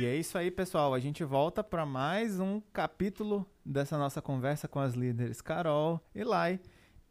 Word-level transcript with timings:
E 0.00 0.06
é 0.06 0.16
isso 0.16 0.38
aí, 0.38 0.50
pessoal. 0.50 0.94
A 0.94 0.98
gente 0.98 1.22
volta 1.22 1.62
para 1.62 1.84
mais 1.84 2.40
um 2.40 2.58
capítulo 2.72 3.46
dessa 3.62 3.98
nossa 3.98 4.22
conversa 4.22 4.66
com 4.66 4.80
as 4.80 4.94
líderes 4.94 5.42
Carol 5.42 6.00
e 6.14 6.24
Lai. 6.24 6.58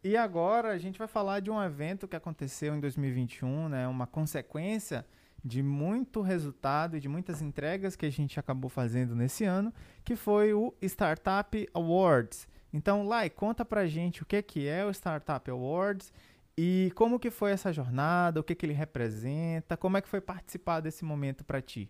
E 0.04 0.18
agora 0.18 0.70
a 0.70 0.78
gente 0.80 0.98
vai 0.98 1.08
falar 1.08 1.40
de 1.40 1.52
um 1.52 1.62
evento 1.62 2.08
que 2.08 2.16
aconteceu 2.16 2.74
em 2.74 2.80
2021, 2.80 3.70
né? 3.70 3.88
Uma 3.88 4.08
consequência 4.08 5.06
de 5.46 5.62
muito 5.62 6.22
resultado 6.22 6.98
e 6.98 7.00
de 7.00 7.08
muitas 7.08 7.44
entregas 7.44 7.96
que 7.96 8.08
a 8.08 8.12
gente 8.12 8.40
acabou 8.40 8.72
fazendo 8.72 9.16
nesse 9.16 9.46
ano, 9.46 9.72
que 10.04 10.16
foi 10.16 10.52
o 10.56 10.74
Startup 10.82 11.70
Awards. 11.76 12.48
Então, 12.74 13.08
Lai, 13.08 13.30
conta 13.30 13.64
pra 13.64 13.86
gente 13.86 14.24
o 14.24 14.26
que, 14.26 14.42
que 14.42 14.68
é 14.68 14.84
o 14.84 14.90
Startup 14.90 15.48
Awards 15.52 16.12
e 16.58 16.92
como 16.96 17.20
que 17.20 17.30
foi 17.30 17.52
essa 17.52 17.72
jornada, 17.72 18.40
o 18.40 18.44
que, 18.44 18.56
que 18.56 18.66
ele 18.66 18.74
representa, 18.74 19.78
como 19.78 19.96
é 19.96 20.02
que 20.02 20.10
foi 20.10 20.22
participar 20.22 20.80
desse 20.80 21.06
momento 21.06 21.46
para 21.46 21.62
ti? 21.62 21.88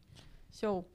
Show. 0.52 0.86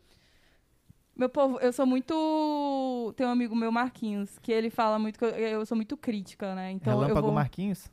Meu 1.16 1.28
povo, 1.28 1.58
eu 1.60 1.72
sou 1.72 1.86
muito. 1.86 3.14
Tem 3.16 3.26
um 3.26 3.30
amigo 3.30 3.54
meu, 3.54 3.70
Marquinhos, 3.70 4.36
que 4.40 4.50
ele 4.50 4.68
fala 4.68 4.98
muito 4.98 5.18
que 5.18 5.24
eu, 5.24 5.30
eu 5.30 5.66
sou 5.66 5.77
muito 5.77 5.96
crítica, 5.96 6.54
né? 6.54 6.72
Então 6.72 6.92
Relâmpago 6.92 7.18
eu 7.18 7.22
vou... 7.22 7.32
Marquinhos? 7.32 7.90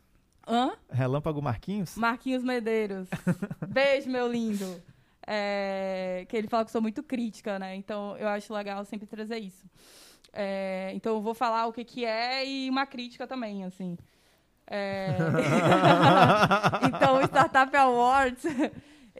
Hã? 0.47 0.71
Relâmpago 0.89 1.41
Marquinhos? 1.41 1.95
Marquinhos 1.95 2.43
Medeiros. 2.43 3.07
Beijo, 3.69 4.09
meu 4.09 4.27
lindo. 4.27 4.81
É... 5.25 6.25
Que 6.27 6.35
ele 6.35 6.47
fala 6.47 6.63
que 6.65 6.69
eu 6.69 6.73
sou 6.73 6.81
muito 6.81 7.03
crítica, 7.03 7.59
né? 7.59 7.75
Então 7.75 8.17
eu 8.17 8.27
acho 8.27 8.51
legal 8.51 8.83
sempre 8.85 9.05
trazer 9.05 9.37
isso. 9.37 9.65
É... 10.33 10.91
Então 10.95 11.13
eu 11.13 11.21
vou 11.21 11.35
falar 11.35 11.67
o 11.67 11.73
que, 11.73 11.85
que 11.85 12.03
é 12.03 12.43
e 12.43 12.69
uma 12.71 12.87
crítica 12.87 13.27
também, 13.27 13.63
assim. 13.65 13.99
É... 14.65 15.15
então 16.87 17.17
o 17.17 17.21
Startup 17.21 17.77
Awards 17.77 18.45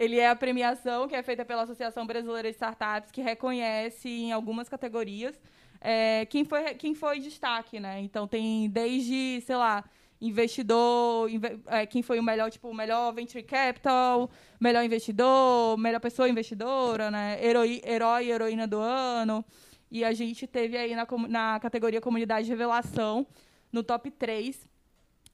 ele 0.01 0.17
é 0.17 0.29
a 0.29 0.35
premiação 0.35 1.07
que 1.07 1.15
é 1.15 1.21
feita 1.21 1.45
pela 1.45 1.61
Associação 1.61 2.07
Brasileira 2.07 2.49
de 2.49 2.55
Startups, 2.55 3.11
que 3.11 3.21
reconhece 3.21 4.09
em 4.09 4.31
algumas 4.31 4.67
categorias 4.67 5.39
é, 5.79 6.25
quem, 6.25 6.43
foi, 6.43 6.73
quem 6.73 6.95
foi 6.95 7.19
destaque, 7.19 7.79
né? 7.79 8.01
Então 8.01 8.27
tem 8.27 8.67
desde, 8.67 9.41
sei 9.41 9.55
lá, 9.55 9.83
investidor, 10.19 11.29
inve 11.29 11.59
é, 11.67 11.85
quem 11.85 12.01
foi 12.01 12.19
o 12.19 12.23
melhor, 12.23 12.49
tipo, 12.49 12.73
melhor 12.73 13.13
venture 13.13 13.43
capital, 13.43 14.27
melhor 14.59 14.83
investidor, 14.83 15.77
melhor 15.77 15.99
pessoa 15.99 16.27
investidora, 16.27 17.11
né? 17.11 17.37
Herói, 17.43 17.79
herói 17.85 18.25
e 18.25 18.31
heroína 18.31 18.65
do 18.67 18.79
ano. 18.79 19.45
E 19.91 20.03
a 20.03 20.13
gente 20.13 20.47
teve 20.47 20.77
aí 20.77 20.95
na, 20.95 21.07
na 21.29 21.59
categoria 21.59 22.01
Comunidade 22.01 22.45
de 22.45 22.51
Revelação, 22.51 23.27
no 23.71 23.83
top 23.83 24.09
3, 24.09 24.67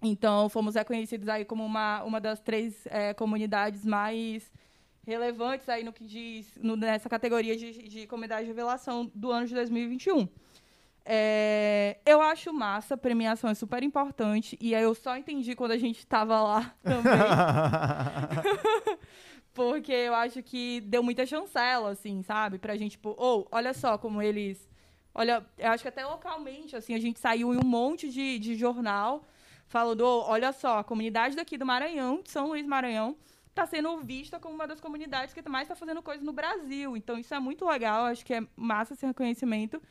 então, 0.01 0.47
fomos 0.49 0.75
reconhecidos 0.75 1.27
aí 1.27 1.43
como 1.43 1.65
uma, 1.65 2.03
uma 2.03 2.21
das 2.21 2.39
três 2.39 2.85
é, 2.87 3.13
comunidades 3.13 3.83
mais 3.83 4.51
relevantes 5.07 5.67
aí 5.69 5.83
no 5.83 5.93
que 5.93 6.05
diz 6.05 6.53
no, 6.61 6.75
nessa 6.75 7.07
categoria 7.09 7.55
de, 7.55 7.87
de 7.87 8.05
comunidade 8.07 8.41
de 8.41 8.47
revelação 8.47 9.09
do 9.15 9.31
ano 9.31 9.47
de 9.47 9.55
2021. 9.55 10.27
É, 11.05 11.99
eu 12.05 12.21
acho 12.21 12.53
massa, 12.53 12.95
a 12.95 12.97
premiação 12.97 13.49
é 13.49 13.53
super 13.53 13.81
importante, 13.81 14.57
e 14.59 14.75
aí 14.75 14.83
eu 14.83 14.93
só 14.93 15.15
entendi 15.15 15.55
quando 15.55 15.71
a 15.71 15.77
gente 15.77 15.99
estava 15.99 16.41
lá 16.41 16.75
também. 16.83 17.13
Porque 19.53 19.93
eu 19.93 20.13
acho 20.13 20.43
que 20.43 20.81
deu 20.81 21.01
muita 21.01 21.25
chancela, 21.25 21.91
assim, 21.91 22.21
sabe? 22.21 22.59
Pra 22.59 22.75
gente, 22.75 22.91
tipo, 22.91 23.15
ou, 23.17 23.47
oh, 23.49 23.55
olha 23.55 23.73
só 23.73 23.97
como 23.97 24.21
eles. 24.21 24.69
Olha, 25.15 25.43
eu 25.57 25.71
acho 25.71 25.81
que 25.81 25.87
até 25.87 26.05
localmente, 26.05 26.75
assim, 26.75 26.93
a 26.93 26.99
gente 26.99 27.19
saiu 27.19 27.53
em 27.53 27.57
um 27.57 27.65
monte 27.65 28.09
de, 28.09 28.37
de 28.37 28.53
jornal 28.55 29.23
falando, 29.67 30.01
oh, 30.01 30.25
olha 30.27 30.51
só, 30.51 30.79
a 30.79 30.83
comunidade 30.83 31.35
daqui 31.35 31.57
do 31.57 31.65
Maranhão, 31.65 32.21
de 32.21 32.29
São 32.29 32.47
Luís 32.47 32.67
Maranhão, 32.67 33.15
está 33.59 33.65
sendo 33.65 33.97
vista 33.97 34.39
como 34.39 34.53
uma 34.53 34.67
das 34.67 34.79
comunidades 34.79 35.33
que 35.33 35.49
mais 35.49 35.63
está 35.63 35.75
fazendo 35.75 36.01
coisas 36.03 36.23
no 36.23 36.31
Brasil. 36.31 36.95
Então, 36.95 37.17
isso 37.17 37.33
é 37.33 37.39
muito 37.39 37.65
legal, 37.65 38.05
acho 38.05 38.23
que 38.23 38.35
é 38.35 38.43
massa 38.55 38.93
esse 38.93 39.05
reconhecimento. 39.05 39.81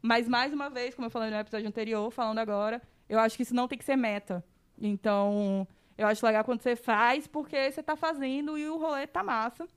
Mas, 0.00 0.26
mais 0.26 0.52
uma 0.52 0.70
vez, 0.70 0.94
como 0.94 1.06
eu 1.06 1.10
falei 1.10 1.30
no 1.30 1.36
episódio 1.36 1.68
anterior, 1.68 2.10
falando 2.10 2.38
agora, 2.38 2.80
eu 3.08 3.18
acho 3.18 3.36
que 3.36 3.42
isso 3.42 3.54
não 3.54 3.68
tem 3.68 3.78
que 3.78 3.84
ser 3.84 3.96
meta. 3.96 4.42
Então, 4.80 5.68
eu 5.96 6.06
acho 6.06 6.24
legal 6.24 6.42
quando 6.42 6.62
você 6.62 6.74
faz, 6.74 7.26
porque 7.26 7.70
você 7.70 7.80
está 7.80 7.94
fazendo 7.94 8.56
e 8.56 8.66
o 8.68 8.78
rolê 8.78 9.06
tá 9.06 9.22
massa. 9.22 9.68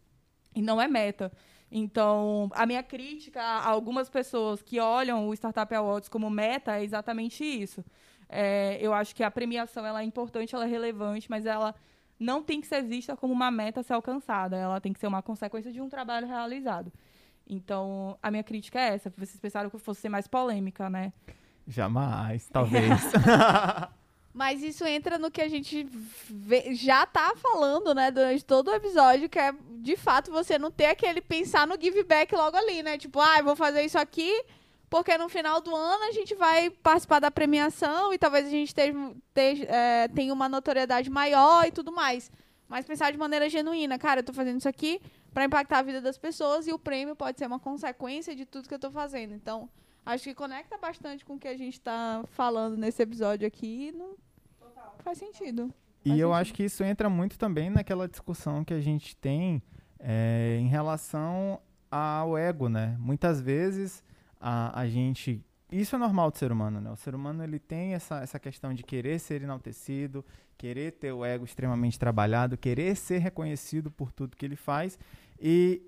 E 0.56 0.62
não 0.62 0.82
é 0.82 0.88
meta. 0.88 1.32
Então, 1.70 2.50
a 2.54 2.66
minha 2.66 2.82
crítica 2.82 3.42
a 3.42 3.68
algumas 3.68 4.10
pessoas 4.10 4.62
que 4.62 4.80
olham 4.80 5.28
o 5.28 5.34
Startup 5.34 5.76
Awards 5.76 6.08
como 6.08 6.30
meta 6.30 6.78
é 6.78 6.84
exatamente 6.84 7.44
isso. 7.44 7.84
É, 8.30 8.78
eu 8.80 8.94
acho 8.94 9.14
que 9.14 9.24
a 9.24 9.30
premiação 9.30 9.86
ela 9.86 10.02
é 10.02 10.06
importante, 10.06 10.56
ela 10.56 10.64
é 10.64 10.68
relevante, 10.68 11.30
mas 11.30 11.46
ela 11.46 11.76
não 12.20 12.42
tem 12.42 12.62
que 12.62 12.68
ser 12.68 12.82
vista 12.82 13.16
como 13.16 13.34
uma 13.34 13.52
meta 13.52 13.82
a 13.82 13.84
ser 13.84 13.94
alcançada. 13.94 14.56
Ela 14.56 14.80
tem 14.80 14.94
que 14.94 15.00
ser 15.00 15.08
uma 15.08 15.22
consequência 15.22 15.72
de 15.72 15.82
um 15.82 15.90
trabalho 15.90 16.28
realizado. 16.28 16.92
Então, 17.48 18.18
a 18.22 18.32
minha 18.32 18.44
crítica 18.44 18.80
é 18.80 18.96
essa. 18.96 19.10
Vocês 19.10 19.40
pensaram 19.40 19.70
que 19.70 19.78
fosse 19.78 20.02
ser 20.02 20.10
mais 20.10 20.28
polêmica, 20.28 20.90
né? 20.90 21.14
Jamais, 21.68 22.48
talvez. 22.52 23.02
Mas 24.34 24.62
isso 24.62 24.86
entra 24.86 25.18
no 25.18 25.32
que 25.32 25.42
a 25.42 25.48
gente 25.48 25.88
vê, 26.30 26.76
já 26.76 27.06
tá 27.06 27.34
falando, 27.38 27.96
né, 27.96 28.12
durante 28.12 28.44
todo 28.44 28.68
o 28.68 28.74
episódio, 28.74 29.30
que 29.30 29.40
é, 29.40 29.54
de 29.78 29.96
fato, 29.96 30.30
você 30.30 30.60
não 30.60 30.70
ter 30.70 30.88
aquele 30.88 31.22
pensar 31.22 31.66
no 31.66 31.80
give 31.80 32.04
back 32.04 32.36
logo 32.36 32.58
ali, 32.58 32.84
né? 32.84 32.98
Tipo, 32.98 33.22
ah, 33.22 33.38
eu 33.40 33.46
vou 33.46 33.56
fazer 33.56 33.84
isso 33.84 33.98
aqui, 33.98 34.44
porque 34.96 35.18
no 35.18 35.28
final 35.28 35.60
do 35.60 35.76
ano 35.76 36.06
a 36.06 36.12
gente 36.14 36.34
vai 36.36 36.70
participar 36.70 37.20
da 37.20 37.30
premiação 37.30 38.14
e 38.14 38.18
talvez 38.18 38.48
a 38.48 38.50
gente 38.50 38.74
é, 39.68 40.08
tenha 40.08 40.32
uma 40.32 40.48
notoriedade 40.48 41.10
maior 41.10 41.68
e 41.68 41.72
tudo 41.72 41.92
mais. 41.92 42.32
Mas 42.66 42.86
pensar 42.86 43.12
de 43.12 43.18
maneira 43.18 43.50
genuína, 43.50 44.00
cara, 44.00 44.20
eu 44.20 44.22
estou 44.22 44.34
fazendo 44.34 44.58
isso 44.58 44.70
aqui 44.70 45.02
para 45.34 45.44
impactar 45.44 45.80
a 45.80 45.82
vida 45.82 46.00
das 46.00 46.18
pessoas 46.18 46.66
e 46.66 46.72
o 46.72 46.80
prêmio 46.80 47.14
pode 47.14 47.38
ser 47.38 47.46
uma 47.46 47.60
consequência 47.60 48.34
de 48.34 48.46
tudo 48.46 48.70
que 48.70 48.74
eu 48.74 48.78
estou 48.78 48.90
fazendo. 48.90 49.34
Então, 49.34 49.70
acho 50.06 50.24
que 50.24 50.34
conecta 50.34 50.78
bastante 50.78 51.26
com 51.26 51.34
o 51.34 51.40
que 51.40 51.50
a 51.50 51.58
gente 51.58 51.74
está 51.74 52.24
falando 52.30 52.78
nesse 52.78 53.04
episódio 53.04 53.46
aqui. 53.46 53.92
Não 53.92 54.16
Total. 54.58 54.96
faz 55.04 55.18
sentido. 55.18 55.74
E 56.06 56.10
faz 56.10 56.22
eu 56.22 56.30
sentido. 56.30 56.40
acho 56.40 56.54
que 56.54 56.64
isso 56.64 56.86
entra 56.86 57.10
muito 57.10 57.38
também 57.38 57.70
naquela 57.70 58.08
discussão 58.08 58.64
que 58.64 58.74
a 58.74 58.80
gente 58.80 59.14
tem 59.18 59.62
é, 60.00 60.58
em 60.58 60.70
relação 60.70 61.60
ao 61.92 62.38
ego, 62.38 62.70
né? 62.70 62.96
Muitas 62.98 63.42
vezes 63.42 64.02
a, 64.48 64.82
a 64.82 64.88
gente 64.88 65.44
isso 65.72 65.96
é 65.96 66.00
normal 66.00 66.30
do 66.30 66.38
ser 66.38 66.52
humano, 66.52 66.80
né? 66.80 66.92
O 66.92 66.96
ser 66.96 67.16
humano 67.16 67.44
ele 67.44 67.58
tem 67.58 67.96
essa, 67.96 68.22
essa 68.22 68.40
questão 68.40 68.72
de 68.72 68.84
querer 68.84 69.20
ser 69.20 69.42
enaltecido, 69.42 70.24
querer 70.56 70.92
ter 70.92 71.12
o 71.12 71.26
ego 71.26 71.44
extremamente 71.44 71.98
trabalhado, 71.98 72.56
querer 72.56 72.96
ser 72.96 73.18
reconhecido 73.18 73.90
por 73.90 74.12
tudo 74.12 74.38
que 74.38 74.46
ele 74.46 74.56
faz. 74.56 75.00
E 75.40 75.82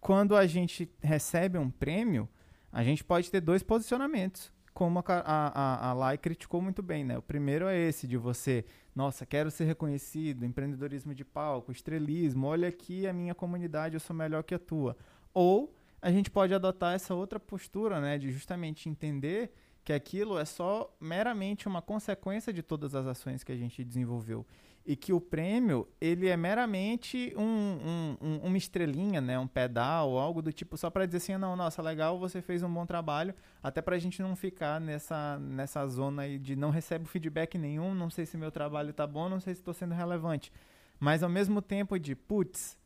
quando 0.00 0.36
a 0.36 0.46
gente 0.46 0.88
recebe 1.02 1.58
um 1.58 1.68
prêmio, 1.68 2.28
a 2.70 2.84
gente 2.84 3.02
pode 3.02 3.28
ter 3.28 3.40
dois 3.40 3.64
posicionamentos, 3.64 4.52
como 4.72 5.00
a, 5.00 5.04
a, 5.08 5.88
a 5.88 5.92
Lai 5.92 6.16
criticou 6.16 6.62
muito 6.62 6.80
bem, 6.80 7.04
né? 7.04 7.18
O 7.18 7.22
primeiro 7.22 7.66
é 7.66 7.76
esse 7.76 8.06
de 8.06 8.16
você, 8.16 8.64
nossa, 8.94 9.26
quero 9.26 9.50
ser 9.50 9.64
reconhecido, 9.64 10.44
empreendedorismo 10.44 11.12
de 11.12 11.24
palco, 11.24 11.72
estrelismo, 11.72 12.46
olha 12.46 12.68
aqui 12.68 13.04
a 13.04 13.12
minha 13.12 13.34
comunidade, 13.34 13.94
eu 13.94 14.00
sou 14.00 14.14
melhor 14.14 14.44
que 14.44 14.54
a 14.54 14.58
tua. 14.60 14.96
Ou 15.34 15.74
a 16.00 16.10
gente 16.10 16.30
pode 16.30 16.54
adotar 16.54 16.94
essa 16.94 17.14
outra 17.14 17.40
postura, 17.40 18.00
né, 18.00 18.18
de 18.18 18.30
justamente 18.30 18.88
entender 18.88 19.52
que 19.84 19.92
aquilo 19.92 20.38
é 20.38 20.44
só 20.44 20.94
meramente 21.00 21.66
uma 21.66 21.80
consequência 21.80 22.52
de 22.52 22.62
todas 22.62 22.94
as 22.94 23.06
ações 23.06 23.42
que 23.42 23.50
a 23.50 23.56
gente 23.56 23.82
desenvolveu. 23.82 24.46
E 24.84 24.96
que 24.96 25.12
o 25.12 25.20
prêmio 25.20 25.86
ele 26.00 26.28
é 26.28 26.36
meramente 26.36 27.34
um, 27.36 27.42
um, 27.42 28.16
um, 28.20 28.36
uma 28.42 28.56
estrelinha, 28.56 29.20
né, 29.20 29.38
um 29.38 29.46
pedal, 29.46 30.16
algo 30.18 30.40
do 30.40 30.52
tipo 30.52 30.76
só 30.76 30.88
para 30.88 31.04
dizer 31.04 31.18
assim, 31.18 31.36
não, 31.36 31.56
nossa, 31.56 31.82
legal, 31.82 32.18
você 32.18 32.40
fez 32.40 32.62
um 32.62 32.72
bom 32.72 32.86
trabalho, 32.86 33.34
até 33.62 33.82
para 33.82 33.96
a 33.96 33.98
gente 33.98 34.22
não 34.22 34.34
ficar 34.34 34.80
nessa 34.80 35.38
nessa 35.38 35.86
zona 35.86 36.22
aí 36.22 36.38
de 36.38 36.56
não 36.56 36.70
recebo 36.70 37.06
feedback 37.06 37.58
nenhum, 37.58 37.94
não 37.94 38.08
sei 38.08 38.24
se 38.24 38.38
meu 38.38 38.50
trabalho 38.50 38.92
tá 38.94 39.06
bom, 39.06 39.28
não 39.28 39.40
sei 39.40 39.54
se 39.54 39.60
estou 39.60 39.74
sendo 39.74 39.94
relevante, 39.94 40.50
mas 40.98 41.22
ao 41.22 41.28
mesmo 41.28 41.60
tempo 41.60 41.98
de 41.98 42.14
putz, 42.14 42.77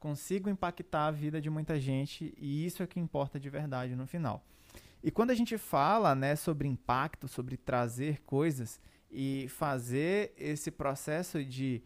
consigo 0.00 0.48
impactar 0.48 1.06
a 1.06 1.10
vida 1.10 1.40
de 1.40 1.50
muita 1.50 1.78
gente 1.78 2.34
e 2.38 2.64
isso 2.64 2.82
é 2.82 2.86
que 2.86 2.98
importa 2.98 3.38
de 3.38 3.50
verdade 3.50 3.94
no 3.94 4.06
final. 4.06 4.42
E 5.02 5.10
quando 5.10 5.30
a 5.30 5.34
gente 5.34 5.56
fala 5.56 6.14
né, 6.14 6.34
sobre 6.34 6.66
impacto, 6.66 7.28
sobre 7.28 7.56
trazer 7.56 8.22
coisas 8.22 8.80
e 9.10 9.46
fazer 9.48 10.32
esse 10.36 10.70
processo 10.70 11.44
de 11.44 11.82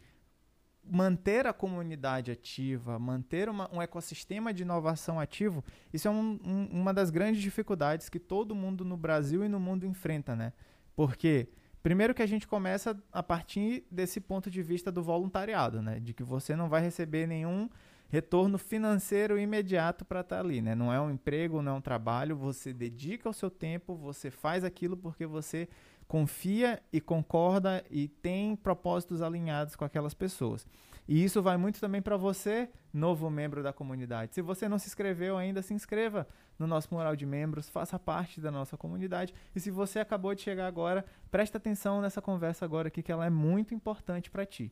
manter 0.83 1.47
a 1.47 1.53
comunidade 1.53 2.31
ativa, 2.31 2.99
manter 2.99 3.49
uma, 3.49 3.73
um 3.73 3.81
ecossistema 3.81 4.53
de 4.53 4.63
inovação 4.63 5.19
ativo, 5.19 5.63
isso 5.91 6.07
é 6.07 6.11
um, 6.11 6.39
um, 6.43 6.67
uma 6.71 6.93
das 6.93 7.09
grandes 7.09 7.41
dificuldades 7.41 8.07
que 8.07 8.19
todo 8.19 8.55
mundo 8.55 8.85
no 8.85 8.95
Brasil 8.95 9.43
e 9.43 9.49
no 9.49 9.59
mundo 9.59 9.85
enfrenta, 9.85 10.35
né? 10.35 10.53
Porque 10.95 11.49
primeiro 11.81 12.13
que 12.13 12.21
a 12.21 12.27
gente 12.27 12.47
começa 12.47 12.97
a 13.11 13.23
partir 13.23 13.85
desse 13.89 14.21
ponto 14.21 14.49
de 14.49 14.61
vista 14.61 14.91
do 14.91 15.01
voluntariado, 15.01 15.81
né? 15.81 15.99
De 15.99 16.13
que 16.13 16.23
você 16.23 16.55
não 16.55 16.69
vai 16.69 16.81
receber 16.81 17.25
nenhum 17.25 17.67
retorno 18.09 18.57
financeiro 18.57 19.37
imediato 19.37 20.05
para 20.05 20.21
estar 20.21 20.37
tá 20.37 20.41
ali, 20.41 20.61
né? 20.61 20.75
Não 20.75 20.91
é 20.93 20.99
um 20.99 21.11
emprego, 21.11 21.61
não 21.61 21.73
é 21.73 21.75
um 21.75 21.81
trabalho, 21.81 22.35
você 22.35 22.73
dedica 22.73 23.29
o 23.29 23.33
seu 23.33 23.49
tempo, 23.49 23.95
você 23.95 24.29
faz 24.29 24.63
aquilo 24.63 24.95
porque 24.95 25.25
você 25.25 25.67
confia 26.07 26.81
e 26.93 27.01
concorda 27.01 27.83
e 27.89 28.07
tem 28.07 28.55
propósitos 28.55 29.21
alinhados 29.21 29.75
com 29.75 29.83
aquelas 29.83 30.13
pessoas. 30.13 30.65
E 31.07 31.23
isso 31.23 31.41
vai 31.41 31.55
muito 31.55 31.79
também 31.79 32.01
para 32.01 32.17
você, 32.17 32.69
novo 32.91 33.29
membro 33.29 33.61
da 33.61 33.71
comunidade. 33.71 34.33
Se 34.33 34.41
você 34.41 34.67
não 34.67 34.79
se 34.79 34.87
inscreveu 34.87 35.37
ainda, 35.37 35.61
se 35.61 35.73
inscreva 35.73 36.27
no 36.57 36.65
nosso 36.65 36.91
mural 36.93 37.15
de 37.15 37.25
membros, 37.25 37.69
faça 37.69 37.99
parte 37.99 38.41
da 38.41 38.49
nossa 38.49 38.75
comunidade. 38.75 39.33
E 39.55 39.59
se 39.59 39.69
você 39.69 39.99
acabou 39.99 40.33
de 40.33 40.41
chegar 40.41 40.65
agora, 40.65 41.05
presta 41.29 41.57
atenção 41.57 42.01
nessa 42.01 42.21
conversa 42.21 42.65
agora 42.65 42.87
aqui, 42.87 43.03
que 43.03 43.11
ela 43.11 43.25
é 43.25 43.29
muito 43.29 43.73
importante 43.73 44.31
para 44.31 44.45
ti. 44.45 44.71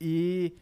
E 0.00 0.56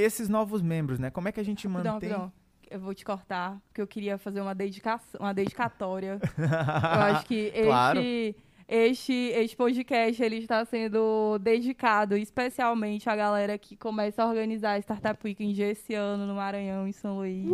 esses 0.00 0.28
novos 0.28 0.62
membros, 0.62 0.98
né? 0.98 1.10
Como 1.10 1.28
é 1.28 1.32
que 1.32 1.40
a 1.40 1.44
gente 1.44 1.66
mantém... 1.68 2.10
Não. 2.10 2.32
Eu 2.70 2.78
vou 2.78 2.94
te 2.94 3.02
cortar, 3.02 3.58
porque 3.66 3.80
eu 3.80 3.86
queria 3.86 4.18
fazer 4.18 4.42
uma 4.42 4.54
dedicação, 4.54 5.18
uma 5.20 5.32
dedicatória. 5.32 6.20
eu 6.38 7.02
acho 7.02 7.24
que 7.24 7.50
Claro. 7.64 7.98
este, 7.98 8.36
este, 8.68 9.12
este 9.34 9.56
podcast 9.56 10.22
ele 10.22 10.36
está 10.36 10.62
sendo 10.66 11.38
dedicado 11.38 12.14
especialmente 12.14 13.08
à 13.08 13.16
galera 13.16 13.56
que 13.56 13.74
começa 13.74 14.22
a 14.22 14.26
organizar 14.28 14.72
a 14.72 14.78
Startup 14.80 15.18
Weekend 15.24 15.62
esse 15.62 15.94
ano 15.94 16.26
no 16.26 16.34
Maranhão, 16.34 16.86
em 16.86 16.92
São 16.92 17.16
Luís. 17.16 17.48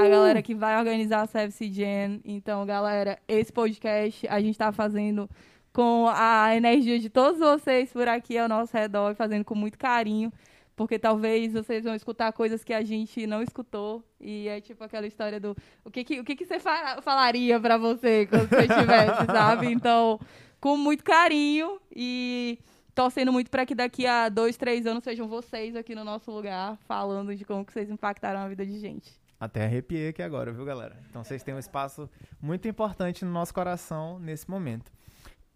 A 0.00 0.08
galera 0.08 0.42
que 0.42 0.52
vai 0.54 0.76
organizar 0.76 1.22
a 1.22 1.26
Service 1.28 1.72
Gen. 1.72 2.20
Então, 2.24 2.66
galera, 2.66 3.20
esse 3.28 3.52
podcast 3.52 4.26
a 4.28 4.40
gente 4.40 4.54
está 4.54 4.72
fazendo 4.72 5.30
com 5.72 6.08
a 6.12 6.56
energia 6.56 6.98
de 6.98 7.08
todos 7.08 7.38
vocês 7.38 7.92
por 7.92 8.08
aqui 8.08 8.36
ao 8.36 8.48
nosso 8.48 8.76
redor, 8.76 9.12
e 9.12 9.14
fazendo 9.14 9.44
com 9.44 9.54
muito 9.54 9.78
carinho. 9.78 10.32
Porque 10.78 10.96
talvez 10.98 11.52
vocês 11.52 11.82
vão 11.82 11.94
escutar 11.94 12.32
coisas 12.32 12.62
que 12.62 12.72
a 12.72 12.82
gente 12.82 13.26
não 13.26 13.42
escutou. 13.42 14.02
E 14.20 14.46
é 14.46 14.60
tipo 14.60 14.82
aquela 14.84 15.06
história 15.08 15.40
do 15.40 15.56
o 15.84 15.90
que, 15.90 16.04
que, 16.04 16.20
o 16.20 16.24
que, 16.24 16.36
que 16.36 16.46
você 16.46 16.60
fa- 16.60 17.02
falaria 17.02 17.58
pra 17.60 17.76
você 17.76 18.26
quando 18.26 18.48
você 18.48 18.60
estivesse, 18.60 19.26
sabe? 19.26 19.66
Então, 19.72 20.20
com 20.60 20.76
muito 20.76 21.02
carinho 21.02 21.80
e 21.94 22.58
torcendo 22.94 23.32
muito 23.32 23.50
para 23.50 23.66
que 23.66 23.74
daqui 23.74 24.06
a 24.06 24.28
dois, 24.28 24.56
três 24.56 24.86
anos 24.86 25.02
sejam 25.02 25.26
vocês 25.28 25.74
aqui 25.74 25.94
no 25.96 26.04
nosso 26.04 26.30
lugar, 26.30 26.76
falando 26.86 27.34
de 27.34 27.44
como 27.44 27.64
que 27.64 27.72
vocês 27.72 27.90
impactaram 27.90 28.38
a 28.40 28.48
vida 28.48 28.64
de 28.64 28.78
gente. 28.78 29.10
Até 29.40 29.64
arrepiei 29.64 30.08
aqui 30.08 30.22
agora, 30.22 30.52
viu, 30.52 30.64
galera? 30.64 30.96
Então 31.10 31.22
vocês 31.24 31.42
têm 31.42 31.54
um 31.54 31.58
espaço 31.60 32.08
muito 32.40 32.66
importante 32.68 33.24
no 33.24 33.30
nosso 33.32 33.52
coração 33.52 34.18
nesse 34.18 34.48
momento. 34.48 34.90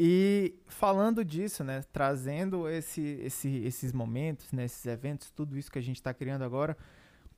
E 0.04 0.58
falando 0.66 1.24
disso, 1.24 1.62
né, 1.62 1.84
trazendo 1.92 2.68
esse, 2.68 3.20
esse, 3.22 3.48
esses 3.58 3.92
momentos, 3.92 4.50
né, 4.50 4.64
esses 4.64 4.84
eventos, 4.84 5.30
tudo 5.30 5.56
isso 5.56 5.70
que 5.70 5.78
a 5.78 5.82
gente 5.82 5.98
está 5.98 6.12
criando 6.12 6.42
agora, 6.42 6.76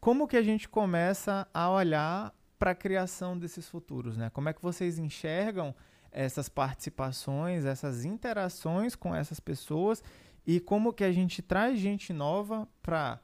como 0.01 0.27
que 0.27 0.35
a 0.35 0.43
gente 0.43 0.67
começa 0.67 1.47
a 1.53 1.71
olhar 1.71 2.35
para 2.59 2.71
a 2.71 2.75
criação 2.75 3.37
desses 3.37 3.69
futuros, 3.69 4.17
né? 4.17 4.31
Como 4.31 4.49
é 4.49 4.55
que 4.55 4.63
vocês 4.63 4.99
enxergam 4.99 5.75
essas 6.11 6.49
participações, 6.49 7.67
essas 7.67 8.07
interações 8.07 8.95
com 8.95 9.15
essas 9.15 9.39
pessoas 9.39 10.03
e 10.47 10.59
como 10.59 10.91
que 10.91 11.05
a 11.05 11.13
gente 11.13 11.43
traz 11.43 11.79
gente 11.79 12.15
nova 12.15 12.67
para 12.81 13.21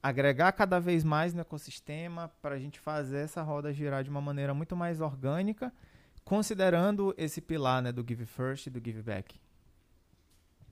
agregar 0.00 0.52
cada 0.52 0.78
vez 0.78 1.02
mais 1.02 1.34
no 1.34 1.40
ecossistema, 1.40 2.30
para 2.40 2.54
a 2.54 2.58
gente 2.60 2.78
fazer 2.78 3.24
essa 3.24 3.42
roda 3.42 3.72
girar 3.72 4.04
de 4.04 4.10
uma 4.10 4.20
maneira 4.20 4.54
muito 4.54 4.76
mais 4.76 5.00
orgânica, 5.00 5.72
considerando 6.24 7.14
esse 7.16 7.40
pilar 7.40 7.82
né, 7.82 7.92
do 7.92 8.04
Give 8.06 8.26
First 8.26 8.66
e 8.66 8.70
do 8.70 8.80
Give 8.84 9.02
Back. 9.02 9.38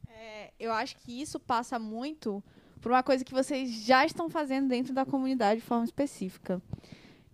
É, 0.08 0.50
eu 0.58 0.72
acho 0.72 0.96
que 0.96 1.20
isso 1.20 1.38
passa 1.38 1.78
muito 1.78 2.42
por 2.80 2.90
uma 2.90 3.02
coisa 3.02 3.24
que 3.24 3.32
vocês 3.32 3.70
já 3.84 4.04
estão 4.04 4.28
fazendo 4.28 4.68
dentro 4.68 4.92
da 4.92 5.04
comunidade 5.04 5.60
de 5.60 5.66
forma 5.66 5.84
específica. 5.84 6.60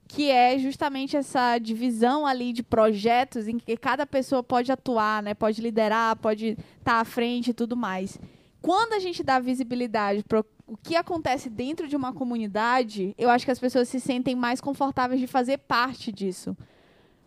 Que 0.07 0.31
é 0.31 0.59
justamente 0.59 1.17
essa 1.17 1.59
divisão 1.59 2.27
ali 2.27 2.53
de 2.53 2.63
projetos 2.63 3.47
em 3.47 3.59
que 3.59 3.77
cada 3.77 4.07
pessoa 4.07 4.43
pode 4.43 4.73
atuar, 4.73 5.23
né? 5.23 5.35
Pode 5.35 5.61
liderar, 5.61 6.17
pode 6.17 6.57
estar 6.79 7.01
à 7.01 7.05
frente 7.05 7.51
e 7.51 7.55
tudo 7.55 7.77
mais. 7.77 8.19
Quando 8.61 8.95
a 8.95 8.99
gente 8.99 9.23
dá 9.23 9.39
visibilidade 9.39 10.25
para 10.25 10.45
o 10.67 10.77
que 10.77 10.97
acontece 10.97 11.49
dentro 11.49 11.87
de 11.87 11.95
uma 11.95 12.13
comunidade, 12.13 13.15
eu 13.19 13.31
acho 13.31 13.45
que 13.45 13.51
as 13.51 13.59
pessoas 13.59 13.89
se 13.89 14.01
sentem 14.01 14.35
mais 14.35 14.61
confortáveis 14.61 15.21
de 15.21 15.27
fazer 15.27 15.59
parte 15.59 16.11
disso. 16.11 16.57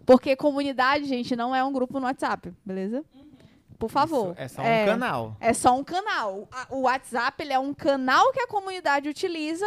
Porque 0.05 0.35
comunidade, 0.35 1.05
gente, 1.05 1.35
não 1.35 1.55
é 1.55 1.63
um 1.63 1.71
grupo 1.71 1.99
no 1.99 2.05
WhatsApp, 2.05 2.53
beleza? 2.65 3.03
Por 3.77 3.89
favor. 3.89 4.33
Isso 4.33 4.41
é 4.41 4.47
só 4.47 4.61
um 4.61 4.85
canal. 4.85 5.37
É 5.39 5.53
só 5.53 5.75
um 5.75 5.83
canal. 5.83 6.49
O 6.69 6.81
WhatsApp 6.81 7.41
ele 7.41 7.53
é 7.53 7.59
um 7.59 7.73
canal 7.73 8.31
que 8.31 8.39
a 8.39 8.47
comunidade 8.47 9.09
utiliza 9.09 9.65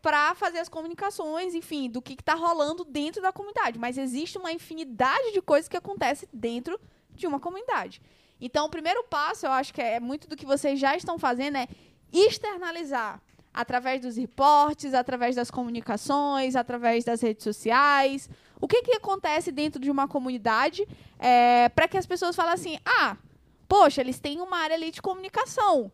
para 0.00 0.34
fazer 0.34 0.58
as 0.58 0.68
comunicações, 0.68 1.54
enfim, 1.54 1.90
do 1.90 2.00
que 2.00 2.14
está 2.14 2.34
rolando 2.34 2.84
dentro 2.84 3.20
da 3.20 3.32
comunidade. 3.32 3.78
Mas 3.78 3.98
existe 3.98 4.38
uma 4.38 4.50
infinidade 4.50 5.32
de 5.32 5.42
coisas 5.42 5.68
que 5.68 5.76
acontecem 5.76 6.28
dentro 6.32 6.80
de 7.14 7.26
uma 7.26 7.38
comunidade. 7.38 8.00
Então, 8.40 8.66
o 8.66 8.70
primeiro 8.70 9.04
passo, 9.04 9.44
eu 9.44 9.52
acho 9.52 9.74
que 9.74 9.82
é 9.82 10.00
muito 10.00 10.26
do 10.26 10.36
que 10.36 10.46
vocês 10.46 10.80
já 10.80 10.96
estão 10.96 11.18
fazendo, 11.18 11.58
é 11.58 11.68
externalizar 12.10 13.20
através 13.52 14.00
dos 14.00 14.16
reportes, 14.16 14.94
através 14.94 15.36
das 15.36 15.50
comunicações, 15.50 16.56
através 16.56 17.04
das 17.04 17.20
redes 17.20 17.44
sociais. 17.44 18.30
O 18.60 18.68
que, 18.68 18.82
que 18.82 18.92
acontece 18.92 19.50
dentro 19.50 19.80
de 19.80 19.90
uma 19.90 20.06
comunidade 20.06 20.86
para 21.74 21.88
que 21.88 21.96
as 21.96 22.06
pessoas 22.06 22.36
falem 22.36 22.52
assim, 22.52 22.78
ah, 22.84 23.16
poxa, 23.68 24.00
eles 24.00 24.18
têm 24.18 24.40
uma 24.40 24.58
área 24.58 24.76
ali 24.76 24.90
de 24.90 25.00
comunicação. 25.00 25.90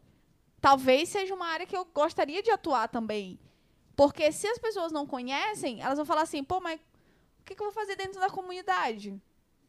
Talvez 0.60 1.08
seja 1.08 1.34
uma 1.34 1.46
área 1.46 1.66
que 1.66 1.76
eu 1.76 1.84
gostaria 1.84 2.42
de 2.42 2.50
atuar 2.50 2.88
também. 2.88 3.38
Porque 3.94 4.32
se 4.32 4.46
as 4.46 4.58
pessoas 4.58 4.90
não 4.90 5.06
conhecem, 5.06 5.80
elas 5.80 5.96
vão 5.96 6.04
falar 6.04 6.22
assim, 6.22 6.42
pô, 6.42 6.60
mas 6.60 6.80
o 7.40 7.44
que, 7.44 7.54
que 7.54 7.62
eu 7.62 7.66
vou 7.66 7.74
fazer 7.74 7.96
dentro 7.96 8.20
da 8.20 8.28
comunidade? 8.28 9.14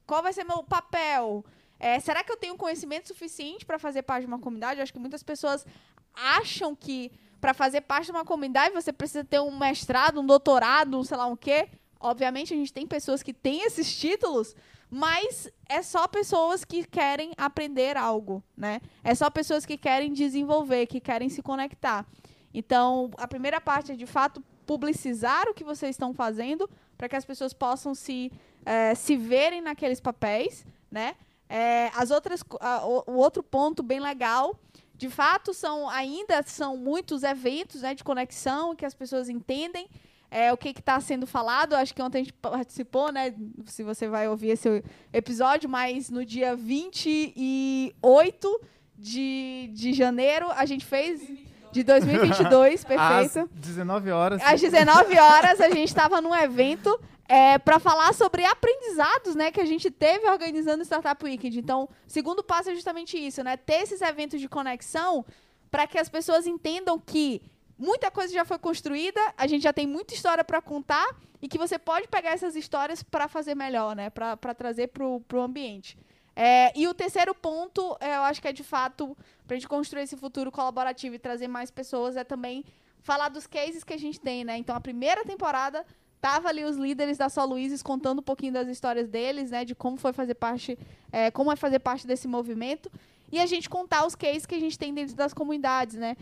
Qual 0.05 0.23
vai 0.23 0.33
ser 0.33 0.43
meu 0.43 0.63
papel? 0.63 1.45
É, 1.79 1.99
será 1.99 2.23
que 2.23 2.31
eu 2.31 2.37
tenho 2.37 2.57
conhecimento 2.57 3.07
suficiente 3.07 3.65
para 3.65 3.77
fazer 3.77 4.01
parte 4.01 4.21
de 4.21 4.27
uma 4.27 4.39
comunidade? 4.39 4.79
Eu 4.79 4.83
acho 4.83 4.93
que 4.93 4.99
muitas 4.99 5.21
pessoas 5.21 5.65
acham 6.13 6.75
que 6.75 7.11
para 7.39 7.53
fazer 7.53 7.81
parte 7.81 8.05
de 8.05 8.11
uma 8.11 8.25
comunidade 8.25 8.73
você 8.73 8.91
precisa 8.91 9.23
ter 9.23 9.39
um 9.39 9.55
mestrado, 9.55 10.19
um 10.19 10.25
doutorado, 10.25 10.97
um 10.97 11.03
sei 11.03 11.17
lá 11.17 11.27
o 11.27 11.37
quê. 11.37 11.69
Obviamente 11.99 12.53
a 12.53 12.57
gente 12.57 12.71
tem 12.73 12.85
pessoas 12.87 13.23
que 13.23 13.33
têm 13.33 13.63
esses 13.63 13.95
títulos, 13.95 14.55
mas 14.89 15.49
é 15.67 15.81
só 15.81 16.07
pessoas 16.07 16.63
que 16.63 16.85
querem 16.85 17.31
aprender 17.37 17.97
algo, 17.97 18.43
né? 18.55 18.79
É 19.03 19.13
só 19.15 19.29
pessoas 19.29 19.65
que 19.65 19.77
querem 19.77 20.13
desenvolver, 20.13 20.85
que 20.87 20.99
querem 20.99 21.29
se 21.29 21.41
conectar. 21.41 22.05
Então, 22.53 23.11
a 23.17 23.27
primeira 23.27 23.59
parte 23.59 23.91
é 23.91 23.95
de 23.95 24.05
fato 24.05 24.41
publicizar 24.65 25.47
o 25.49 25.53
que 25.53 25.63
vocês 25.63 25.91
estão 25.91 26.13
fazendo 26.13 26.69
para 26.97 27.07
que 27.09 27.15
as 27.15 27.25
pessoas 27.25 27.53
possam 27.53 27.93
se, 27.93 28.31
eh, 28.65 28.95
se 28.95 29.15
verem 29.15 29.61
naqueles 29.61 29.99
papéis, 29.99 30.65
né? 30.89 31.15
Eh, 31.49 31.91
as 31.95 32.11
outras, 32.11 32.41
a- 32.59 32.85
o, 32.85 33.03
o 33.07 33.13
outro 33.17 33.43
ponto 33.43 33.81
bem 33.83 33.99
legal, 33.99 34.57
de 34.95 35.09
fato, 35.09 35.53
são 35.53 35.87
ainda 35.89 36.41
são 36.43 36.75
muitos 36.75 37.23
eventos 37.23 37.81
né, 37.81 37.93
de 37.93 38.03
conexão 38.03 38.75
que 38.75 38.85
as 38.85 38.95
pessoas 38.95 39.29
entendem 39.29 39.87
é, 40.29 40.51
o 40.51 40.57
que 40.57 40.69
está 40.69 40.99
sendo 40.99 41.25
falado. 41.25 41.73
Acho 41.73 41.93
que 41.93 42.01
ontem 42.01 42.19
a 42.19 42.23
gente 42.23 42.33
participou, 42.33 43.11
né? 43.11 43.33
Se 43.65 43.83
você 43.83 44.07
vai 44.07 44.27
ouvir 44.27 44.49
esse 44.49 44.83
episódio, 45.13 45.69
mas 45.69 46.09
no 46.09 46.25
dia 46.25 46.55
28 46.55 48.61
de, 48.97 49.69
de 49.73 49.93
janeiro 49.93 50.47
a 50.51 50.65
gente 50.65 50.85
fez. 50.85 51.21
De 51.69 51.83
2022, 51.83 52.85
perfeito. 52.85 53.39
Às 53.39 53.59
19 53.59 54.09
horas. 54.09 54.41
Às 54.43 54.61
19 54.61 55.19
horas 55.19 55.59
a 55.59 55.69
gente 55.69 55.89
estava 55.89 56.21
num 56.21 56.33
evento 56.33 56.97
é, 57.27 57.57
para 57.57 57.77
falar 57.77 58.13
sobre 58.13 58.45
aprendizados, 58.45 59.35
né, 59.35 59.51
que 59.51 59.59
a 59.59 59.65
gente 59.65 59.91
teve 59.91 60.29
organizando 60.29 60.81
o 60.81 60.85
Startup 60.85 61.23
Weekend. 61.23 61.59
Então, 61.59 61.83
o 61.83 61.89
segundo 62.07 62.41
passo 62.41 62.69
é 62.69 62.73
justamente 62.73 63.17
isso, 63.17 63.43
né, 63.43 63.57
ter 63.57 63.81
esses 63.81 64.01
eventos 64.01 64.39
de 64.39 64.47
conexão 64.47 65.25
para 65.69 65.85
que 65.85 65.97
as 65.97 66.07
pessoas 66.07 66.47
entendam 66.47 66.97
que 66.97 67.41
muita 67.77 68.09
coisa 68.09 68.33
já 68.33 68.43
foi 68.43 68.57
construída, 68.57 69.19
a 69.37 69.47
gente 69.47 69.63
já 69.63 69.73
tem 69.73 69.85
muita 69.85 70.13
história 70.13 70.43
para 70.43 70.61
contar 70.61 71.15
e 71.41 71.47
que 71.47 71.57
você 71.57 71.77
pode 71.77 72.07
pegar 72.07 72.31
essas 72.31 72.55
histórias 72.55 73.03
para 73.03 73.27
fazer 73.27 73.55
melhor, 73.55 73.95
né, 73.95 74.09
para 74.09 74.53
trazer 74.53 74.87
para 74.87 75.05
o 75.05 75.41
ambiente. 75.41 75.97
É, 76.35 76.71
e 76.77 76.87
o 76.87 76.93
terceiro 76.93 77.33
ponto, 77.33 77.97
é, 77.99 78.15
eu 78.15 78.21
acho 78.21 78.39
que 78.41 78.47
é 78.47 78.53
de 78.53 78.63
fato, 78.63 79.17
para 79.47 79.55
a 79.55 79.59
gente 79.59 79.67
construir 79.67 80.03
esse 80.03 80.15
futuro 80.15 80.51
colaborativo 80.51 81.15
e 81.15 81.19
trazer 81.19 81.47
mais 81.47 81.71
pessoas, 81.71 82.15
é 82.15 82.23
também 82.23 82.63
falar 83.01 83.29
dos 83.29 83.47
cases 83.47 83.83
que 83.83 83.93
a 83.93 83.97
gente 83.97 84.19
tem, 84.19 84.43
né? 84.43 84.57
Então, 84.57 84.75
a 84.75 84.79
primeira 84.79 85.23
temporada 85.23 85.83
tava 86.21 86.49
ali 86.49 86.63
os 86.63 86.77
líderes 86.77 87.17
da 87.17 87.29
Só 87.29 87.43
Luizes 87.45 87.81
contando 87.81 88.19
um 88.19 88.23
pouquinho 88.23 88.53
das 88.53 88.67
histórias 88.67 89.07
deles, 89.07 89.49
né? 89.49 89.65
De 89.65 89.73
como 89.73 89.97
foi 89.97 90.13
fazer 90.13 90.35
parte, 90.35 90.77
é, 91.11 91.31
como 91.31 91.51
é 91.51 91.55
fazer 91.55 91.79
parte 91.79 92.05
desse 92.05 92.27
movimento. 92.27 92.91
E 93.31 93.39
a 93.39 93.45
gente 93.45 93.69
contar 93.69 94.05
os 94.05 94.13
cases 94.13 94.45
que 94.45 94.55
a 94.55 94.59
gente 94.59 94.77
tem 94.77 94.93
dentro 94.93 95.15
das 95.15 95.33
comunidades, 95.33 95.95
né? 95.95 96.15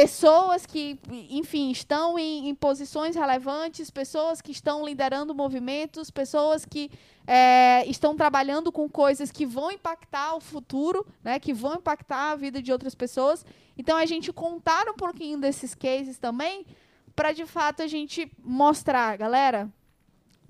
Pessoas 0.00 0.64
que, 0.64 0.96
enfim, 1.28 1.72
estão 1.72 2.16
em, 2.16 2.48
em 2.48 2.54
posições 2.54 3.16
relevantes, 3.16 3.90
pessoas 3.90 4.40
que 4.40 4.52
estão 4.52 4.86
liderando 4.86 5.34
movimentos, 5.34 6.08
pessoas 6.08 6.64
que 6.64 6.88
é, 7.26 7.84
estão 7.84 8.14
trabalhando 8.14 8.70
com 8.70 8.88
coisas 8.88 9.32
que 9.32 9.44
vão 9.44 9.72
impactar 9.72 10.36
o 10.36 10.40
futuro, 10.40 11.04
né? 11.20 11.40
Que 11.40 11.52
vão 11.52 11.74
impactar 11.74 12.30
a 12.30 12.36
vida 12.36 12.62
de 12.62 12.70
outras 12.70 12.94
pessoas. 12.94 13.44
Então, 13.76 13.96
a 13.96 14.06
gente 14.06 14.32
contar 14.32 14.88
um 14.88 14.94
pouquinho 14.94 15.40
desses 15.40 15.74
cases 15.74 16.16
também, 16.16 16.64
para 17.16 17.32
de 17.32 17.44
fato 17.44 17.82
a 17.82 17.88
gente 17.88 18.30
mostrar, 18.40 19.16
galera, 19.16 19.68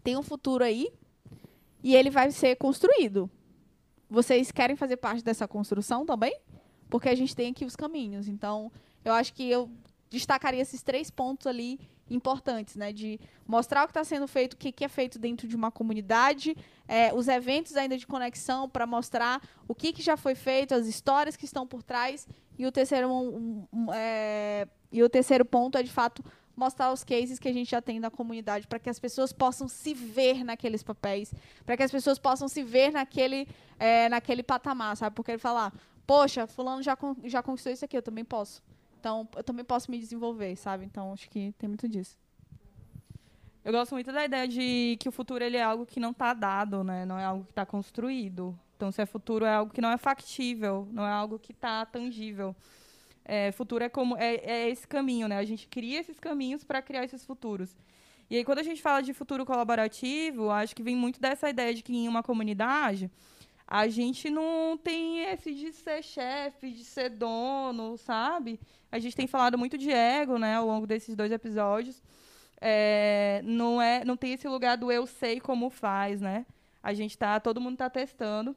tem 0.05 0.14
um 0.14 0.23
futuro 0.23 0.62
aí 0.62 0.93
e 1.83 1.97
ele 1.97 2.11
vai 2.11 2.31
ser 2.33 2.57
construído. 2.57 3.31
vocês 4.11 4.52
querem 4.52 4.76
fazer 4.76 4.99
parte 4.99 5.25
dessa 5.25 5.49
construção 5.49 6.05
também? 6.05 6.38
Porque 6.90 7.09
a 7.09 7.14
gente 7.14 7.35
tem 7.35 7.50
aqui 7.50 7.64
os 7.64 7.75
caminhos. 7.75 8.28
Então, 8.28 8.71
eu 9.09 9.15
acho 9.15 9.33
que 9.33 9.49
eu 9.49 9.71
destacaria 10.11 10.61
esses 10.61 10.83
três 10.83 11.11
pontos 11.11 11.47
ali 11.47 11.79
importantes, 12.11 12.77
né? 12.77 12.93
De 12.93 13.21
mostrar 13.47 13.85
o 13.85 13.87
que 13.87 13.91
está 13.91 14.05
sendo 14.05 14.27
feito, 14.27 14.55
o 14.55 14.57
que, 14.57 14.73
que, 14.73 14.85
é 14.85 14.88
feito 14.88 15.19
dentro 15.19 15.47
de 15.47 15.55
uma 15.55 15.71
comunidade, 15.71 16.57
é, 16.87 17.12
os 17.12 17.29
eventos 17.29 17.77
ainda 17.77 17.97
de 17.97 18.07
conexão 18.07 18.69
para 18.69 18.87
mostrar 18.87 19.43
o 19.67 19.75
que, 19.75 19.93
que, 19.93 20.03
já 20.03 20.17
foi 20.17 20.35
feito, 20.35 20.75
as 20.75 20.87
histórias 20.87 21.37
que 21.37 21.45
estão 21.45 21.67
por 21.67 21.83
trás. 21.83 22.27
E 22.59 22.67
o 22.67 22.73
terceiro, 22.73 23.09
um, 23.09 23.67
um, 23.73 23.93
é, 23.93 24.67
e 24.91 25.03
o 25.03 25.09
terceiro 25.09 25.45
ponto 25.45 25.77
é, 25.77 25.83
de 25.83 25.91
fato, 25.91 26.25
mostrar 26.57 26.93
os 26.93 27.05
cases 27.05 27.38
que 27.38 27.49
a 27.49 27.53
gente 27.53 27.71
já 27.71 27.81
tem 27.81 28.00
na 28.00 28.11
comunidade 28.11 28.67
para 28.67 28.79
que 28.79 28.91
as 28.91 28.99
pessoas 28.99 29.33
possam 29.33 29.69
se 29.69 29.95
ver 29.95 30.43
naqueles 30.45 30.83
papéis, 30.83 31.33
para 31.65 31.77
que 31.77 31.83
as 31.83 31.91
pessoas 31.91 32.19
possam 32.19 32.49
se 32.49 32.62
ver 32.62 32.91
naquele, 32.91 33.47
é, 33.79 34.09
naquele 34.09 34.43
patamar, 34.43 34.97
sabe? 34.97 35.15
Porque 35.15 35.31
ele 35.31 35.38
falar, 35.38 35.73
poxa, 36.07 36.47
fulano 36.47 36.83
já, 36.83 36.99
já 37.25 37.43
conquistou 37.43 37.73
isso 37.73 37.85
aqui, 37.85 37.97
eu 37.97 38.03
também 38.03 38.25
posso. 38.25 38.62
Então, 38.99 39.28
eu 39.37 39.45
também 39.45 39.64
posso 39.64 39.90
me 39.90 39.99
desenvolver, 39.99 40.57
sabe? 40.57 40.85
Então, 40.85 41.12
acho 41.12 41.31
que 41.31 41.52
tem 41.59 41.69
muito 41.69 41.88
disso. 41.88 42.17
Eu 43.64 43.73
gosto 43.73 43.93
muito 43.93 44.11
da 44.12 44.25
ideia 44.25 44.49
de 44.49 44.97
que 44.99 45.09
o 45.09 45.12
futuro 45.12 45.45
ele 45.45 45.57
é 45.57 45.62
algo 45.62 45.87
que 45.87 46.00
não 46.00 46.11
está 46.11 46.35
dado, 46.35 46.83
né? 46.83 47.05
Não 47.05 47.19
é 47.19 47.25
algo 47.25 47.45
que 47.45 47.52
está 47.52 47.64
construído. 47.64 48.59
Então, 48.76 48.90
se 48.90 49.00
é 49.00 49.07
futuro, 49.07 49.45
é 49.45 49.55
algo 49.55 49.73
que 49.73 49.81
não 49.81 49.90
é 49.90 49.97
factível, 49.97 50.88
não 50.90 51.07
é 51.07 51.11
algo 51.11 51.38
que 51.38 51.52
está 51.52 51.85
tangível. 51.87 52.57
É, 53.25 53.52
futuro 53.52 53.85
é 53.85 53.88
como 53.88 54.17
é, 54.17 54.37
é, 54.37 54.71
esse 54.71 54.87
caminho, 54.88 55.28
né? 55.28 55.38
A 55.38 55.45
gente 55.45 55.69
cria 55.69 56.00
esses 56.00 56.19
caminhos 56.19 56.64
para 56.64 56.81
criar 56.81 57.05
esses 57.05 57.25
futuros. 57.25 57.76
E 58.31 58.37
aí, 58.37 58.45
quando 58.45 58.59
a 58.59 58.62
gente 58.62 58.83
fala 58.83 59.00
de 59.00 59.12
futuro 59.12 59.45
colaborativo, 59.45 60.50
acho 60.50 60.75
que 60.75 60.83
vem 60.83 60.97
muito 60.97 61.21
dessa 61.21 61.49
ideia 61.49 61.73
de 61.75 61.83
que 61.83 61.95
em 61.95 62.09
uma 62.09 62.23
comunidade 62.23 63.11
a 63.71 63.87
gente 63.87 64.31
não 64.31 64.79
tem 64.83 65.21
esse 65.25 65.55
de 65.55 65.75
ser 65.75 66.03
chefe, 66.03 66.71
de 66.71 66.83
ser 66.83 67.11
dono, 67.11 67.99
sabe? 67.99 68.59
A 68.91 68.99
gente 68.99 69.15
tem 69.15 69.27
falado 69.27 69.59
muito 69.59 69.77
de 69.77 69.91
ego, 69.91 70.39
né, 70.39 70.57
ao 70.57 70.67
longo 70.67 70.87
desses 70.87 71.15
dois 71.15 71.31
episódios. 71.31 72.03
É, 72.63 73.43
não 73.45 73.81
é, 73.81 74.03
não 74.07 74.17
tem 74.17 74.33
esse 74.33 74.49
lugar 74.49 74.79
do 74.79 74.91
eu 74.91 75.07
sei 75.07 75.39
como 75.39 75.69
faz, 75.69 76.19
né? 76.19 76.47
A 76.83 76.95
gente 76.95 77.19
tá, 77.19 77.39
todo 77.39 77.61
mundo 77.61 77.75
está 77.75 77.91
testando. 77.91 78.57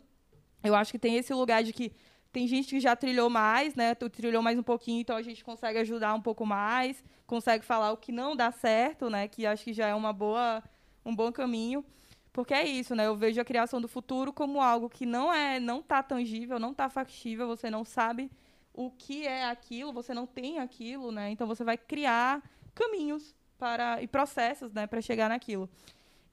Eu 0.64 0.74
acho 0.74 0.94
que 0.94 1.00
tem 1.00 1.18
esse 1.18 1.34
lugar 1.34 1.62
de 1.62 1.74
que 1.74 1.92
tem 2.32 2.48
gente 2.48 2.70
que 2.70 2.80
já 2.80 2.96
trilhou 2.96 3.30
mais, 3.30 3.76
né? 3.76 3.94
Tu 3.94 4.10
trilhou 4.10 4.42
mais 4.42 4.58
um 4.58 4.64
pouquinho, 4.64 5.02
então 5.02 5.18
a 5.18 5.22
gente 5.22 5.44
consegue 5.44 5.78
ajudar 5.80 6.14
um 6.14 6.22
pouco 6.22 6.46
mais, 6.46 7.04
consegue 7.28 7.66
falar 7.66 7.92
o 7.92 7.98
que 7.98 8.14
não 8.14 8.34
dá 8.34 8.50
certo, 8.50 9.10
né? 9.10 9.28
Que 9.28 9.46
acho 9.46 9.66
que 9.66 9.74
já 9.74 9.88
é 9.88 9.94
uma 9.94 10.14
boa, 10.14 10.64
um 11.06 11.14
bom 11.14 11.34
caminho. 11.34 11.84
Porque 12.34 12.54
é 12.54 12.66
isso, 12.66 12.96
né? 12.96 13.08
Eu 13.08 13.16
vejo 13.16 13.42
a 13.42 13.46
criação 13.46 13.82
do 13.82 13.88
futuro 13.88 14.32
como 14.32 14.62
algo 14.62 14.90
que 14.90 15.06
não 15.06 15.34
é, 15.34 15.60
não 15.60 15.82
tá 15.82 16.02
tangível, 16.02 16.60
não 16.60 16.74
tá 16.74 16.90
factível, 16.90 17.48
você 17.48 17.70
não 17.70 17.84
sabe 17.84 18.32
o 18.74 18.90
que 18.90 19.28
é 19.28 19.46
aquilo, 19.46 19.92
você 19.92 20.14
não 20.14 20.26
tem 20.26 20.60
aquilo, 20.60 21.12
né? 21.12 21.30
Então 21.30 21.46
você 21.46 21.64
vai 21.64 21.78
criar 21.78 22.42
caminhos 22.74 23.36
para 23.58 24.02
e 24.02 24.08
processos, 24.08 24.74
né, 24.74 24.88
para 24.88 25.02
chegar 25.02 25.30
naquilo. 25.30 25.70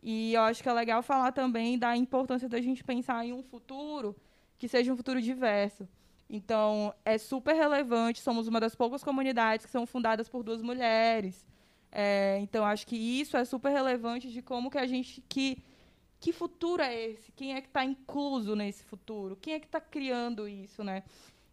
E 0.03 0.35
eu 0.35 0.43
acho 0.43 0.63
que 0.63 0.69
é 0.69 0.73
legal 0.73 1.03
falar 1.03 1.33
também 1.33 1.79
da 1.79 1.97
importância 1.97 2.49
da 2.49 2.61
gente 2.61 2.85
pensar 2.85 3.25
em 3.27 3.33
um 3.33 3.43
futuro 3.43 4.17
que 4.57 4.69
seja 4.69 4.93
um 4.93 4.97
futuro 4.97 5.21
diverso. 5.21 5.89
Então, 6.31 6.95
é 7.05 7.19
super 7.19 7.55
relevante. 7.55 8.21
Somos 8.21 8.47
uma 8.47 8.61
das 8.61 8.75
poucas 8.75 9.03
comunidades 9.03 9.67
que 9.67 9.73
são 9.73 9.87
fundadas 9.87 10.29
por 10.29 10.43
duas 10.43 10.63
mulheres. 10.63 11.47
É, 11.91 12.39
então, 12.41 12.65
acho 12.65 12.87
que 12.87 12.97
isso 12.97 13.37
é 13.37 13.45
super 13.45 13.71
relevante 13.71 14.31
de 14.31 14.43
como 14.43 14.71
que 14.71 14.79
a 14.79 14.87
gente 14.87 15.23
que 15.29 15.63
que 16.21 16.33
futuro 16.33 16.83
é 16.83 17.11
esse? 17.11 17.31
Quem 17.33 17.55
é 17.55 17.61
que 17.61 17.69
está 17.69 17.85
incluso 17.85 18.55
nesse 18.57 18.85
futuro? 18.85 19.37
Quem 19.37 19.55
é 19.55 19.61
que 19.61 19.67
está 19.67 19.81
criando 19.81 20.49
isso, 20.49 20.83
né? 20.83 21.05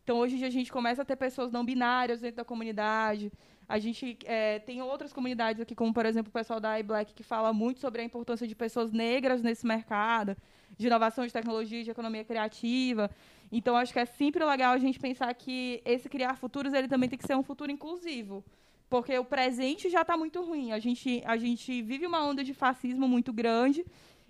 Então, 0.04 0.18
hoje 0.18 0.36
em 0.36 0.38
dia, 0.38 0.48
a 0.48 0.52
gente 0.52 0.72
começa 0.72 1.02
a 1.02 1.06
ter 1.06 1.16
pessoas 1.16 1.52
não 1.52 1.66
binárias 1.66 2.22
dentro 2.22 2.38
da 2.38 2.46
comunidade. 2.46 3.32
A 3.68 3.80
gente 3.80 4.18
é, 4.24 4.60
tem 4.60 4.82
outras 4.82 5.12
comunidades 5.12 5.60
aqui, 5.60 5.74
como, 5.74 5.92
por 5.92 6.06
exemplo, 6.06 6.30
o 6.30 6.34
pessoal 6.34 6.60
da 6.60 6.80
iBlack, 6.80 7.14
que 7.14 7.24
fala 7.24 7.52
muito 7.52 7.80
sobre 7.80 8.02
a 8.02 8.04
importância 8.04 8.48
de 8.48 8.56
pessoas 8.56 8.92
negras 8.92 9.42
nesse 9.42 9.66
mercado 9.66 10.38
de 10.78 10.88
inovação 10.88 11.26
de 11.26 11.34
tecnologia, 11.34 11.84
de 11.84 11.90
economia 11.90 12.24
criativa. 12.24 13.10
Então, 13.52 13.76
acho 13.76 13.94
que 13.94 14.00
é 14.00 14.06
sempre 14.06 14.44
legal 14.44 14.74
a 14.74 14.78
gente 14.78 15.00
pensar 15.00 15.34
que 15.34 15.82
esse 15.86 16.10
criar 16.10 16.36
futuros 16.36 16.74
ele 16.74 16.88
também 16.88 17.10
tem 17.10 17.18
que 17.18 17.26
ser 17.26 17.36
um 17.36 17.44
futuro 17.44 17.72
inclusivo. 17.72 18.44
Porque 18.90 19.18
o 19.18 19.26
presente 19.26 19.90
já 19.90 20.02
está 20.02 20.16
muito 20.16 20.44
ruim. 20.44 20.72
A 20.72 20.80
gente, 20.80 21.22
a 21.26 21.38
gente 21.38 21.82
vive 21.82 22.06
uma 22.06 22.24
onda 22.24 22.44
de 22.44 22.54
fascismo 22.54 23.08
muito 23.08 23.34
grande, 23.34 23.84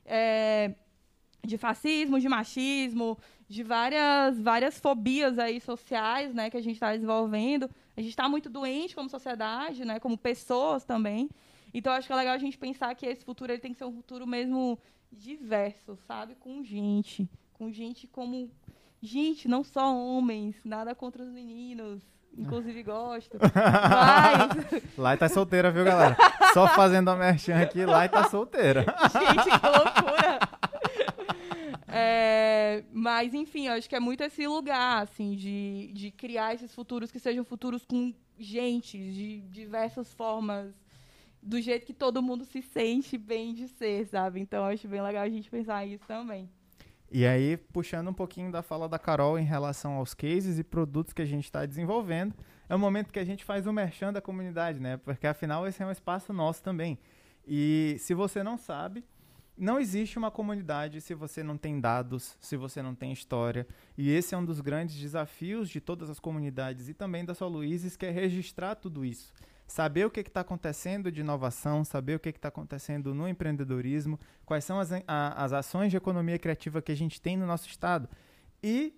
é, 0.06 0.74
de 1.44 1.58
fascismo, 1.58 2.20
de 2.20 2.30
machismo, 2.30 3.18
de 3.48 3.64
várias, 3.64 4.40
várias 4.40 4.80
fobias 4.80 5.38
aí 5.38 5.60
sociais 5.60 6.34
né, 6.34 6.50
que 6.50 6.58
a 6.58 6.62
gente 6.62 6.76
está 6.76 6.94
desenvolvendo. 6.94 7.70
A 7.96 8.02
gente 8.02 8.12
está 8.12 8.28
muito 8.28 8.50
doente 8.50 8.96
como 8.96 9.10
sociedade, 9.10 9.86
né, 9.86 10.00
como 10.00 10.18
pessoas 10.18 10.84
também. 10.84 11.30
Então, 11.74 11.92
acho 11.94 12.08
que 12.08 12.14
é 12.14 12.16
legal 12.16 12.34
a 12.34 12.40
gente 12.40 12.58
pensar 12.58 12.96
que 12.96 13.06
esse 13.06 13.26
futuro 13.26 13.52
ele 13.52 13.60
tem 13.60 13.72
que 13.72 13.78
ser 13.78 13.86
um 13.86 13.92
futuro 13.92 14.26
mesmo 14.26 14.80
diverso, 15.12 15.98
sabe? 16.08 16.36
Com 16.36 16.64
gente. 16.64 17.30
Com 17.54 17.72
gente 17.72 18.08
como. 18.08 18.50
Gente, 19.02 19.48
não 19.48 19.64
só 19.64 19.96
homens, 19.96 20.56
nada 20.64 20.96
contra 20.96 21.22
os 21.22 21.30
meninos. 21.30 22.02
Inclusive 22.38 22.84
gosto. 22.84 23.38
Mas... 23.39 24.98
Lai 24.98 25.18
tá 25.18 25.30
solteira, 25.30 25.72
viu, 25.72 25.86
galera? 25.86 26.18
Só 26.54 26.68
fazendo 26.68 27.10
a 27.10 27.15
merchan 27.15 27.62
aqui, 27.62 27.86
Lai 27.86 28.10
tá 28.10 28.30
solteira. 28.30 28.82
Gente, 28.82 29.60
que 29.60 29.68
loucura! 29.68 30.39
É, 31.88 32.84
mas, 32.92 33.34
enfim, 33.34 33.70
acho 33.70 33.88
que 33.88 33.96
é 33.96 34.01
muito 34.01 34.22
esse 34.22 34.46
lugar, 34.46 35.01
assim, 35.01 35.34
de, 35.34 35.92
de 35.94 36.12
criar 36.12 36.54
esses 36.54 36.75
futuros 36.75 37.10
que 37.10 37.20
sejam 37.20 37.46
futuros 37.46 37.86
com 37.86 38.13
gente, 38.38 38.98
de 38.98 39.39
diversas 39.42 40.13
formas 40.13 40.74
do 41.42 41.62
jeito 41.62 41.86
que 41.86 41.94
todo 41.94 42.24
mundo 42.24 42.44
se 42.44 42.62
sente 42.62 43.18
bem 43.18 43.54
de 43.54 43.68
ser, 43.68 44.08
sabe? 44.08 44.42
Então 44.42 44.65
acho 44.65 44.88
bem 44.88 45.01
legal 45.01 45.24
a 45.24 45.30
gente 45.30 45.50
pensar 45.50 45.86
isso 45.86 46.04
também. 46.08 46.50
E 47.17 47.25
aí, 47.25 47.55
puxando 47.55 48.10
um 48.10 48.13
pouquinho 48.13 48.51
da 48.51 48.62
fala 48.62 48.89
da 48.89 49.00
Carol 49.00 49.39
em 49.39 49.45
relação 49.45 49.93
aos 49.93 50.13
cases 50.13 50.60
e 50.60 50.65
produtos 50.65 51.13
que 51.13 51.22
a 51.22 51.25
gente 51.25 51.45
está 51.45 51.65
desenvolvendo, 51.65 52.36
é 52.67 52.75
o 52.75 52.77
momento 52.77 53.13
que 53.13 53.19
a 53.19 53.24
gente 53.24 53.45
faz 53.45 53.65
o 53.65 53.72
merchan 53.72 54.12
da 54.12 54.19
comunidade, 54.19 54.81
né? 54.81 54.98
Porque 54.98 55.25
afinal 55.25 55.65
esse 55.65 55.81
é 55.81 55.86
um 55.86 55.91
espaço 55.91 56.34
nosso 56.34 56.62
também. 56.62 57.00
E 57.48 57.95
se 58.00 58.13
você 58.13 58.43
não 58.43 58.57
sabe, 58.57 59.01
não 59.57 59.79
existe 59.79 60.17
uma 60.17 60.29
comunidade 60.29 61.00
se 61.00 61.13
você 61.13 61.41
não 61.41 61.57
tem 61.57 61.79
dados, 61.79 62.38
se 62.41 62.57
você 62.57 62.81
não 62.81 62.93
tem 62.93 63.13
história. 63.13 63.65
E 63.98 64.12
esse 64.12 64.36
é 64.36 64.38
um 64.38 64.43
dos 64.43 64.60
grandes 64.60 64.98
desafios 64.98 65.69
de 65.69 65.79
todas 65.79 66.10
as 66.10 66.19
comunidades 66.19 66.89
e 66.89 66.93
também 66.93 67.24
da 67.24 67.34
Só 67.34 67.48
Luizes, 67.48 67.95
que 67.95 68.05
é 68.05 68.12
registrar 68.12 68.75
tudo 68.75 69.05
isso 69.05 69.31
saber 69.67 70.05
o 70.05 70.10
que 70.10 70.19
está 70.19 70.41
acontecendo 70.41 71.12
de 71.12 71.22
inovação, 71.22 71.84
saber 71.84 72.15
o 72.15 72.19
que 72.19 72.29
está 72.29 72.50
acontecendo 72.50 73.13
no 73.13 73.27
empreendedorismo, 73.27 74.19
quais 74.45 74.63
são 74.63 74.79
as, 74.79 74.91
a, 74.91 75.43
as 75.43 75.53
ações 75.53 75.91
de 75.91 75.98
economia 75.98 76.38
criativa 76.38 76.81
que 76.81 76.91
a 76.91 76.95
gente 76.95 77.22
tem 77.22 77.36
no 77.36 77.45
nosso 77.45 77.67
estado. 77.67 78.07
E 78.62 78.93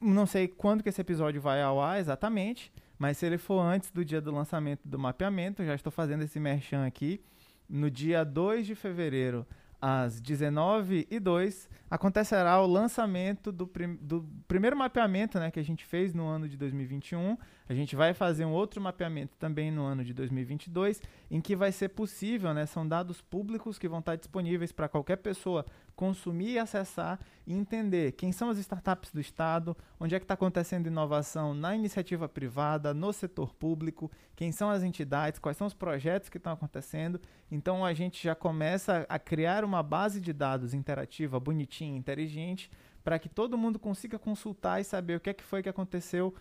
não 0.00 0.26
sei 0.26 0.46
quando 0.46 0.82
que 0.82 0.88
esse 0.88 1.00
episódio 1.00 1.40
vai 1.40 1.62
ao 1.62 1.80
ar 1.80 1.98
exatamente, 1.98 2.72
mas 2.98 3.18
se 3.18 3.26
ele 3.26 3.38
for 3.38 3.60
antes 3.60 3.90
do 3.90 4.04
dia 4.04 4.20
do 4.20 4.30
lançamento 4.30 4.80
do 4.84 4.98
mapeamento, 4.98 5.64
já 5.64 5.74
estou 5.74 5.92
fazendo 5.92 6.22
esse 6.22 6.38
merchan 6.38 6.86
aqui, 6.86 7.20
no 7.68 7.90
dia 7.90 8.24
2 8.24 8.66
de 8.66 8.74
fevereiro, 8.74 9.46
às 9.80 10.20
19h02, 10.20 11.68
acontecerá 11.90 12.60
o 12.60 12.66
lançamento 12.66 13.52
do, 13.52 13.66
prim 13.66 13.96
do 14.00 14.26
primeiro 14.48 14.76
mapeamento 14.76 15.38
né, 15.38 15.50
que 15.50 15.60
a 15.60 15.64
gente 15.64 15.84
fez 15.84 16.14
no 16.14 16.26
ano 16.26 16.48
de 16.48 16.56
2021. 16.56 17.36
A 17.68 17.74
gente 17.74 17.94
vai 17.94 18.14
fazer 18.14 18.44
um 18.44 18.52
outro 18.52 18.80
mapeamento 18.80 19.36
também 19.36 19.70
no 19.70 19.82
ano 19.82 20.04
de 20.04 20.12
2022, 20.14 21.02
em 21.30 21.40
que 21.40 21.54
vai 21.54 21.72
ser 21.72 21.90
possível, 21.90 22.52
né, 22.54 22.66
são 22.66 22.86
dados 22.86 23.20
públicos 23.20 23.78
que 23.78 23.88
vão 23.88 24.00
estar 24.00 24.16
disponíveis 24.16 24.72
para 24.72 24.88
qualquer 24.88 25.16
pessoa 25.16 25.64
consumir 25.96 26.58
acessar 26.58 27.18
e 27.46 27.54
entender 27.54 28.12
quem 28.12 28.30
são 28.30 28.50
as 28.50 28.58
startups 28.58 29.10
do 29.10 29.20
Estado, 29.20 29.74
onde 29.98 30.14
é 30.14 30.18
que 30.18 30.24
está 30.24 30.34
acontecendo 30.34 30.86
inovação 30.86 31.54
na 31.54 31.74
iniciativa 31.74 32.28
privada, 32.28 32.92
no 32.92 33.12
setor 33.12 33.54
público, 33.54 34.10
quem 34.36 34.52
são 34.52 34.68
as 34.68 34.82
entidades, 34.82 35.40
quais 35.40 35.56
são 35.56 35.66
os 35.66 35.72
projetos 35.72 36.28
que 36.28 36.36
estão 36.36 36.52
acontecendo. 36.52 37.18
Então 37.50 37.84
a 37.84 37.94
gente 37.94 38.22
já 38.22 38.34
começa 38.34 39.06
a 39.08 39.18
criar 39.18 39.64
uma 39.64 39.82
base 39.82 40.20
de 40.20 40.32
dados 40.32 40.74
interativa, 40.74 41.40
bonitinha, 41.40 41.96
inteligente, 41.96 42.70
para 43.02 43.18
que 43.18 43.28
todo 43.28 43.56
mundo 43.56 43.78
consiga 43.78 44.18
consultar 44.18 44.80
e 44.80 44.84
saber 44.84 45.16
o 45.16 45.20
que 45.20 45.30
é 45.30 45.34
que 45.34 45.44
foi 45.44 45.62
que 45.62 45.68
aconteceu 45.68 46.34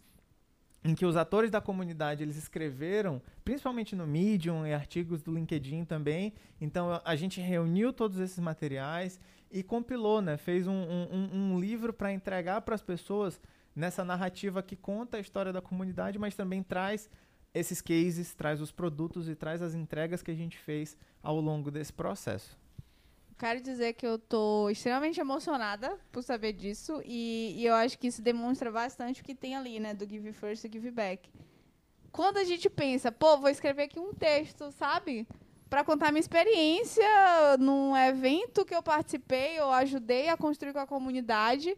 em 0.84 0.96
que 0.96 1.06
os 1.06 1.16
atores 1.16 1.52
da 1.52 1.60
comunidade 1.60 2.24
eles 2.24 2.38
escreveram, 2.38 3.22
principalmente 3.44 3.96
no 3.96 4.08
Medium 4.08 4.66
e 4.66 4.74
artigos 4.74 5.22
do 5.22 5.34
LinkedIn 5.34 5.84
também. 5.86 6.34
Então 6.60 7.02
a 7.04 7.16
gente 7.16 7.42
reuniu 7.42 7.92
todos 7.92 8.20
esses 8.20 8.40
materiais 8.40 9.20
e 9.52 9.62
compilou, 9.64 10.22
né? 10.22 10.38
Fez 10.38 10.68
um, 10.68 10.74
um, 10.74 11.30
um 11.34 11.60
livro 11.60 11.92
para 11.92 12.14
entregar 12.14 12.62
para 12.62 12.76
as 12.76 12.82
pessoas 12.82 13.42
nessa 13.76 14.04
narrativa 14.04 14.64
que 14.64 14.76
conta 14.76 15.18
a 15.18 15.20
história 15.20 15.52
da 15.52 15.62
comunidade, 15.62 16.20
mas 16.20 16.36
também 16.36 16.64
traz 16.64 17.10
esses 17.54 17.82
cases, 17.82 18.34
traz 18.34 18.62
os 18.62 18.72
produtos 18.72 19.28
e 19.28 19.36
traz 19.36 19.62
as 19.62 19.74
entregas 19.74 20.22
que 20.22 20.32
a 20.32 20.36
gente 20.36 20.58
fez 20.58 20.98
ao 21.22 21.40
longo 21.40 21.72
desse 21.72 21.92
processo. 21.92 22.58
Quero 23.40 23.62
dizer 23.62 23.94
que 23.94 24.06
eu 24.06 24.20
tô 24.20 24.70
extremamente 24.70 25.18
emocionada 25.18 25.98
por 26.12 26.22
saber 26.22 26.52
disso 26.52 27.02
e, 27.06 27.56
e, 27.58 27.66
eu 27.66 27.74
acho 27.74 27.98
que 27.98 28.08
isso 28.08 28.22
demonstra 28.22 28.70
bastante 28.70 29.22
o 29.22 29.24
que 29.24 29.34
tem 29.34 29.56
ali, 29.56 29.80
né, 29.80 29.94
do 29.94 30.06
Give 30.06 30.34
First 30.34 30.66
e 30.66 30.70
Give 30.70 30.92
Back. 30.92 31.32
Quando 32.12 32.36
a 32.36 32.44
gente 32.44 32.70
pensa, 32.70 33.14
pô, 33.14 33.38
vou 33.38 33.50
escrever 33.50 33.84
aqui 33.84 33.98
um 33.98 34.14
texto, 34.14 34.74
sabe? 34.74 35.26
Para 35.70 35.86
contar 35.86 36.12
minha 36.12 36.20
experiência 36.20 37.08
num 37.58 37.96
evento 37.96 38.66
que 38.66 38.76
eu 38.76 38.84
participei, 38.84 39.58
eu 39.58 39.72
ajudei 39.72 40.28
a 40.28 40.36
construir 40.36 40.74
com 40.74 40.80
a 40.80 40.88
comunidade. 40.88 41.78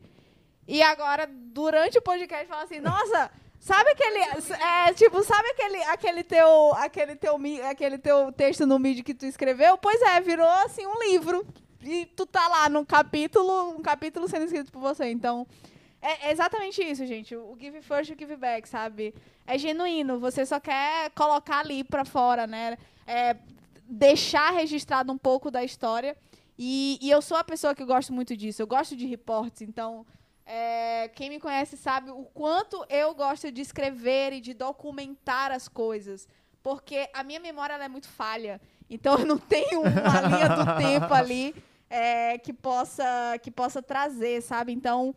E 0.67 0.81
agora, 0.81 1.29
durante 1.31 1.95
o 1.95 2.01
podcast, 2.01 2.47
fala 2.47 2.63
assim: 2.63 2.79
nossa, 2.79 3.29
Sabe 3.61 3.91
aquele. 3.91 4.17
É, 4.59 4.91
tipo, 4.95 5.23
sabe 5.23 5.47
aquele, 5.49 5.83
aquele, 5.83 6.23
teu, 6.23 6.73
aquele, 6.73 7.15
teu, 7.15 7.39
aquele 7.69 7.97
teu 7.99 8.31
texto 8.31 8.65
no 8.65 8.79
mídia 8.79 9.03
que 9.03 9.13
tu 9.13 9.27
escreveu? 9.27 9.77
Pois 9.77 10.01
é, 10.01 10.19
virou 10.19 10.49
assim 10.65 10.83
um 10.87 10.99
livro. 10.99 11.45
E 11.83 12.07
tu 12.07 12.25
tá 12.25 12.47
lá 12.47 12.67
num 12.67 12.83
capítulo, 12.83 13.69
um 13.77 13.81
capítulo 13.83 14.27
sendo 14.27 14.45
escrito 14.45 14.71
por 14.71 14.81
você. 14.81 15.11
Então, 15.11 15.45
é, 16.01 16.29
é 16.29 16.31
exatamente 16.31 16.81
isso, 16.81 17.05
gente. 17.05 17.35
O 17.35 17.55
give 17.59 17.83
first 17.83 18.09
e 18.09 18.13
o 18.13 18.17
give 18.17 18.35
back, 18.35 18.67
sabe? 18.67 19.13
É 19.45 19.59
genuíno. 19.59 20.19
Você 20.19 20.43
só 20.43 20.59
quer 20.59 21.11
colocar 21.11 21.59
ali 21.59 21.83
pra 21.83 22.03
fora, 22.03 22.47
né? 22.47 22.79
É, 23.05 23.35
deixar 23.85 24.49
registrado 24.53 25.13
um 25.13 25.19
pouco 25.19 25.51
da 25.51 25.63
história. 25.63 26.17
E, 26.57 26.97
e 26.99 27.11
eu 27.11 27.21
sou 27.21 27.37
a 27.37 27.43
pessoa 27.43 27.75
que 27.75 27.85
gosto 27.85 28.11
muito 28.11 28.35
disso. 28.35 28.59
Eu 28.59 28.67
gosto 28.67 28.95
de 28.95 29.05
reportes, 29.05 29.61
então 29.61 30.03
é, 30.45 31.09
quem 31.09 31.29
me 31.29 31.39
conhece 31.39 31.77
sabe 31.77 32.11
o 32.11 32.23
quanto 32.33 32.85
eu 32.89 33.13
gosto 33.13 33.51
de 33.51 33.61
escrever 33.61 34.33
e 34.33 34.41
de 34.41 34.53
documentar 34.53 35.51
as 35.51 35.67
coisas. 35.67 36.27
Porque 36.63 37.09
a 37.13 37.23
minha 37.23 37.39
memória 37.39 37.73
é 37.73 37.87
muito 37.87 38.07
falha. 38.07 38.59
Então 38.89 39.17
eu 39.19 39.25
não 39.25 39.37
tenho 39.37 39.81
uma 39.81 40.21
linha 40.21 40.49
do 40.49 40.77
tempo 40.77 41.13
ali 41.13 41.55
é, 41.89 42.37
que, 42.37 42.53
possa, 42.53 43.37
que 43.41 43.51
possa 43.51 43.81
trazer, 43.81 44.41
sabe? 44.41 44.71
Então 44.71 45.15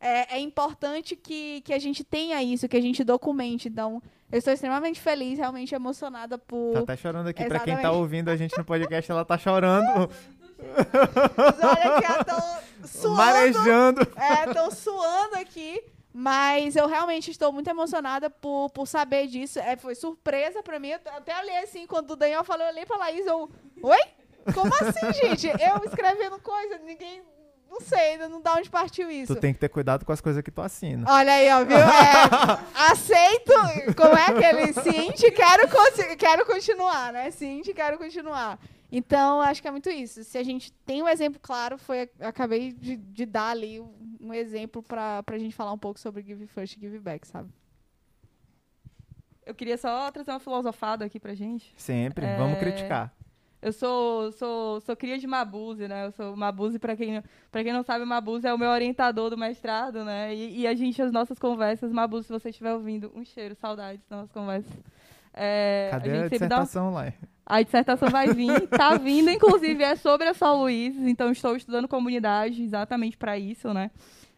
é, 0.00 0.36
é, 0.36 0.38
importante 0.38 1.16
que, 1.16 1.62
que 1.62 1.72
a 1.72 1.78
gente 1.78 2.04
tenha 2.04 2.42
isso, 2.42 2.68
que 2.68 2.76
a 2.76 2.80
gente 2.80 3.02
documente. 3.02 3.68
Então, 3.68 4.02
eu 4.30 4.38
estou 4.38 4.52
extremamente 4.52 5.00
feliz, 5.00 5.38
realmente 5.38 5.74
emocionada 5.74 6.36
por. 6.36 6.74
Tá 6.74 6.80
até 6.80 6.96
chorando 6.96 7.28
aqui. 7.28 7.42
Para 7.46 7.60
quem 7.60 7.76
tá 7.78 7.90
ouvindo 7.90 8.28
a 8.28 8.36
gente 8.36 8.56
no 8.58 8.64
podcast, 8.66 9.10
ela 9.10 9.24
tá 9.24 9.38
chorando. 9.38 10.10
olha 11.62 12.00
que 12.00 12.12
estão 12.20 12.58
suando. 12.86 13.16
Marejando. 13.16 14.08
É, 14.16 14.48
estão 14.48 14.70
suando 14.70 15.36
aqui. 15.36 15.82
Mas 16.16 16.76
eu 16.76 16.86
realmente 16.86 17.32
estou 17.32 17.52
muito 17.52 17.68
emocionada 17.68 18.30
por, 18.30 18.70
por 18.70 18.86
saber 18.86 19.26
disso. 19.26 19.58
É, 19.58 19.76
foi 19.76 19.96
surpresa 19.96 20.62
pra 20.62 20.78
mim. 20.78 20.90
Eu 20.90 21.00
até 21.06 21.36
olhei 21.40 21.58
assim, 21.58 21.88
quando 21.88 22.12
o 22.12 22.16
Daniel 22.16 22.44
falou, 22.44 22.64
eu 22.64 22.72
olhei 22.72 22.86
pra 22.86 22.96
Laís, 22.96 23.26
eu... 23.26 23.50
Oi? 23.82 23.98
Como 24.54 24.72
assim, 24.74 25.12
gente? 25.12 25.48
Eu 25.48 25.84
escrevendo 25.84 26.38
coisa, 26.38 26.78
ninguém... 26.78 27.22
Não 27.68 27.80
sei, 27.80 28.12
ainda 28.12 28.28
não 28.28 28.40
dá 28.40 28.54
onde 28.54 28.70
partiu 28.70 29.10
isso. 29.10 29.34
Tu 29.34 29.40
tem 29.40 29.52
que 29.52 29.58
ter 29.58 29.68
cuidado 29.68 30.04
com 30.04 30.12
as 30.12 30.20
coisas 30.20 30.40
que 30.44 30.52
tu 30.52 30.62
assina. 30.62 31.04
Olha 31.10 31.32
aí, 31.32 31.50
ó, 31.50 31.64
viu? 31.64 31.76
É, 31.76 32.92
aceito, 32.92 33.52
como 33.96 34.16
é 34.16 34.26
aquele 34.26 34.72
Cinti, 34.72 35.32
quero, 35.32 35.66
quero 36.16 36.46
continuar, 36.46 37.12
né? 37.12 37.32
Cinti, 37.32 37.74
quero 37.74 37.98
continuar. 37.98 38.60
Então, 38.90 39.40
acho 39.40 39.60
que 39.60 39.68
é 39.68 39.70
muito 39.70 39.90
isso. 39.90 40.22
Se 40.24 40.38
a 40.38 40.42
gente 40.42 40.72
tem 40.84 41.02
um 41.02 41.08
exemplo 41.08 41.40
claro, 41.40 41.76
foi 41.76 42.08
acabei 42.20 42.72
de, 42.72 42.96
de 42.96 43.26
dar 43.26 43.50
ali 43.50 43.80
um 44.20 44.32
exemplo 44.32 44.82
para 44.82 45.22
a 45.26 45.38
gente 45.38 45.54
falar 45.54 45.72
um 45.72 45.78
pouco 45.78 45.98
sobre 45.98 46.22
Give 46.22 46.46
First 46.46 46.76
e 46.76 46.80
Give 46.80 46.98
Back, 46.98 47.26
sabe? 47.26 47.50
Eu 49.44 49.54
queria 49.54 49.76
só 49.76 50.10
trazer 50.10 50.30
uma 50.30 50.40
filosofada 50.40 51.04
aqui 51.04 51.20
pra 51.20 51.34
gente. 51.34 51.74
Sempre, 51.76 52.24
é... 52.24 52.36
vamos 52.36 52.58
criticar. 52.58 53.14
Eu 53.60 53.72
sou, 53.72 54.30
sou, 54.32 54.80
sou 54.82 54.94
cria 54.94 55.16
de 55.16 55.26
Mabuse, 55.26 55.88
né? 55.88 56.04
Eu 56.04 56.12
sou 56.12 56.36
Mabuse, 56.36 56.78
para 56.78 56.94
quem, 56.94 57.22
quem 57.50 57.72
não 57.72 57.82
sabe, 57.82 58.04
Mabuse 58.04 58.46
é 58.46 58.52
o 58.52 58.58
meu 58.58 58.68
orientador 58.68 59.30
do 59.30 59.38
mestrado, 59.38 60.04
né? 60.04 60.34
E, 60.34 60.60
e 60.60 60.66
a 60.66 60.74
gente, 60.74 61.00
as 61.00 61.10
nossas 61.10 61.38
conversas, 61.38 61.90
Mabuse, 61.90 62.26
se 62.26 62.32
você 62.32 62.50
estiver 62.50 62.74
ouvindo, 62.74 63.10
um 63.14 63.24
cheiro, 63.24 63.54
saudades 63.54 64.04
das 64.06 64.18
nossas 64.18 64.32
conversas. 64.32 64.70
É, 65.32 65.88
Cadê 65.90 66.10
a, 66.10 66.24
a 66.24 66.28
dissertação 66.28 66.92
dá... 66.92 67.00
lá? 67.00 67.12
A 67.46 67.62
dissertação 67.62 68.08
vai 68.08 68.32
vir, 68.32 68.68
tá 68.68 68.96
vindo, 68.96 69.30
inclusive 69.30 69.82
é 69.82 69.96
sobre 69.96 70.28
a 70.28 70.34
São 70.34 70.62
Luís, 70.62 70.96
então 70.96 71.30
estou 71.30 71.54
estudando 71.54 71.86
comunidade 71.86 72.62
exatamente 72.62 73.16
para 73.16 73.38
isso, 73.38 73.72
né? 73.74 73.90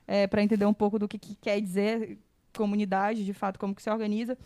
É, 0.07 0.27
para 0.27 0.43
entender 0.43 0.67
um 0.67 0.75
pouco 0.75 0.99
do 0.99 1.07
que, 1.07 1.19
que, 1.19 1.37
quer 1.37 1.61
dizer 1.61 2.19
comunidade, 2.57 3.25
de 3.25 3.33
fato, 3.33 3.59
como 3.59 3.75
que 3.75 3.83
se 3.83 3.91
organiza. 3.91 4.37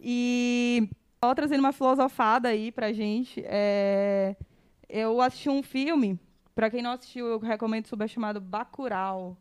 E 0.00 0.88
só 1.22 1.34
trazendo 1.34 1.60
uma 1.60 1.72
filosofada 1.72 2.48
aí 2.48 2.72
pra 2.72 2.92
gente, 2.92 3.42
é, 3.46 4.34
eu 4.88 5.20
assisti 5.20 5.48
um 5.48 5.62
filme, 5.62 6.18
para 6.54 6.70
quem 6.70 6.82
não 6.82 6.92
assistiu, 6.92 7.26
eu 7.26 7.38
recomendo 7.38 7.86
super 7.86 8.08
chamado 8.08 8.40
Bacurau. 8.40 9.36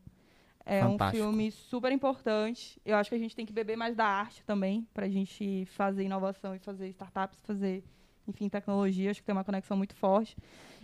É 0.63 0.81
Fantástico. 0.81 1.23
um 1.23 1.29
filme 1.31 1.51
super 1.51 1.91
importante. 1.91 2.79
Eu 2.85 2.95
acho 2.95 3.09
que 3.09 3.15
a 3.15 3.19
gente 3.19 3.35
tem 3.35 3.45
que 3.45 3.51
beber 3.51 3.75
mais 3.75 3.95
da 3.95 4.05
arte 4.05 4.43
também, 4.45 4.87
para 4.93 5.07
a 5.07 5.09
gente 5.09 5.65
fazer 5.71 6.03
inovação 6.03 6.55
e 6.55 6.59
fazer 6.59 6.87
startups, 6.89 7.41
fazer 7.41 7.83
enfim, 8.31 8.49
tecnologia, 8.49 9.11
acho 9.11 9.21
que 9.21 9.25
tem 9.25 9.33
uma 9.33 9.43
conexão 9.43 9.77
muito 9.77 9.95
forte. 9.95 10.35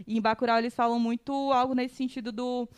E 0.06 0.18
em 0.18 0.22
Bacurau 0.22 0.58
eles 0.60 0.76
falam 0.76 1.00
muito 1.00 1.32
algo 1.52 1.74
nesse 1.74 1.96
sentido 1.96 2.32
do... 2.32 2.70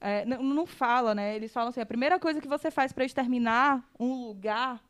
É, 0.00 0.24
não, 0.24 0.42
não 0.42 0.66
fala, 0.66 1.14
né? 1.14 1.36
Eles 1.36 1.52
falam 1.52 1.70
assim, 1.70 1.80
a 1.80 1.86
primeira 1.86 2.18
coisa 2.18 2.40
que 2.40 2.48
você 2.48 2.70
faz 2.70 2.92
para 2.92 3.04
exterminar 3.04 3.82
um 3.98 4.26
lugar 4.26 4.82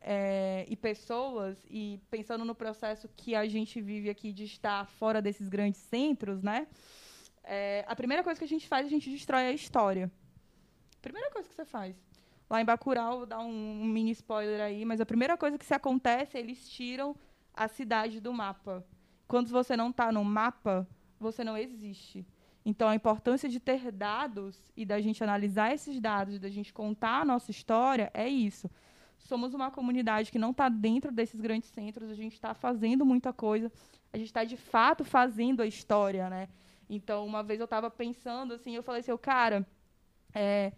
é, 0.00 0.64
e 0.68 0.76
pessoas, 0.76 1.56
e 1.68 2.00
pensando 2.10 2.44
no 2.44 2.54
processo 2.54 3.08
que 3.16 3.34
a 3.34 3.46
gente 3.46 3.80
vive 3.80 4.08
aqui 4.08 4.32
de 4.32 4.44
estar 4.44 4.86
fora 4.86 5.20
desses 5.20 5.48
grandes 5.48 5.80
centros, 5.80 6.42
né? 6.42 6.66
É, 7.42 7.84
a 7.88 7.96
primeira 7.96 8.22
coisa 8.22 8.38
que 8.38 8.44
a 8.44 8.48
gente 8.48 8.68
faz, 8.68 8.86
a 8.86 8.90
gente 8.90 9.10
destrói 9.10 9.46
a 9.46 9.52
história. 9.52 10.10
Primeira 11.00 11.30
coisa 11.30 11.48
que 11.48 11.54
você 11.54 11.64
faz. 11.64 11.96
Lá 12.50 12.60
em 12.60 12.64
Bacurau, 12.64 13.18
vou 13.18 13.26
dar 13.26 13.40
um, 13.40 13.82
um 13.82 13.86
mini 13.86 14.12
spoiler 14.12 14.60
aí, 14.60 14.84
mas 14.84 15.00
a 15.00 15.06
primeira 15.06 15.36
coisa 15.36 15.58
que 15.58 15.64
se 15.64 15.74
acontece, 15.74 16.38
eles 16.38 16.68
tiram 16.68 17.14
a 17.58 17.68
cidade 17.68 18.20
do 18.20 18.32
mapa. 18.32 18.84
Quando 19.26 19.48
você 19.48 19.76
não 19.76 19.90
está 19.90 20.12
no 20.12 20.24
mapa, 20.24 20.86
você 21.18 21.42
não 21.42 21.56
existe. 21.56 22.24
Então, 22.64 22.88
a 22.88 22.94
importância 22.94 23.48
de 23.48 23.58
ter 23.58 23.90
dados 23.90 24.70
e 24.76 24.84
da 24.84 25.00
gente 25.00 25.24
analisar 25.24 25.74
esses 25.74 26.00
dados, 26.00 26.38
da 26.38 26.48
gente 26.48 26.72
contar 26.72 27.22
a 27.22 27.24
nossa 27.24 27.50
história, 27.50 28.10
é 28.14 28.28
isso. 28.28 28.70
somos 29.18 29.52
uma 29.52 29.70
comunidade 29.70 30.30
que 30.30 30.38
não 30.38 30.52
está 30.52 30.68
dentro 30.68 31.10
desses 31.10 31.40
grandes 31.40 31.68
centros, 31.70 32.08
a 32.08 32.14
gente 32.14 32.34
está 32.34 32.54
fazendo 32.54 33.04
muita 33.04 33.32
coisa, 33.32 33.70
a 34.12 34.16
gente 34.16 34.28
está 34.28 34.44
de 34.44 34.56
fato 34.56 35.04
fazendo 35.04 35.60
a 35.60 35.66
história, 35.66 36.30
né? 36.30 36.48
Então, 36.88 37.26
uma 37.26 37.42
vez 37.42 37.58
eu 37.58 37.64
estava 37.64 37.90
pensando 37.90 38.54
assim, 38.54 38.76
eu 38.76 38.82
falei 38.82 39.00
assim, 39.00 39.14
cara, 39.18 39.66
é, 40.32 40.72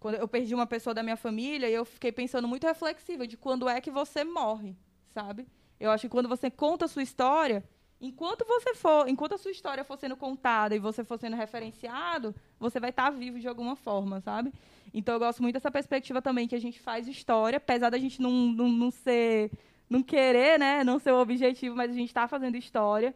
quando 0.00 0.16
eu 0.16 0.28
perdi 0.28 0.54
uma 0.54 0.66
pessoa 0.66 0.92
da 0.92 1.02
minha 1.02 1.16
família, 1.16 1.70
eu 1.70 1.84
fiquei 1.84 2.12
pensando 2.12 2.48
muito 2.48 2.66
reflexiva 2.66 3.26
de 3.26 3.36
quando 3.36 3.68
é 3.68 3.80
que 3.80 3.90
você 3.90 4.24
morre, 4.24 4.76
sabe? 5.14 5.46
Eu 5.78 5.90
acho 5.90 6.02
que 6.02 6.08
quando 6.08 6.28
você 6.28 6.50
conta 6.50 6.86
a 6.86 6.88
sua 6.88 7.02
história, 7.02 7.62
enquanto 8.00 8.44
você 8.46 8.74
for, 8.74 9.08
enquanto 9.08 9.34
a 9.34 9.38
sua 9.38 9.50
história 9.50 9.84
for 9.84 9.98
sendo 9.98 10.16
contada 10.16 10.74
e 10.74 10.78
você 10.78 11.04
for 11.04 11.18
sendo 11.18 11.36
referenciado, 11.36 12.34
você 12.58 12.80
vai 12.80 12.90
estar 12.90 13.04
tá 13.04 13.10
vivo 13.10 13.38
de 13.38 13.48
alguma 13.48 13.76
forma, 13.76 14.20
sabe? 14.20 14.52
Então 14.92 15.14
eu 15.14 15.18
gosto 15.18 15.42
muito 15.42 15.54
dessa 15.54 15.70
perspectiva 15.70 16.22
também 16.22 16.48
que 16.48 16.54
a 16.54 16.60
gente 16.60 16.80
faz 16.80 17.08
história, 17.08 17.58
apesar 17.58 17.90
da 17.90 17.98
gente 17.98 18.20
não, 18.20 18.30
não, 18.30 18.68
não 18.68 18.90
ser, 18.90 19.50
não 19.88 20.02
querer, 20.02 20.58
né, 20.58 20.82
não 20.84 20.98
ser 20.98 21.12
o 21.12 21.20
objetivo, 21.20 21.76
mas 21.76 21.90
a 21.90 21.94
gente 21.94 22.08
está 22.08 22.26
fazendo 22.26 22.56
história. 22.56 23.14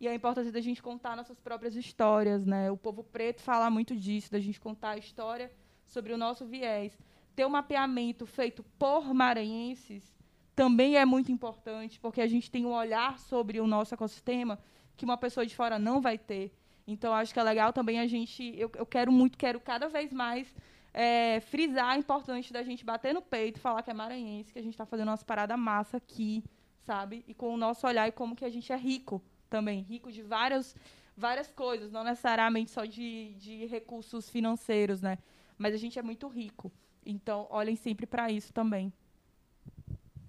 E 0.00 0.08
a 0.08 0.14
importância 0.14 0.52
da 0.52 0.60
gente 0.60 0.82
contar 0.82 1.16
nossas 1.16 1.40
próprias 1.40 1.76
histórias, 1.76 2.44
né? 2.44 2.70
O 2.70 2.76
povo 2.76 3.02
preto 3.04 3.40
fala 3.40 3.70
muito 3.70 3.96
disso, 3.96 4.30
da 4.30 4.40
gente 4.40 4.60
contar 4.60 4.90
a 4.90 4.98
história 4.98 5.50
sobre 5.86 6.12
o 6.12 6.18
nosso 6.18 6.44
viés. 6.44 6.98
Ter 7.34 7.46
um 7.46 7.50
mapeamento 7.50 8.26
feito 8.26 8.62
por 8.78 9.14
maranhenses 9.14 10.13
também 10.54 10.96
é 10.96 11.04
muito 11.04 11.32
importante, 11.32 11.98
porque 11.98 12.20
a 12.20 12.26
gente 12.26 12.50
tem 12.50 12.64
um 12.64 12.72
olhar 12.72 13.18
sobre 13.18 13.60
o 13.60 13.66
nosso 13.66 13.94
ecossistema 13.94 14.58
que 14.96 15.04
uma 15.04 15.16
pessoa 15.16 15.44
de 15.44 15.54
fora 15.54 15.78
não 15.78 16.00
vai 16.00 16.16
ter. 16.16 16.52
Então, 16.86 17.12
acho 17.12 17.32
que 17.32 17.40
é 17.40 17.42
legal 17.42 17.72
também 17.72 17.98
a 17.98 18.06
gente. 18.06 18.54
Eu, 18.56 18.70
eu 18.74 18.86
quero 18.86 19.10
muito, 19.10 19.36
quero 19.36 19.58
cada 19.58 19.88
vez 19.88 20.12
mais 20.12 20.54
é, 20.92 21.40
frisar 21.40 21.90
a 21.90 21.98
importância 21.98 22.52
da 22.52 22.62
gente 22.62 22.84
bater 22.84 23.12
no 23.12 23.22
peito, 23.22 23.58
falar 23.58 23.82
que 23.82 23.90
é 23.90 23.94
maranhense, 23.94 24.52
que 24.52 24.58
a 24.58 24.62
gente 24.62 24.74
está 24.74 24.86
fazendo 24.86 25.06
nossa 25.06 25.24
parada 25.24 25.56
massa 25.56 25.96
aqui, 25.96 26.44
sabe? 26.82 27.24
E 27.26 27.34
com 27.34 27.52
o 27.52 27.56
nosso 27.56 27.86
olhar 27.86 28.06
e 28.06 28.12
como 28.12 28.36
que 28.36 28.44
a 28.44 28.50
gente 28.50 28.72
é 28.72 28.76
rico 28.76 29.22
também 29.50 29.82
rico 29.82 30.10
de 30.10 30.20
várias, 30.22 30.74
várias 31.16 31.50
coisas, 31.52 31.92
não 31.92 32.02
necessariamente 32.02 32.70
só 32.70 32.84
de, 32.84 33.34
de 33.34 33.66
recursos 33.66 34.28
financeiros, 34.28 35.00
né? 35.00 35.18
Mas 35.56 35.74
a 35.74 35.78
gente 35.78 35.98
é 35.98 36.02
muito 36.02 36.28
rico. 36.28 36.72
Então, 37.06 37.46
olhem 37.50 37.76
sempre 37.76 38.06
para 38.06 38.30
isso 38.30 38.52
também 38.52 38.92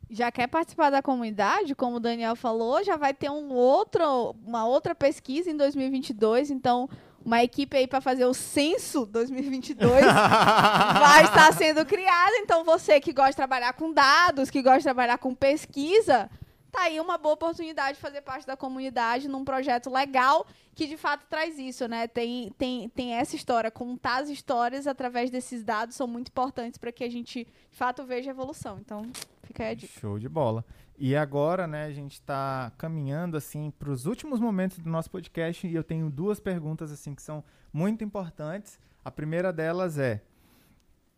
já 0.09 0.31
quer 0.31 0.47
participar 0.47 0.89
da 0.89 1.01
comunidade, 1.01 1.75
como 1.75 1.97
o 1.97 1.99
Daniel 1.99 2.35
falou, 2.35 2.83
já 2.83 2.95
vai 2.95 3.13
ter 3.13 3.29
um 3.29 3.51
outro, 3.51 4.35
uma 4.45 4.65
outra 4.65 4.93
pesquisa 4.93 5.49
em 5.49 5.57
2022, 5.57 6.51
então 6.51 6.89
uma 7.23 7.43
equipe 7.43 7.75
aí 7.75 7.87
para 7.87 7.99
fazer 7.99 8.25
o 8.25 8.33
censo 8.33 9.05
2022 9.07 10.05
vai 10.05 11.23
estar 11.23 11.51
sendo 11.53 11.83
criada, 11.83 12.37
então 12.37 12.63
você 12.63 12.99
que 12.99 13.11
gosta 13.11 13.31
de 13.31 13.37
trabalhar 13.37 13.73
com 13.73 13.91
dados, 13.91 14.51
que 14.51 14.61
gosta 14.61 14.77
de 14.77 14.83
trabalhar 14.83 15.17
com 15.17 15.33
pesquisa, 15.33 16.29
tá 16.75 16.83
aí 16.83 16.99
uma 16.99 17.17
boa 17.17 17.33
oportunidade 17.33 17.95
de 17.95 18.01
fazer 18.01 18.21
parte 18.21 18.45
da 18.45 18.57
comunidade 18.57 19.27
num 19.27 19.45
projeto 19.45 19.89
legal 19.89 20.45
que 20.75 20.87
de 20.87 20.97
fato 20.97 21.25
traz 21.29 21.57
isso, 21.57 21.87
né? 21.87 22.05
Tem, 22.07 22.51
tem, 22.57 22.89
tem 22.89 23.13
essa 23.13 23.35
história, 23.35 23.71
contar 23.71 24.21
as 24.21 24.29
histórias 24.29 24.85
através 24.85 25.31
desses 25.31 25.63
dados 25.63 25.95
são 25.95 26.05
muito 26.05 26.27
importantes 26.27 26.77
para 26.77 26.91
que 26.91 27.03
a 27.03 27.09
gente 27.09 27.45
de 27.45 27.77
fato 27.77 28.03
veja 28.03 28.31
evolução. 28.31 28.77
Então, 28.79 29.03
fica 29.43 29.63
aí 29.63 29.71
a 29.71 29.73
dica. 29.73 29.99
Show 29.99 30.19
de 30.19 30.27
bola. 30.27 30.65
E 30.97 31.15
agora, 31.15 31.65
né, 31.65 31.85
a 31.85 31.91
gente 31.91 32.13
está 32.13 32.71
caminhando 32.77 33.37
assim 33.37 33.71
para 33.71 33.89
os 33.89 34.05
últimos 34.05 34.39
momentos 34.39 34.77
do 34.79 34.89
nosso 34.89 35.09
podcast 35.09 35.65
e 35.65 35.73
eu 35.73 35.83
tenho 35.83 36.09
duas 36.09 36.39
perguntas 36.39 36.91
assim 36.91 37.15
que 37.15 37.21
são 37.21 37.43
muito 37.71 38.03
importantes. 38.03 38.77
A 39.03 39.11
primeira 39.11 39.53
delas 39.53 39.97
é: 39.97 40.21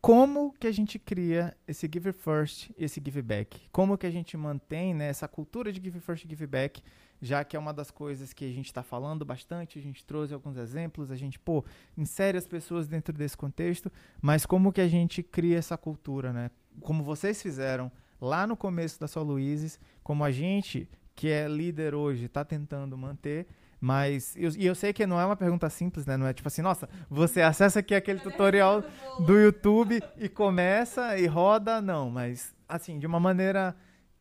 como 0.01 0.53
que 0.59 0.67
a 0.67 0.71
gente 0.71 0.99
cria 0.99 1.55
esse 1.67 1.89
give 1.91 2.11
first 2.13 2.69
e 2.77 2.85
esse 2.85 3.01
give 3.03 3.21
back? 3.21 3.59
Como 3.71 3.97
que 3.97 4.05
a 4.05 4.11
gente 4.11 4.37
mantém 4.37 4.93
né, 4.93 5.07
essa 5.09 5.27
cultura 5.27 5.71
de 5.71 5.81
give 5.83 5.99
first 5.99 6.23
e 6.25 6.29
give 6.29 6.45
back, 6.45 6.81
já 7.21 7.43
que 7.43 7.55
é 7.55 7.59
uma 7.59 7.73
das 7.73 7.89
coisas 7.89 8.31
que 8.31 8.45
a 8.45 8.53
gente 8.53 8.67
está 8.67 8.83
falando 8.83 9.25
bastante, 9.25 9.79
a 9.79 9.81
gente 9.81 10.05
trouxe 10.05 10.33
alguns 10.33 10.55
exemplos, 10.57 11.09
a 11.09 11.15
gente, 11.15 11.39
pô, 11.39 11.65
insere 11.97 12.37
as 12.37 12.47
pessoas 12.47 12.87
dentro 12.87 13.13
desse 13.13 13.35
contexto, 13.35 13.91
mas 14.21 14.45
como 14.45 14.71
que 14.71 14.81
a 14.81 14.87
gente 14.87 15.23
cria 15.23 15.57
essa 15.57 15.77
cultura, 15.77 16.31
né? 16.31 16.51
Como 16.81 17.03
vocês 17.03 17.41
fizeram 17.41 17.91
lá 18.21 18.45
no 18.45 18.55
começo 18.55 18.99
da 18.99 19.07
Só 19.07 19.21
Luizes, 19.21 19.79
como 20.03 20.23
a 20.23 20.31
gente, 20.31 20.87
que 21.15 21.29
é 21.29 21.47
líder 21.47 21.95
hoje, 21.95 22.25
está 22.25 22.45
tentando 22.45 22.95
manter, 22.97 23.47
mas, 23.79 24.35
eu, 24.35 24.49
e 24.57 24.65
eu 24.65 24.73
sei 24.73 24.91
que 24.91 25.05
não 25.05 25.19
é 25.19 25.25
uma 25.25 25.35
pergunta 25.35 25.69
simples, 25.69 26.05
né? 26.05 26.17
Não 26.17 26.25
é 26.25 26.33
tipo 26.33 26.47
assim, 26.47 26.61
nossa, 26.61 26.89
você 27.09 27.41
acessa 27.41 27.79
aqui 27.79 27.93
aquele 27.93 28.19
tutorial 28.19 28.83
do 29.25 29.37
YouTube 29.37 30.01
e 30.17 30.27
começa 30.27 31.17
e 31.17 31.27
roda, 31.27 31.81
não. 31.81 32.09
Mas, 32.09 32.55
assim, 32.67 32.97
de 32.97 33.05
uma 33.05 33.19
maneira 33.19 33.75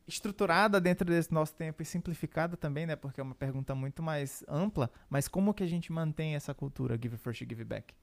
estruturada 0.07 0.81
dentro 0.81 1.07
desse 1.07 1.33
nosso 1.33 1.55
tempo 1.55 1.83
e 1.83 1.85
simplificada 1.85 2.57
também, 2.57 2.87
né? 2.87 2.97
Porque 2.97 3.21
é 3.21 3.23
uma 3.23 3.35
pergunta 3.35 3.75
muito 3.75 4.03
mais 4.03 4.45
ampla. 4.47 4.90
Mas 5.09 5.27
como 5.27 5.55
que 5.55 5.64
a 5.64 5.66
gente 5.66 5.90
mantém 5.90 6.35
essa 6.35 6.55
cultura 6.55 6.99
give 7.01 7.16
first, 7.16 7.40
give 7.40 7.64
back? 7.64 7.95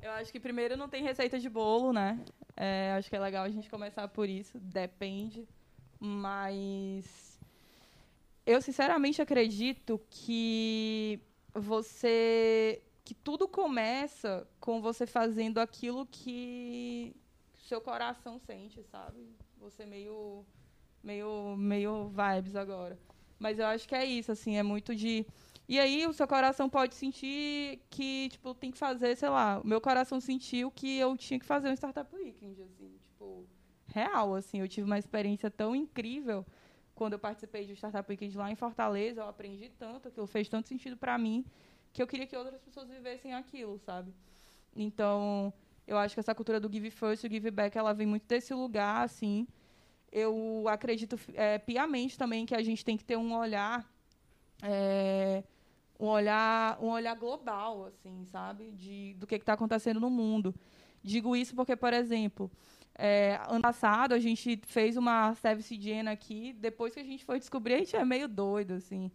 Eu 0.00 0.10
acho 0.12 0.32
que 0.32 0.40
primeiro 0.40 0.76
não 0.76 0.88
tem 0.88 1.02
receita 1.02 1.38
de 1.38 1.48
bolo, 1.48 1.92
né? 1.92 2.18
É, 2.56 2.92
acho 2.92 3.08
que 3.08 3.16
é 3.16 3.20
legal 3.20 3.44
a 3.44 3.50
gente 3.50 3.70
começar 3.70 4.08
por 4.08 4.28
isso. 4.28 4.58
Depende. 4.58 5.46
Mas 6.00 7.33
eu 8.46 8.60
sinceramente 8.60 9.22
acredito 9.22 10.00
que 10.10 11.20
você 11.54 12.82
que 13.04 13.14
tudo 13.14 13.46
começa 13.46 14.48
com 14.58 14.80
você 14.80 15.06
fazendo 15.06 15.58
aquilo 15.58 16.06
que 16.06 17.14
seu 17.58 17.80
coração 17.80 18.38
sente, 18.38 18.82
sabe? 18.84 19.28
Você 19.58 19.84
meio 19.84 20.44
meio 21.02 21.54
meio 21.56 22.08
vibes 22.08 22.56
agora. 22.56 22.98
Mas 23.38 23.58
eu 23.58 23.66
acho 23.66 23.86
que 23.88 23.94
é 23.94 24.04
isso, 24.04 24.32
assim, 24.32 24.56
é 24.56 24.62
muito 24.62 24.94
de 24.94 25.26
e 25.66 25.78
aí 25.78 26.06
o 26.06 26.12
seu 26.12 26.26
coração 26.28 26.68
pode 26.68 26.94
sentir 26.94 27.80
que, 27.88 28.28
tipo, 28.28 28.54
tem 28.54 28.70
que 28.70 28.76
fazer, 28.76 29.16
sei 29.16 29.30
lá, 29.30 29.60
o 29.60 29.66
meu 29.66 29.80
coração 29.80 30.20
sentiu 30.20 30.70
que 30.70 30.98
eu 30.98 31.16
tinha 31.16 31.40
que 31.40 31.46
fazer 31.46 31.70
um 31.70 31.72
startup 31.72 32.14
weekend, 32.14 32.60
assim, 32.62 32.98
tipo, 33.00 33.46
real, 33.86 34.34
assim, 34.34 34.60
eu 34.60 34.68
tive 34.68 34.84
uma 34.84 34.98
experiência 34.98 35.50
tão 35.50 35.74
incrível 35.74 36.44
quando 36.94 37.14
eu 37.14 37.18
participei 37.18 37.66
de 37.66 37.72
Startup 37.74 38.08
Weekend 38.08 38.36
lá 38.36 38.50
em 38.50 38.54
Fortaleza, 38.54 39.20
eu 39.20 39.28
aprendi 39.28 39.70
tanto, 39.78 40.08
aquilo 40.08 40.26
fez 40.26 40.48
tanto 40.48 40.68
sentido 40.68 40.96
para 40.96 41.18
mim, 41.18 41.44
que 41.92 42.02
eu 42.02 42.06
queria 42.06 42.26
que 42.26 42.36
outras 42.36 42.60
pessoas 42.60 42.88
vivessem 42.88 43.34
aquilo, 43.34 43.78
sabe? 43.78 44.12
Então, 44.74 45.52
eu 45.86 45.96
acho 45.98 46.14
que 46.14 46.20
essa 46.20 46.34
cultura 46.34 46.58
do 46.58 46.72
give 46.72 46.90
first 46.90 47.24
e 47.24 47.28
give 47.28 47.50
back, 47.50 47.76
ela 47.76 47.92
vem 47.92 48.06
muito 48.06 48.26
desse 48.26 48.54
lugar, 48.54 49.04
assim. 49.04 49.46
Eu 50.10 50.64
acredito 50.68 51.18
é, 51.34 51.58
piamente 51.58 52.16
também 52.16 52.46
que 52.46 52.54
a 52.54 52.62
gente 52.62 52.84
tem 52.84 52.96
que 52.96 53.04
ter 53.04 53.16
um 53.16 53.36
olhar, 53.36 53.88
é, 54.62 55.42
um 55.98 56.06
olhar, 56.06 56.78
um 56.80 56.88
olhar 56.88 57.14
global, 57.16 57.86
assim, 57.86 58.24
sabe, 58.26 58.70
de 58.72 59.14
do 59.14 59.26
que 59.26 59.34
está 59.34 59.54
acontecendo 59.54 60.00
no 60.00 60.10
mundo. 60.10 60.54
Digo 61.02 61.36
isso 61.36 61.54
porque, 61.54 61.76
por 61.76 61.92
exemplo, 61.92 62.50
é, 62.96 63.40
ano 63.48 63.62
passado 63.62 64.14
a 64.14 64.18
gente 64.18 64.60
fez 64.66 64.96
uma 64.96 65.34
service 65.34 65.80
gen 65.80 66.08
aqui. 66.08 66.52
Depois 66.54 66.94
que 66.94 67.00
a 67.00 67.04
gente 67.04 67.24
foi 67.24 67.38
descobrir, 67.38 67.74
a 67.74 67.78
gente 67.78 67.96
é 67.96 68.04
meio 68.04 68.28
doido, 68.28 68.74
assim. 68.74 69.10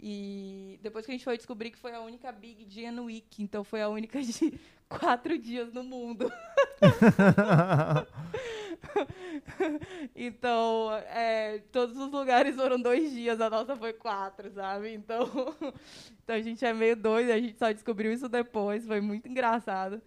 E 0.00 0.78
depois 0.80 1.04
que 1.04 1.10
a 1.10 1.14
gente 1.14 1.24
foi 1.24 1.36
descobrir 1.36 1.72
que 1.72 1.78
foi 1.78 1.92
a 1.92 2.00
única 2.00 2.30
Big 2.30 2.66
Gen 2.70 3.00
Week, 3.00 3.42
então 3.42 3.64
foi 3.64 3.82
a 3.82 3.88
única 3.88 4.22
de 4.22 4.58
quatro 4.88 5.36
dias 5.36 5.72
no 5.72 5.82
mundo. 5.82 6.32
então, 10.14 10.92
é, 11.08 11.58
todos 11.72 11.98
os 11.98 12.12
lugares 12.12 12.54
foram 12.54 12.80
dois 12.80 13.10
dias, 13.10 13.40
a 13.40 13.50
nossa 13.50 13.76
foi 13.76 13.92
quatro, 13.92 14.52
sabe? 14.52 14.94
Então, 14.94 15.28
então 16.22 16.36
a 16.36 16.40
gente 16.40 16.64
é 16.64 16.72
meio 16.72 16.94
doido, 16.94 17.32
a 17.32 17.40
gente 17.40 17.58
só 17.58 17.72
descobriu 17.72 18.12
isso 18.12 18.28
depois, 18.28 18.86
foi 18.86 19.00
muito 19.00 19.28
engraçado. 19.28 20.00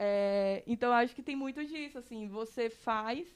É, 0.00 0.62
então, 0.64 0.92
acho 0.92 1.12
que 1.12 1.24
tem 1.24 1.34
muito 1.34 1.64
disso, 1.64 1.98
assim, 1.98 2.28
você 2.28 2.70
faz, 2.70 3.26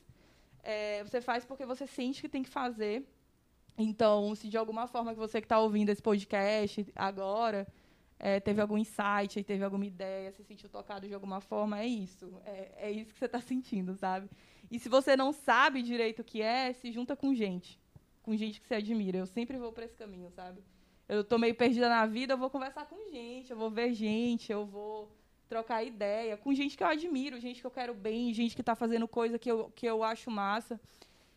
é, 0.62 1.02
você 1.02 1.20
faz 1.20 1.44
porque 1.44 1.66
você 1.66 1.88
sente 1.88 2.22
que 2.22 2.28
tem 2.28 2.44
que 2.44 2.48
fazer. 2.48 3.04
Então, 3.76 4.32
se 4.36 4.48
de 4.48 4.56
alguma 4.56 4.86
forma 4.86 5.12
que 5.12 5.18
você 5.18 5.40
que 5.40 5.46
está 5.46 5.58
ouvindo 5.58 5.88
esse 5.88 6.00
podcast 6.00 6.86
agora 6.94 7.66
é, 8.16 8.38
teve 8.38 8.60
algum 8.60 8.78
insight, 8.78 9.42
teve 9.42 9.64
alguma 9.64 9.84
ideia, 9.84 10.30
se 10.30 10.44
sentiu 10.44 10.68
tocado 10.68 11.08
de 11.08 11.14
alguma 11.14 11.40
forma, 11.40 11.80
é 11.80 11.86
isso. 11.86 12.32
É, 12.44 12.86
é 12.86 12.90
isso 12.92 13.12
que 13.12 13.18
você 13.18 13.24
está 13.24 13.40
sentindo, 13.40 13.96
sabe? 13.96 14.30
E 14.70 14.78
se 14.78 14.88
você 14.88 15.16
não 15.16 15.32
sabe 15.32 15.82
direito 15.82 16.20
o 16.20 16.24
que 16.24 16.40
é, 16.40 16.72
se 16.72 16.92
junta 16.92 17.16
com 17.16 17.34
gente. 17.34 17.80
Com 18.22 18.36
gente 18.36 18.60
que 18.60 18.68
você 18.68 18.76
admira. 18.76 19.18
Eu 19.18 19.26
sempre 19.26 19.58
vou 19.58 19.72
para 19.72 19.84
esse 19.84 19.96
caminho, 19.96 20.30
sabe? 20.30 20.62
Eu 21.08 21.22
estou 21.22 21.40
meio 21.40 21.56
perdida 21.56 21.88
na 21.88 22.06
vida, 22.06 22.34
eu 22.34 22.38
vou 22.38 22.48
conversar 22.48 22.86
com 22.86 23.10
gente, 23.10 23.50
eu 23.50 23.56
vou 23.56 23.68
ver 23.68 23.92
gente, 23.92 24.52
eu 24.52 24.64
vou 24.64 25.10
trocar 25.52 25.84
ideia 25.84 26.34
com 26.38 26.54
gente 26.54 26.76
que 26.78 26.82
eu 26.82 26.86
admiro, 26.86 27.38
gente 27.38 27.60
que 27.60 27.66
eu 27.66 27.70
quero 27.78 27.92
bem, 27.92 28.32
gente 28.32 28.54
que 28.54 28.62
está 28.62 28.74
fazendo 28.74 29.06
coisa 29.06 29.38
que 29.38 29.50
eu, 29.50 29.70
que 29.76 29.84
eu 29.84 30.02
acho 30.02 30.30
massa. 30.30 30.80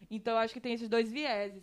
Então, 0.09 0.37
acho 0.37 0.53
que 0.53 0.61
tem 0.61 0.73
esses 0.73 0.87
dois 0.87 1.11
vieses. 1.11 1.61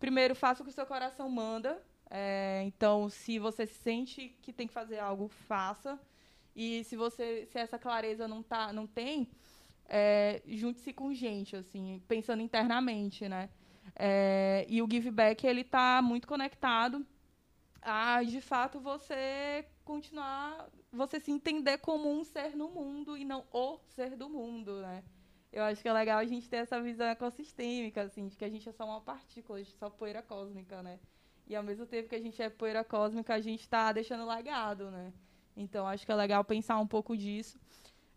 Primeiro, 0.00 0.34
faça 0.34 0.60
o 0.60 0.64
que 0.64 0.72
o 0.72 0.74
seu 0.74 0.86
coração 0.86 1.28
manda. 1.28 1.80
É, 2.10 2.62
então, 2.66 3.08
se 3.08 3.38
você 3.38 3.64
sente 3.64 4.36
que 4.42 4.52
tem 4.52 4.66
que 4.66 4.72
fazer 4.72 4.98
algo, 4.98 5.28
faça. 5.28 6.00
E 6.56 6.82
se 6.82 6.96
você, 6.96 7.46
se 7.46 7.58
essa 7.58 7.78
clareza 7.78 8.26
não 8.26 8.42
tá, 8.42 8.72
não 8.72 8.88
tem, 8.88 9.28
é, 9.86 10.42
junte-se 10.48 10.92
com 10.92 11.14
gente, 11.14 11.54
assim, 11.54 12.02
pensando 12.08 12.42
internamente, 12.42 13.28
né? 13.28 13.50
É, 13.94 14.66
e 14.68 14.82
o 14.82 14.88
give 14.90 15.12
back 15.12 15.46
ele 15.46 15.60
está 15.60 16.02
muito 16.02 16.26
conectado 16.26 17.06
a, 17.80 18.22
de 18.22 18.40
fato, 18.40 18.80
você 18.80 19.64
continuar, 19.84 20.68
você 20.92 21.20
se 21.20 21.30
entender 21.30 21.78
como 21.78 22.10
um 22.10 22.24
ser 22.24 22.56
no 22.56 22.68
mundo 22.68 23.16
e 23.16 23.24
não 23.24 23.44
o 23.52 23.78
ser 23.94 24.16
do 24.16 24.28
mundo, 24.28 24.80
né? 24.80 25.04
Eu 25.52 25.62
acho 25.62 25.80
que 25.80 25.88
é 25.88 25.92
legal 25.92 26.18
a 26.18 26.24
gente 26.24 26.48
ter 26.48 26.56
essa 26.56 26.80
visão 26.80 27.06
ecossistêmica, 27.06 28.02
assim, 28.02 28.26
de 28.26 28.36
que 28.36 28.44
a 28.44 28.48
gente 28.48 28.68
é 28.68 28.72
só 28.72 28.84
uma 28.84 29.00
partícula, 29.00 29.58
a 29.58 29.62
gente 29.62 29.74
é 29.74 29.78
só 29.78 29.88
poeira 29.88 30.20
cósmica, 30.20 30.82
né? 30.82 30.98
E 31.46 31.54
ao 31.54 31.62
mesmo 31.62 31.86
tempo 31.86 32.08
que 32.08 32.14
a 32.14 32.20
gente 32.20 32.42
é 32.42 32.48
poeira 32.48 32.82
cósmica, 32.82 33.34
a 33.34 33.40
gente 33.40 33.60
está 33.60 33.92
deixando 33.92 34.26
legado, 34.26 34.90
né? 34.90 35.12
Então, 35.56 35.86
acho 35.86 36.04
que 36.04 36.10
é 36.10 36.14
legal 36.14 36.42
pensar 36.42 36.78
um 36.78 36.86
pouco 36.86 37.16
disso. 37.16 37.58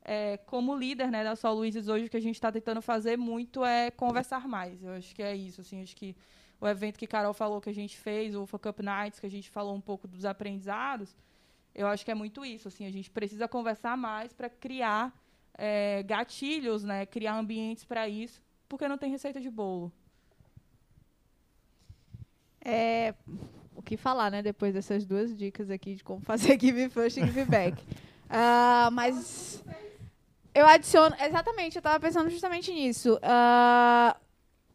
É, 0.01 0.38
como 0.38 0.75
líder 0.75 1.12
né, 1.12 1.23
da 1.23 1.36
Sol 1.36 1.56
Luizes 1.56 1.88
hoje, 1.88 2.06
o 2.06 2.10
que 2.10 2.17
a 2.17 2.21
gente 2.21 2.36
está 2.36 2.51
tentando 2.51 2.82
fazer 2.82 3.17
muito 3.17 3.63
é 3.63 3.91
conversar 3.91 4.47
mais. 4.47 4.82
Eu 4.82 4.93
acho 4.93 5.13
que 5.13 5.21
é 5.21 5.36
isso. 5.36 5.62
Assim, 5.62 5.84
acho 5.84 5.95
que 5.95 6.15
o 6.60 6.67
evento 6.67 6.97
que 6.97 7.06
Carol 7.06 7.34
falou 7.34 7.62
que 7.62 7.69
a 7.69 7.73
gente 7.73 7.97
fez, 7.97 8.34
o 8.34 8.45
Fuck 8.45 8.67
Up 8.67 8.82
Nights, 8.82 9.19
que 9.19 9.25
a 9.25 9.30
gente 9.30 9.49
falou 9.49 9.75
um 9.75 9.82
pouco 9.82 10.08
dos 10.08 10.25
aprendizados, 10.25 11.15
eu 11.78 11.88
acho 11.88 12.04
que 12.04 12.12
é 12.12 12.16
muito 12.16 12.44
isso. 12.44 12.68
Assim, 12.68 12.86
a 12.86 12.92
gente 12.92 13.10
precisa 13.10 13.48
conversar 13.48 13.96
mais 13.96 14.34
para 14.34 14.50
criar 14.50 15.13
é, 15.54 16.04
gatilhos, 16.04 16.84
né, 16.84 17.06
criar 17.06 17.38
ambientes 17.38 17.86
para 17.86 18.10
isso, 18.10 18.42
porque 18.68 18.88
não 18.88 18.98
tem 18.98 19.12
receita 19.12 19.40
de 19.40 19.50
bolo. 19.50 19.92
É, 22.60 23.13
o 23.76 23.82
que 23.82 23.96
falar, 23.96 24.32
né, 24.32 24.42
depois 24.42 24.74
dessas 24.74 25.06
duas 25.06 25.36
dicas 25.38 25.70
aqui 25.70 25.96
de 25.96 26.04
como 26.04 26.20
fazer 26.26 26.60
give 26.60 26.90
first 26.90 27.18
e 27.18 27.22
give 27.22 27.46
back. 27.46 27.82
uh, 27.82 28.90
mas 28.92 29.63
eu 30.54 30.66
adiciono, 30.66 31.16
exatamente, 31.20 31.76
eu 31.76 31.80
estava 31.80 32.00
pensando 32.00 32.30
justamente 32.32 32.74
nisso. 32.74 33.16
Uh, 33.18 34.20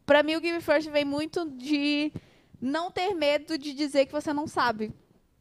para 0.05 0.23
mim 0.23 0.35
o 0.35 0.41
give 0.41 0.61
first 0.61 0.89
vem 0.89 1.03
muito 1.03 1.49
de 1.51 2.11
não 2.61 2.89
ter 2.89 3.13
medo 3.13 3.57
de 3.57 3.73
dizer 3.73 4.05
que 4.05 4.13
você 4.13 4.31
não 4.31 4.47
sabe, 4.47 4.93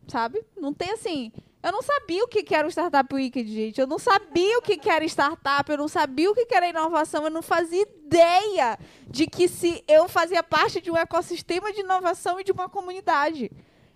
sabe? 0.09 0.45
Não 0.57 0.75
tem 0.75 0.91
assim, 0.91 1.33
eu 1.63 1.71
não 1.71 1.81
sabia 1.81 2.25
o 2.25 2.27
que 2.27 2.53
era 2.53 2.67
o 2.67 2.71
Startup 2.71 3.15
Weekend, 3.15 3.53
gente. 3.53 3.81
Eu 3.81 3.87
não 3.87 3.99
sabia 3.99 4.59
o 4.59 4.63
que 4.63 4.91
era 4.91 5.05
startup, 5.05 5.71
eu 5.71 5.79
não 5.79 5.87
sabia 5.87 6.29
o 6.29 6.35
que 6.35 6.53
era 6.53 6.69
inovação, 6.69 7.23
eu 7.23 7.31
não 7.31 7.41
fazia 7.43 7.83
ideia 7.83 8.77
de 9.07 9.29
que 9.29 9.47
se 9.47 9.85
eu 9.87 10.09
fazia 10.09 10.43
parte 10.43 10.81
de 10.81 10.91
um 10.91 10.97
ecossistema 10.97 11.73
de 11.73 11.81
inovação 11.81 12.41
e 12.41 12.45
de 12.45 12.51
uma 12.51 12.69
comunidade. 12.69 13.49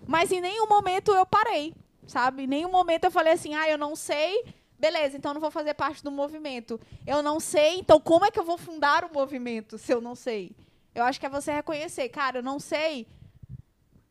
Mas 0.07 0.31
em 0.31 0.41
nenhum 0.41 0.69
momento 0.69 1.13
eu 1.13 1.27
parei, 1.27 1.75
sabe? 2.07 2.45
Em 2.45 2.47
nenhum 2.47 2.71
momento 2.71 3.05
eu 3.05 3.11
falei 3.11 3.33
assim, 3.33 3.53
ah, 3.57 3.69
eu 3.69 3.77
não 3.77 3.97
sei, 3.97 4.45
beleza, 4.79 5.17
então 5.17 5.35
não 5.35 5.41
vou 5.41 5.51
fazer 5.51 5.75
parte 5.75 6.05
do 6.05 6.11
movimento. 6.13 6.81
Eu 7.05 7.21
não 7.21 7.41
sei, 7.41 7.81
então 7.81 8.01
como 8.01 8.25
é 8.25 8.31
que 8.31 8.39
eu 8.39 8.45
vou 8.45 8.57
fundar 8.57 9.05
o 9.05 9.13
movimento 9.13 9.77
se 9.77 9.93
eu 9.93 10.01
não 10.01 10.15
sei? 10.15 10.55
Eu 10.95 11.03
acho 11.03 11.19
que 11.19 11.27
é 11.27 11.29
você 11.29 11.51
reconhecer, 11.51 12.09
cara, 12.11 12.39
eu 12.39 12.43
não 12.45 12.61
sei. 12.61 13.09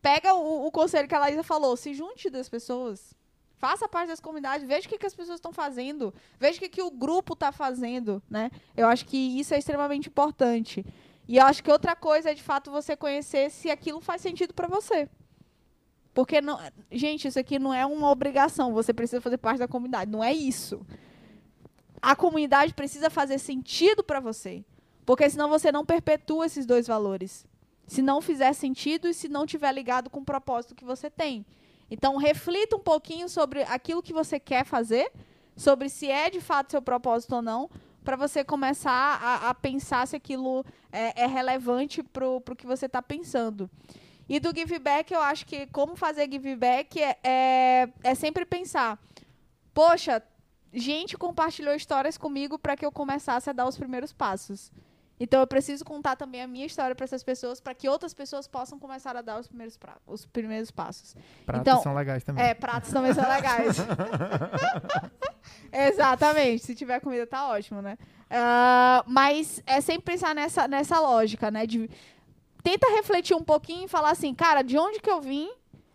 Pega 0.01 0.33
o, 0.33 0.67
o 0.67 0.71
conselho 0.71 1.07
que 1.07 1.15
a 1.15 1.19
Laísa 1.19 1.41
falou, 1.41 1.77
se 1.77 1.93
junte 1.93 2.29
das 2.29 2.49
pessoas 2.49 3.14
Faça 3.57 3.87
parte 3.87 4.09
das 4.09 4.19
comunidades, 4.19 4.67
veja 4.67 4.85
o 4.85 4.89
que, 4.89 4.97
que 4.97 5.05
as 5.05 5.15
pessoas 5.15 5.37
estão 5.37 5.53
fazendo, 5.53 6.13
veja 6.39 6.57
o 6.57 6.61
que, 6.61 6.69
que 6.69 6.81
o 6.81 6.91
grupo 6.91 7.33
está 7.33 7.51
fazendo, 7.51 8.21
né? 8.29 8.51
Eu 8.75 8.87
acho 8.87 9.05
que 9.05 9.17
isso 9.17 9.53
é 9.53 9.57
extremamente 9.57 10.09
importante. 10.09 10.85
E 11.27 11.37
eu 11.37 11.45
acho 11.45 11.63
que 11.63 11.71
outra 11.71 11.95
coisa 11.95 12.31
é, 12.31 12.33
de 12.33 12.43
fato, 12.43 12.69
você 12.69 12.95
conhecer 12.95 13.49
se 13.49 13.71
aquilo 13.71 14.01
faz 14.01 14.21
sentido 14.21 14.53
para 14.53 14.67
você. 14.67 15.09
Porque, 16.13 16.39
não, 16.39 16.59
gente, 16.91 17.27
isso 17.27 17.39
aqui 17.39 17.57
não 17.57 17.73
é 17.73 17.85
uma 17.85 18.09
obrigação, 18.09 18.73
você 18.73 18.93
precisa 18.93 19.21
fazer 19.21 19.37
parte 19.37 19.59
da 19.59 19.67
comunidade, 19.67 20.11
não 20.11 20.23
é 20.23 20.33
isso. 20.33 20.85
A 22.01 22.15
comunidade 22.15 22.73
precisa 22.73 23.09
fazer 23.09 23.39
sentido 23.39 24.03
para 24.03 24.19
você. 24.19 24.63
Porque 25.05 25.29
senão 25.29 25.49
você 25.49 25.71
não 25.71 25.85
perpetua 25.85 26.45
esses 26.45 26.65
dois 26.65 26.87
valores. 26.87 27.45
Se 27.87 28.01
não 28.01 28.21
fizer 28.21 28.53
sentido 28.53 29.07
e 29.07 29.13
se 29.13 29.27
não 29.27 29.45
tiver 29.45 29.71
ligado 29.71 30.09
com 30.09 30.19
o 30.19 30.25
propósito 30.25 30.75
que 30.75 30.83
você 30.83 31.09
tem. 31.09 31.45
Então, 31.89 32.17
reflita 32.17 32.75
um 32.75 32.79
pouquinho 32.79 33.29
sobre 33.29 33.63
aquilo 33.63 34.01
que 34.01 34.13
você 34.13 34.39
quer 34.39 34.65
fazer, 34.65 35.11
sobre 35.55 35.89
se 35.89 36.09
é 36.09 36.29
de 36.29 36.41
fato 36.41 36.71
seu 36.71 36.81
propósito 36.81 37.35
ou 37.35 37.41
não, 37.41 37.69
para 38.03 38.15
você 38.15 38.43
começar 38.43 38.91
a, 38.91 39.49
a, 39.49 39.53
pensar 39.53 40.07
se 40.07 40.15
aquilo 40.15 40.65
é, 40.91 41.23
é 41.23 41.25
relevante 41.25 42.03
para 42.03 42.27
o 42.27 42.41
que 42.55 42.67
você 42.67 42.85
está 42.85 43.01
pensando. 43.01 43.69
E 44.29 44.39
do 44.39 44.55
give 44.55 44.79
back, 44.79 45.13
eu 45.13 45.21
acho 45.21 45.45
que 45.45 45.67
como 45.67 45.95
fazer 45.95 46.29
give 46.31 46.55
back 46.55 47.01
é, 47.01 47.17
é, 47.23 47.89
é 48.03 48.15
sempre 48.15 48.45
pensar: 48.45 48.99
poxa, 49.73 50.21
gente 50.73 51.17
compartilhou 51.17 51.73
histórias 51.73 52.17
comigo 52.17 52.57
para 52.59 52.75
que 52.75 52.85
eu 52.85 52.91
começasse 52.91 53.49
a 53.49 53.53
dar 53.53 53.67
os 53.67 53.77
primeiros 53.77 54.11
passos. 54.11 54.71
Então 55.19 55.39
eu 55.39 55.47
preciso 55.47 55.85
contar 55.85 56.15
também 56.15 56.41
a 56.41 56.47
minha 56.47 56.65
história 56.65 56.93
para 56.93 57.05
essas 57.05 57.23
pessoas, 57.23 57.61
para 57.61 57.73
que 57.73 57.87
outras 57.87 58.13
pessoas 58.13 58.47
possam 58.47 58.77
começar 58.77 59.15
a 59.15 59.21
dar 59.21 59.39
os 59.39 59.47
primeiros, 59.47 59.77
pra, 59.77 59.95
os 60.05 60.25
primeiros 60.25 60.71
passos. 60.71 61.15
Pratos 61.45 61.61
então, 61.61 61.81
são 61.81 61.93
legais 61.93 62.23
também. 62.23 62.43
É, 62.43 62.53
pratos 62.53 62.91
também 62.91 63.13
são 63.13 63.27
legais. 63.27 63.77
Exatamente. 65.71 66.65
Se 66.65 66.75
tiver 66.75 66.99
comida, 66.99 67.25
tá 67.25 67.47
ótimo, 67.47 67.81
né? 67.81 67.97
Uh, 68.25 69.03
mas 69.07 69.63
é 69.65 69.79
sempre 69.79 70.03
pensar 70.03 70.35
nessa, 70.35 70.67
nessa 70.67 70.99
lógica, 70.99 71.49
né? 71.49 71.65
De, 71.65 71.89
tenta 72.61 72.87
refletir 72.89 73.35
um 73.35 73.43
pouquinho 73.43 73.85
e 73.85 73.87
falar 73.87 74.11
assim, 74.11 74.33
cara, 74.33 74.61
de 74.61 74.77
onde 74.77 74.99
que 74.99 75.09
eu 75.09 75.21
vim? 75.21 75.49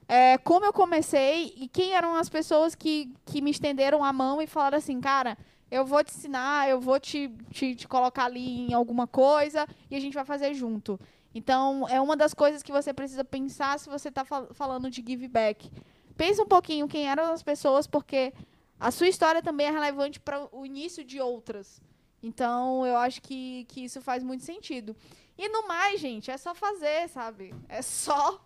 É, 0.08 0.38
como 0.38 0.64
eu 0.64 0.72
comecei 0.72 1.54
e 1.56 1.68
quem 1.68 1.92
eram 1.92 2.16
as 2.16 2.28
pessoas 2.28 2.74
que, 2.74 3.12
que 3.24 3.40
me 3.40 3.50
estenderam 3.50 4.02
a 4.02 4.12
mão 4.12 4.42
e 4.42 4.46
falaram 4.46 4.78
assim, 4.78 5.00
cara, 5.00 5.38
eu 5.70 5.84
vou 5.84 6.02
te 6.02 6.12
ensinar, 6.14 6.68
eu 6.68 6.80
vou 6.80 6.98
te, 6.98 7.28
te, 7.50 7.74
te, 7.74 7.86
colocar 7.86 8.24
ali 8.24 8.70
em 8.70 8.74
alguma 8.74 9.06
coisa 9.06 9.66
e 9.90 9.96
a 9.96 10.00
gente 10.00 10.14
vai 10.14 10.24
fazer 10.24 10.52
junto. 10.54 10.98
Então, 11.34 11.86
é 11.88 12.00
uma 12.00 12.16
das 12.16 12.34
coisas 12.34 12.62
que 12.62 12.72
você 12.72 12.92
precisa 12.92 13.24
pensar 13.24 13.78
se 13.78 13.88
você 13.88 14.08
está 14.08 14.24
fal 14.24 14.48
falando 14.52 14.90
de 14.90 15.02
give 15.06 15.28
back. 15.28 15.70
Pensa 16.16 16.42
um 16.42 16.46
pouquinho 16.46 16.88
quem 16.88 17.08
eram 17.08 17.32
as 17.32 17.42
pessoas, 17.42 17.86
porque 17.86 18.32
a 18.78 18.90
sua 18.90 19.08
história 19.08 19.40
também 19.40 19.68
é 19.68 19.70
relevante 19.70 20.18
para 20.18 20.48
o 20.52 20.66
início 20.66 21.04
de 21.04 21.20
outras. 21.20 21.80
Então, 22.22 22.84
eu 22.84 22.96
acho 22.96 23.22
que, 23.22 23.64
que 23.68 23.84
isso 23.84 24.00
faz 24.00 24.22
muito 24.22 24.44
sentido. 24.44 24.94
E 25.38 25.48
no 25.48 25.66
mais, 25.68 26.00
gente, 26.00 26.30
é 26.30 26.36
só 26.36 26.54
fazer, 26.54 27.08
sabe? 27.08 27.54
É 27.68 27.80
só 27.80 28.40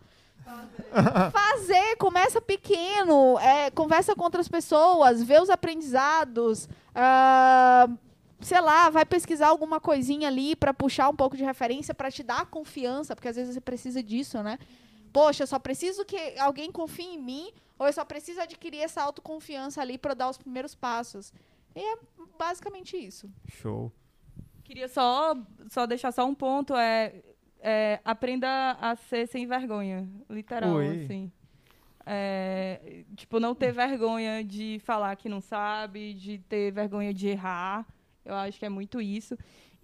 Fazer. 1.32 1.96
Começa 1.96 2.40
pequeno, 2.40 3.38
é, 3.38 3.70
conversa 3.70 4.14
com 4.14 4.24
outras 4.24 4.48
pessoas, 4.48 5.22
vê 5.22 5.40
os 5.40 5.50
aprendizados, 5.50 6.64
uh, 6.64 7.98
sei 8.40 8.60
lá, 8.60 8.90
vai 8.90 9.04
pesquisar 9.04 9.48
alguma 9.48 9.80
coisinha 9.80 10.28
ali 10.28 10.54
para 10.54 10.74
puxar 10.74 11.08
um 11.08 11.16
pouco 11.16 11.36
de 11.36 11.44
referência, 11.44 11.94
para 11.94 12.10
te 12.10 12.22
dar 12.22 12.46
confiança, 12.46 13.14
porque 13.14 13.28
às 13.28 13.36
vezes 13.36 13.54
você 13.54 13.60
precisa 13.60 14.02
disso, 14.02 14.42
né? 14.42 14.58
Poxa, 15.12 15.44
eu 15.44 15.46
só 15.46 15.58
preciso 15.58 16.04
que 16.04 16.38
alguém 16.38 16.70
confie 16.70 17.14
em 17.14 17.18
mim, 17.18 17.52
ou 17.78 17.86
eu 17.86 17.92
só 17.92 18.04
preciso 18.04 18.40
adquirir 18.40 18.80
essa 18.80 19.02
autoconfiança 19.02 19.80
ali 19.80 19.96
para 19.96 20.14
dar 20.14 20.28
os 20.28 20.38
primeiros 20.38 20.74
passos. 20.74 21.32
E 21.74 21.80
é 21.80 21.98
basicamente 22.38 22.96
isso. 22.96 23.30
Show. 23.48 23.92
Queria 24.64 24.88
só, 24.88 25.36
só 25.68 25.86
deixar 25.86 26.12
só 26.12 26.24
um 26.24 26.34
ponto, 26.34 26.74
é 26.74 27.22
é, 27.66 27.98
aprenda 28.04 28.76
a 28.78 28.94
ser 28.94 29.26
sem 29.26 29.46
vergonha, 29.46 30.06
literal, 30.28 30.74
Oi. 30.74 30.86
assim. 30.86 31.32
É, 32.04 33.04
tipo, 33.16 33.40
não 33.40 33.54
ter 33.54 33.72
vergonha 33.72 34.44
de 34.44 34.78
falar 34.84 35.16
que 35.16 35.30
não 35.30 35.40
sabe, 35.40 36.12
de 36.12 36.36
ter 36.40 36.70
vergonha 36.70 37.14
de 37.14 37.28
errar. 37.28 37.86
Eu 38.22 38.34
acho 38.34 38.58
que 38.58 38.66
é 38.66 38.68
muito 38.68 39.00
isso. 39.00 39.34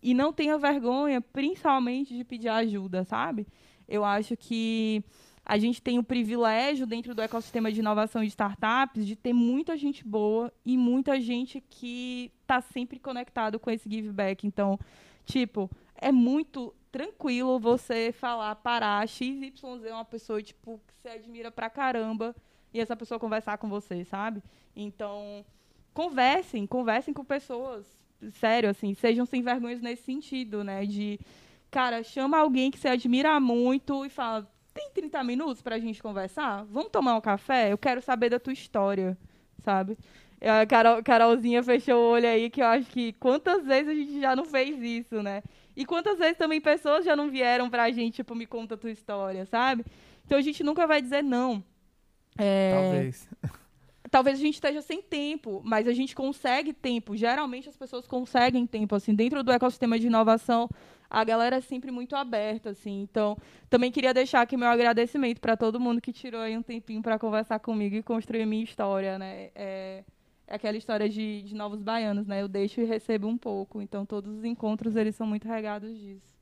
E 0.02 0.12
não 0.12 0.30
tenha 0.30 0.58
vergonha, 0.58 1.22
principalmente, 1.22 2.14
de 2.14 2.22
pedir 2.22 2.50
ajuda, 2.50 3.02
sabe? 3.02 3.46
Eu 3.88 4.04
acho 4.04 4.36
que 4.36 5.02
a 5.42 5.56
gente 5.56 5.80
tem 5.80 5.98
o 5.98 6.04
privilégio, 6.04 6.86
dentro 6.86 7.14
do 7.14 7.22
ecossistema 7.22 7.72
de 7.72 7.80
inovação 7.80 8.20
de 8.22 8.28
startups, 8.28 9.06
de 9.06 9.16
ter 9.16 9.32
muita 9.32 9.74
gente 9.78 10.06
boa 10.06 10.52
e 10.66 10.76
muita 10.76 11.18
gente 11.18 11.62
que 11.62 12.30
está 12.42 12.60
sempre 12.60 12.98
conectado 12.98 13.58
com 13.58 13.70
esse 13.70 13.88
give 13.90 14.12
back. 14.12 14.46
Então, 14.46 14.78
tipo, 15.24 15.70
é 16.00 16.10
muito 16.10 16.74
tranquilo 16.90 17.58
você 17.58 18.12
falar, 18.12 18.54
parar, 18.56 19.06
XYZ 19.06 19.84
é 19.84 19.92
uma 19.92 20.04
pessoa, 20.04 20.42
tipo, 20.42 20.80
que 20.86 20.94
você 20.94 21.08
admira 21.08 21.50
pra 21.50 21.70
caramba, 21.70 22.34
e 22.72 22.80
essa 22.80 22.96
pessoa 22.96 23.20
conversar 23.20 23.58
com 23.58 23.68
você, 23.68 24.04
sabe? 24.04 24.42
Então, 24.74 25.44
conversem, 25.92 26.66
conversem 26.66 27.12
com 27.12 27.24
pessoas, 27.24 27.86
sério, 28.32 28.70
assim, 28.70 28.94
sejam 28.94 29.26
sem 29.26 29.42
vergonhas 29.42 29.80
nesse 29.80 30.02
sentido, 30.02 30.64
né? 30.64 30.84
De, 30.84 31.18
cara, 31.70 32.02
chama 32.02 32.38
alguém 32.38 32.70
que 32.70 32.78
você 32.78 32.88
admira 32.88 33.38
muito 33.40 34.04
e 34.04 34.08
fala, 34.08 34.50
tem 34.72 34.90
30 34.90 35.22
minutos 35.24 35.62
pra 35.62 35.78
gente 35.78 36.02
conversar? 36.02 36.64
Vamos 36.64 36.90
tomar 36.90 37.16
um 37.16 37.20
café? 37.20 37.72
Eu 37.72 37.78
quero 37.78 38.00
saber 38.00 38.30
da 38.30 38.38
tua 38.38 38.52
história, 38.52 39.16
sabe? 39.58 39.98
A 40.40 40.64
Carol, 40.64 41.02
Carolzinha 41.02 41.62
fechou 41.62 41.96
o 41.96 42.10
olho 42.12 42.26
aí, 42.26 42.48
que 42.48 42.62
eu 42.62 42.66
acho 42.66 42.90
que 42.90 43.12
quantas 43.14 43.66
vezes 43.66 43.88
a 43.88 43.94
gente 43.94 44.20
já 44.20 44.34
não 44.34 44.44
fez 44.44 44.80
isso, 44.80 45.22
né? 45.22 45.42
E 45.80 45.86
quantas 45.86 46.18
vezes 46.18 46.36
também 46.36 46.60
pessoas 46.60 47.06
já 47.06 47.16
não 47.16 47.30
vieram 47.30 47.70
pra 47.70 47.90
gente, 47.90 48.16
tipo, 48.16 48.34
me 48.34 48.44
conta 48.44 48.74
a 48.74 48.76
tua 48.76 48.90
história, 48.90 49.46
sabe? 49.46 49.82
Então 50.26 50.36
a 50.36 50.42
gente 50.42 50.62
nunca 50.62 50.86
vai 50.86 51.00
dizer 51.00 51.24
não. 51.24 51.64
É... 52.36 52.72
Talvez. 52.74 53.28
talvez 54.10 54.38
a 54.38 54.42
gente 54.42 54.56
esteja 54.56 54.82
sem 54.82 55.00
tempo, 55.00 55.62
mas 55.64 55.88
a 55.88 55.94
gente 55.94 56.14
consegue 56.14 56.74
tempo. 56.74 57.16
Geralmente 57.16 57.66
as 57.66 57.78
pessoas 57.78 58.06
conseguem 58.06 58.66
tempo, 58.66 58.94
assim, 58.94 59.14
dentro 59.14 59.42
do 59.42 59.50
ecossistema 59.50 59.98
de 59.98 60.08
inovação, 60.08 60.68
a 61.08 61.24
galera 61.24 61.56
é 61.56 61.60
sempre 61.62 61.90
muito 61.90 62.14
aberta, 62.14 62.68
assim. 62.68 63.00
Então, 63.00 63.34
também 63.70 63.90
queria 63.90 64.12
deixar 64.12 64.42
aqui 64.42 64.58
meu 64.58 64.68
agradecimento 64.68 65.40
para 65.40 65.56
todo 65.56 65.80
mundo 65.80 65.98
que 65.98 66.12
tirou 66.12 66.42
aí 66.42 66.58
um 66.58 66.62
tempinho 66.62 67.00
para 67.00 67.18
conversar 67.18 67.58
comigo 67.58 67.96
e 67.96 68.02
construir 68.02 68.42
a 68.42 68.46
minha 68.46 68.64
história, 68.64 69.18
né? 69.18 69.48
É 69.54 70.04
aquela 70.50 70.76
história 70.76 71.08
de, 71.08 71.42
de 71.42 71.54
novos 71.54 71.80
baianos, 71.80 72.26
né? 72.26 72.42
Eu 72.42 72.48
deixo 72.48 72.80
e 72.80 72.84
recebo 72.84 73.28
um 73.28 73.38
pouco. 73.38 73.80
Então, 73.80 74.04
todos 74.04 74.38
os 74.38 74.44
encontros, 74.44 74.96
eles 74.96 75.14
são 75.14 75.26
muito 75.26 75.46
regados 75.46 75.96
disso. 75.96 76.34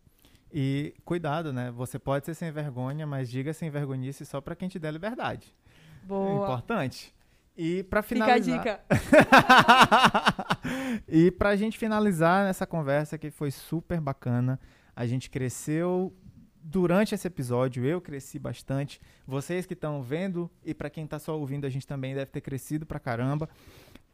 E 0.53 0.95
cuidado, 1.05 1.53
né? 1.53 1.71
Você 1.71 1.99
pode 1.99 2.25
ser 2.25 2.35
sem 2.35 2.51
vergonha, 2.51 3.07
mas 3.07 3.31
diga 3.31 3.53
sem 3.53 3.69
vergonhice 3.69 4.25
só 4.25 4.41
para 4.41 4.57
quem 4.57 4.69
te 4.69 4.79
der 4.79 4.93
liberdade. 4.93 5.55
Boa. 6.03 6.45
Importante. 6.45 7.15
E 7.57 7.83
para 7.83 8.03
finalizar. 8.03 8.59
Fica 8.59 8.81
a 8.89 8.97
dica. 8.97 11.01
e 11.07 11.31
para 11.31 11.51
a 11.51 11.57
gente 11.57 11.77
finalizar 11.77 12.47
nessa 12.47 12.67
conversa 12.67 13.19
que 13.19 13.31
foi 13.31 13.51
super 13.51 14.01
bacana, 14.01 14.59
a 14.97 15.07
gente 15.07 15.29
cresceu 15.29 16.15
durante 16.63 17.15
esse 17.15 17.27
episódio, 17.27 17.85
eu 17.85 18.01
cresci 18.01 18.39
bastante. 18.39 19.01
Vocês 19.27 19.67
que 19.67 19.75
estão 19.75 20.03
vendo 20.03 20.51
e 20.65 20.75
para 20.75 20.91
quem 20.91 21.05
está 21.05 21.19
só 21.19 21.39
ouvindo, 21.39 21.67
a 21.67 21.71
gente 21.71 21.87
também 21.87 22.15
deve 22.15 22.31
ter 22.31 22.41
crescido 22.41 22.85
pra 22.85 23.01
caramba. 23.01 23.49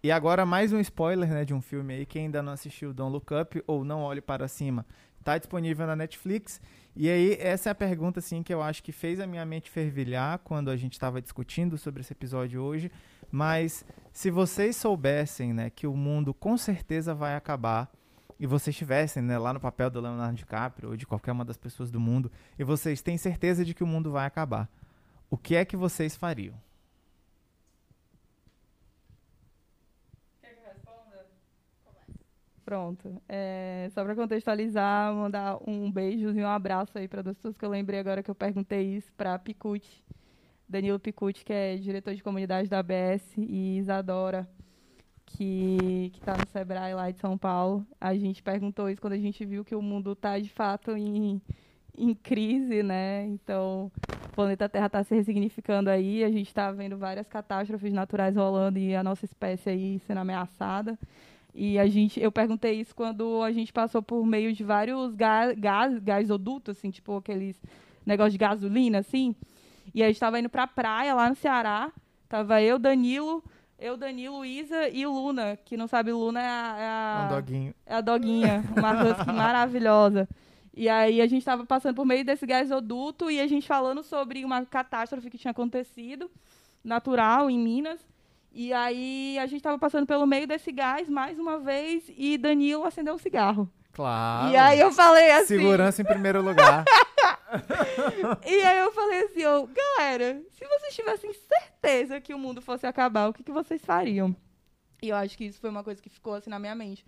E 0.04 0.12
agora 0.12 0.44
mais 0.44 0.70
um 0.70 0.78
spoiler, 0.80 1.30
né, 1.30 1.46
de 1.46 1.54
um 1.54 1.62
filme 1.62 1.94
aí 1.94 2.04
que 2.04 2.18
ainda 2.18 2.42
não 2.42 2.52
assistiu 2.52 2.92
Don't 2.92 3.10
Look 3.10 3.32
Up 3.32 3.64
ou 3.66 3.86
Não 3.86 4.02
Olhe 4.02 4.20
para 4.20 4.46
Cima. 4.46 4.84
Tá 5.24 5.38
disponível 5.38 5.86
na 5.86 5.96
Netflix. 5.96 6.60
E 6.94 7.08
aí, 7.08 7.38
essa 7.40 7.70
é 7.70 7.72
a 7.72 7.74
pergunta, 7.74 8.18
assim, 8.18 8.42
que 8.42 8.52
eu 8.52 8.62
acho 8.62 8.82
que 8.82 8.92
fez 8.92 9.18
a 9.18 9.26
minha 9.26 9.46
mente 9.46 9.70
fervilhar 9.70 10.40
quando 10.40 10.68
a 10.68 10.76
gente 10.76 10.92
estava 10.92 11.22
discutindo 11.22 11.78
sobre 11.78 12.02
esse 12.02 12.12
episódio 12.12 12.60
hoje. 12.60 12.92
Mas 13.32 13.82
se 14.12 14.30
vocês 14.30 14.76
soubessem, 14.76 15.54
né, 15.54 15.70
que 15.70 15.86
o 15.86 15.96
mundo 15.96 16.34
com 16.34 16.58
certeza 16.58 17.14
vai 17.14 17.34
acabar 17.34 17.90
e 18.38 18.46
vocês 18.46 18.74
estivessem 18.74 19.22
né, 19.22 19.38
lá 19.38 19.54
no 19.54 19.60
papel 19.60 19.88
do 19.88 20.02
Leonardo 20.02 20.36
DiCaprio 20.36 20.90
ou 20.90 20.98
de 20.98 21.06
qualquer 21.06 21.32
uma 21.32 21.46
das 21.46 21.56
pessoas 21.56 21.90
do 21.90 21.98
mundo 21.98 22.30
e 22.58 22.62
vocês 22.62 23.00
têm 23.00 23.16
certeza 23.16 23.64
de 23.64 23.72
que 23.72 23.82
o 23.82 23.86
mundo 23.86 24.12
vai 24.12 24.26
acabar, 24.26 24.68
o 25.30 25.38
que 25.38 25.56
é 25.56 25.64
que 25.64 25.78
vocês 25.78 26.14
fariam? 26.14 26.54
Pronto. 32.64 33.20
É, 33.28 33.90
só 33.92 34.02
para 34.02 34.14
contextualizar, 34.14 35.12
mandar 35.14 35.58
um 35.68 35.90
beijo 35.92 36.30
e 36.30 36.42
um 36.42 36.48
abraço 36.48 36.96
aí 36.96 37.06
para 37.06 37.22
duas 37.22 37.36
pessoas 37.36 37.56
que 37.56 37.64
eu 37.64 37.68
lembrei 37.68 38.00
agora 38.00 38.22
que 38.22 38.30
eu 38.30 38.34
perguntei 38.34 38.96
isso 38.96 39.12
para 39.14 39.38
Picucci 39.38 40.02
Danilo 40.68 40.98
Picucci, 40.98 41.44
que 41.44 41.52
é 41.52 41.76
diretor 41.76 42.14
de 42.14 42.22
comunidade 42.22 42.68
da 42.68 42.78
ABS, 42.78 43.22
e 43.36 43.78
Isadora, 43.78 44.48
que 45.26 46.10
está 46.14 46.36
no 46.36 46.48
Sebrae 46.50 46.94
lá 46.94 47.10
de 47.10 47.18
São 47.18 47.36
Paulo. 47.36 47.86
A 48.00 48.14
gente 48.14 48.42
perguntou 48.42 48.88
isso 48.88 49.00
quando 49.00 49.12
a 49.12 49.18
gente 49.18 49.44
viu 49.44 49.64
que 49.64 49.74
o 49.74 49.82
mundo 49.82 50.12
está, 50.12 50.38
de 50.38 50.48
fato, 50.48 50.96
em, 50.96 51.40
em 51.96 52.14
crise, 52.14 52.82
né? 52.82 53.26
Então, 53.26 53.90
o 54.08 54.34
planeta 54.34 54.68
Terra 54.68 54.86
está 54.86 55.04
se 55.04 55.14
ressignificando 55.14 55.90
aí, 55.90 56.24
a 56.24 56.30
gente 56.30 56.48
está 56.48 56.72
vendo 56.72 56.96
várias 56.96 57.28
catástrofes 57.28 57.92
naturais 57.92 58.34
rolando 58.34 58.78
e 58.78 58.96
a 58.96 59.02
nossa 59.02 59.24
espécie 59.24 59.70
aí 59.70 59.98
sendo 60.00 60.18
ameaçada. 60.18 60.98
E 61.54 61.78
a 61.78 61.86
gente, 61.86 62.20
eu 62.20 62.32
perguntei 62.32 62.80
isso 62.80 62.94
quando 62.94 63.40
a 63.42 63.52
gente 63.52 63.72
passou 63.72 64.02
por 64.02 64.26
meio 64.26 64.52
de 64.52 64.64
vários 64.64 65.14
gás, 65.14 65.56
gás, 65.56 65.98
gasodutos, 66.00 66.76
assim, 66.76 66.90
tipo 66.90 67.16
aqueles 67.16 67.60
negócios 68.04 68.32
de 68.32 68.38
gasolina, 68.38 68.98
assim. 68.98 69.36
E 69.94 70.02
a 70.02 70.06
gente 70.06 70.16
estava 70.16 70.40
indo 70.40 70.48
para 70.48 70.64
a 70.64 70.66
praia 70.66 71.14
lá 71.14 71.28
no 71.28 71.36
Ceará. 71.36 71.92
Tava 72.28 72.60
eu, 72.60 72.76
Danilo, 72.76 73.44
eu, 73.78 73.96
Danilo, 73.96 74.44
Isa 74.44 74.88
e 74.88 75.06
Luna. 75.06 75.56
Que 75.64 75.76
não 75.76 75.86
sabe, 75.86 76.12
Luna 76.12 76.40
é 76.40 76.48
a. 76.48 76.76
É 76.78 76.86
a, 76.86 77.24
um. 77.24 77.74
É 77.86 77.94
a 77.94 78.00
doguinha, 78.00 78.64
uma 78.76 79.04
husky 79.04 79.30
maravilhosa. 79.32 80.28
E 80.76 80.88
aí 80.88 81.20
a 81.20 81.26
gente 81.26 81.42
estava 81.42 81.64
passando 81.64 81.94
por 81.94 82.04
meio 82.04 82.24
desse 82.24 82.44
gasoduto 82.44 83.30
e 83.30 83.40
a 83.40 83.46
gente 83.46 83.68
falando 83.68 84.02
sobre 84.02 84.44
uma 84.44 84.66
catástrofe 84.66 85.30
que 85.30 85.38
tinha 85.38 85.52
acontecido, 85.52 86.28
natural, 86.82 87.48
em 87.48 87.56
Minas. 87.56 88.00
E 88.56 88.72
aí 88.72 89.36
a 89.40 89.46
gente 89.46 89.56
estava 89.56 89.76
passando 89.76 90.06
pelo 90.06 90.24
meio 90.28 90.46
desse 90.46 90.70
gás 90.70 91.08
mais 91.08 91.40
uma 91.40 91.58
vez 91.58 92.04
e 92.16 92.38
Danilo 92.38 92.84
acendeu 92.84 93.12
um 93.12 93.18
cigarro. 93.18 93.68
Claro. 93.92 94.52
E 94.52 94.56
aí 94.56 94.78
eu 94.78 94.92
falei 94.92 95.28
assim. 95.32 95.58
Segurança 95.58 96.00
em 96.00 96.04
primeiro 96.04 96.40
lugar. 96.40 96.84
e 98.46 98.62
aí 98.62 98.78
eu 98.78 98.92
falei 98.92 99.24
assim, 99.24 99.44
oh, 99.44 99.66
galera, 99.66 100.40
se 100.50 100.64
vocês 100.64 100.94
tivessem 100.94 101.32
certeza 101.32 102.20
que 102.20 102.32
o 102.32 102.38
mundo 102.38 102.62
fosse 102.62 102.86
acabar, 102.86 103.28
o 103.28 103.32
que, 103.32 103.42
que 103.42 103.50
vocês 103.50 103.84
fariam? 103.84 104.34
E 105.02 105.08
eu 105.08 105.16
acho 105.16 105.36
que 105.36 105.46
isso 105.46 105.60
foi 105.60 105.68
uma 105.68 105.82
coisa 105.82 106.00
que 106.00 106.08
ficou 106.08 106.34
assim 106.34 106.48
na 106.48 106.60
minha 106.60 106.76
mente. 106.76 107.04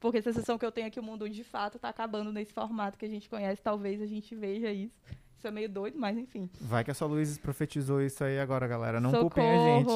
Porque 0.00 0.18
a 0.18 0.22
sensação 0.22 0.58
que 0.58 0.66
eu 0.66 0.72
tenho 0.72 0.88
é 0.88 0.90
que 0.90 0.98
o 0.98 1.02
mundo 1.02 1.28
de 1.30 1.44
fato 1.44 1.76
está 1.76 1.88
acabando 1.88 2.32
nesse 2.32 2.52
formato 2.52 2.98
que 2.98 3.04
a 3.04 3.08
gente 3.08 3.28
conhece. 3.28 3.62
Talvez 3.62 4.02
a 4.02 4.06
gente 4.06 4.34
veja 4.34 4.72
isso. 4.72 4.96
Isso 5.38 5.46
é 5.46 5.50
meio 5.52 5.68
doido, 5.68 5.96
mas 5.96 6.18
enfim. 6.18 6.50
Vai 6.60 6.82
que 6.82 6.90
a 6.90 6.94
sua 6.94 7.06
Luiz 7.06 7.38
profetizou 7.38 8.02
isso 8.02 8.24
aí 8.24 8.40
agora, 8.40 8.66
galera. 8.66 9.00
Não 9.00 9.10
Socorro. 9.10 9.30
culpem 9.30 9.48
a 9.48 9.78
gente. 9.78 9.92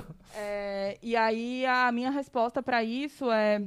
é, 0.34 0.98
e 1.02 1.14
aí 1.14 1.66
a 1.66 1.92
minha 1.92 2.10
resposta 2.10 2.62
para 2.62 2.82
isso 2.82 3.30
é 3.30 3.62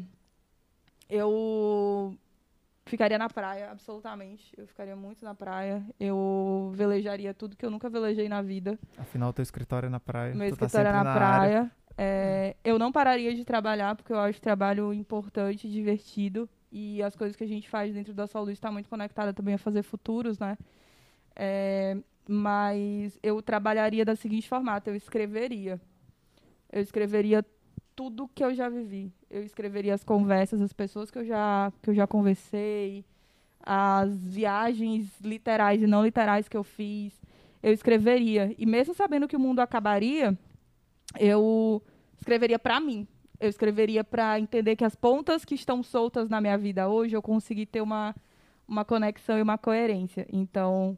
eu 1.07 2.17
ficaria 2.87 3.19
na 3.19 3.29
praia, 3.29 3.69
absolutamente. 3.69 4.51
Eu 4.57 4.65
ficaria 4.65 4.95
muito 4.95 5.23
na 5.23 5.35
praia. 5.35 5.85
Eu 5.99 6.71
velejaria 6.73 7.35
tudo 7.35 7.55
que 7.55 7.63
eu 7.63 7.69
nunca 7.69 7.87
velejei 7.87 8.27
na 8.27 8.41
vida. 8.41 8.79
Afinal, 8.97 9.31
teu 9.31 9.43
escritório 9.43 9.87
é 9.87 9.89
na 9.89 9.99
praia. 9.99 10.33
Meu 10.33 10.47
tá 10.47 10.65
escritório 10.65 10.87
é 10.87 10.91
na, 10.91 11.03
na 11.03 11.13
praia. 11.13 11.71
É, 11.95 12.55
eu 12.63 12.79
não 12.79 12.91
pararia 12.91 13.35
de 13.35 13.45
trabalhar, 13.45 13.95
porque 13.95 14.11
eu 14.11 14.17
acho 14.17 14.41
trabalho 14.41 14.91
importante, 14.91 15.69
divertido. 15.69 16.49
E 16.71 17.03
as 17.03 17.15
coisas 17.15 17.35
que 17.35 17.43
a 17.43 17.47
gente 17.47 17.69
faz 17.69 17.93
dentro 17.93 18.13
da 18.13 18.25
Sol 18.25 18.45
Luz 18.45 18.53
está 18.53 18.71
muito 18.71 18.89
conectada 18.89 19.33
também 19.33 19.53
a 19.53 19.57
fazer 19.57 19.83
futuros, 19.83 20.39
né? 20.39 20.57
É, 21.43 21.97
mas 22.29 23.17
eu 23.23 23.41
trabalharia 23.41 24.05
da 24.05 24.15
seguinte 24.15 24.47
formato, 24.47 24.91
eu 24.91 24.95
escreveria. 24.95 25.81
Eu 26.71 26.83
escreveria 26.83 27.43
tudo 27.95 28.27
que 28.27 28.43
eu 28.43 28.53
já 28.53 28.69
vivi. 28.69 29.11
Eu 29.27 29.43
escreveria 29.43 29.95
as 29.95 30.03
conversas, 30.03 30.61
as 30.61 30.71
pessoas 30.71 31.09
que 31.09 31.17
eu 31.17 31.25
já, 31.25 31.73
que 31.81 31.89
eu 31.89 31.95
já 31.95 32.05
conversei, 32.05 33.03
as 33.59 34.15
viagens 34.23 35.09
literais 35.19 35.81
e 35.81 35.87
não 35.87 36.05
literais 36.05 36.47
que 36.47 36.55
eu 36.55 36.63
fiz. 36.63 37.19
Eu 37.63 37.73
escreveria. 37.73 38.53
E 38.55 38.67
mesmo 38.67 38.93
sabendo 38.93 39.27
que 39.27 39.35
o 39.35 39.39
mundo 39.39 39.61
acabaria, 39.61 40.37
eu 41.19 41.81
escreveria 42.19 42.59
para 42.59 42.79
mim. 42.79 43.07
Eu 43.39 43.49
escreveria 43.49 44.03
para 44.03 44.39
entender 44.39 44.75
que 44.75 44.85
as 44.85 44.93
pontas 44.93 45.43
que 45.43 45.55
estão 45.55 45.81
soltas 45.81 46.29
na 46.29 46.39
minha 46.39 46.55
vida 46.55 46.87
hoje, 46.87 47.15
eu 47.15 47.21
consegui 47.21 47.65
ter 47.65 47.81
uma, 47.81 48.15
uma 48.67 48.85
conexão 48.85 49.39
e 49.39 49.41
uma 49.41 49.57
coerência. 49.57 50.27
Então, 50.31 50.95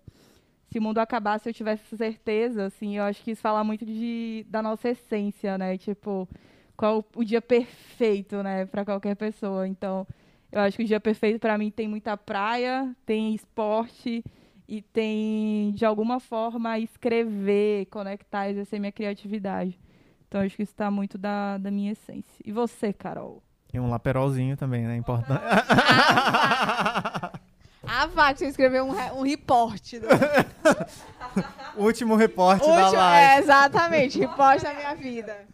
se 0.74 0.80
o 0.80 0.82
mundo 0.82 0.98
acabasse, 0.98 1.48
eu 1.48 1.54
tivesse 1.54 1.96
certeza, 1.96 2.66
assim, 2.66 2.98
eu 2.98 3.04
acho 3.04 3.24
que 3.24 3.30
isso 3.30 3.42
fala 3.44 3.64
muito 3.64 3.86
de, 3.86 4.44
da 4.50 4.60
nossa 4.60 4.90
essência, 4.90 5.56
né? 5.56 5.78
Tipo, 5.78 6.28
qual 6.76 7.06
o 7.16 7.24
dia 7.24 7.44
perfeito, 7.44 8.42
né, 8.42 8.66
para 8.66 8.84
qualquer 8.84 9.16
pessoa. 9.16 9.68
Então, 9.68 10.08
eu 10.52 10.62
acho 10.62 10.76
que 10.78 10.84
o 10.84 10.88
dia 10.88 11.00
perfeito 11.00 11.40
para 11.40 11.60
mim 11.60 11.70
tem 11.70 11.88
muita 11.88 12.18
praia, 12.18 12.92
tem 13.06 13.36
esporte 13.36 14.24
e 14.68 14.82
tem 14.82 15.74
de 15.76 15.86
alguma 15.86 16.20
forma 16.20 16.80
escrever, 16.80 17.86
conectar, 17.86 18.50
exercer 18.50 18.80
minha 18.80 18.92
criatividade. 18.92 19.80
Então, 20.28 20.42
acho 20.42 20.56
que 20.56 20.64
isso 20.64 20.74
está 20.74 20.90
muito 20.90 21.20
da, 21.20 21.60
da 21.60 21.70
minha 21.70 21.92
essência. 21.92 22.42
E 22.44 22.52
você, 22.52 22.92
Carol? 22.92 23.44
E 23.72 23.80
um 23.80 23.92
laperolzinho 23.92 24.58
também, 24.58 24.88
né? 24.88 24.96
Importante. 24.96 25.44
Ah, 25.44 27.32
vá, 28.08 28.34
que 28.34 28.40
você 28.40 28.48
escreveu 28.48 28.86
um, 28.86 29.20
um 29.20 29.22
reporte. 29.22 30.00
Do... 30.00 30.08
Último 31.78 32.16
reporte 32.16 32.66
Último, 32.66 32.76
da 32.76 32.90
live. 32.90 33.36
É, 33.36 33.40
exatamente, 33.40 34.20
reporte 34.20 34.64
da 34.64 34.74
minha 34.74 34.96
vida. 34.96 35.48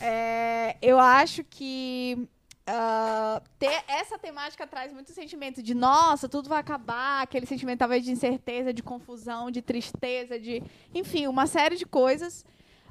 É, 0.00 0.76
eu 0.82 0.98
acho 0.98 1.44
que 1.44 2.28
uh, 2.68 3.40
ter 3.58 3.82
essa 3.88 4.18
temática 4.18 4.66
traz 4.66 4.92
muito 4.92 5.12
sentimento 5.12 5.62
de 5.62 5.74
nossa, 5.74 6.28
tudo 6.28 6.48
vai 6.48 6.60
acabar, 6.60 7.22
aquele 7.22 7.46
sentimento 7.46 7.78
talvez 7.78 8.04
de 8.04 8.10
incerteza, 8.10 8.72
de 8.72 8.82
confusão, 8.82 9.50
de 9.50 9.62
tristeza, 9.62 10.38
de 10.38 10.62
enfim, 10.94 11.26
uma 11.26 11.46
série 11.46 11.76
de 11.76 11.86
coisas. 11.86 12.44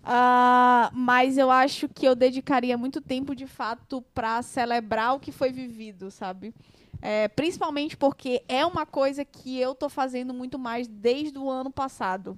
Uh, 0.04 0.90
mas 0.94 1.38
eu 1.38 1.52
acho 1.52 1.88
que 1.88 2.08
eu 2.08 2.16
dedicaria 2.16 2.76
muito 2.78 3.00
tempo 3.00 3.36
de 3.36 3.46
fato 3.46 4.02
para 4.14 4.42
celebrar 4.42 5.16
o 5.16 5.20
que 5.20 5.32
foi 5.32 5.52
vivido, 5.52 6.10
sabe? 6.10 6.54
É, 7.02 7.28
principalmente 7.30 7.98
porque 7.98 8.44
é 8.48 8.66
uma 8.66 8.86
coisa 8.86 9.26
que 9.26 9.60
eu 9.60 9.74
tô 9.74 9.90
fazendo 9.90 10.34
muito 10.34 10.60
mais 10.60 10.88
desde 10.88 11.38
o 11.38 11.50
ano 11.50 11.72
passado. 11.72 12.38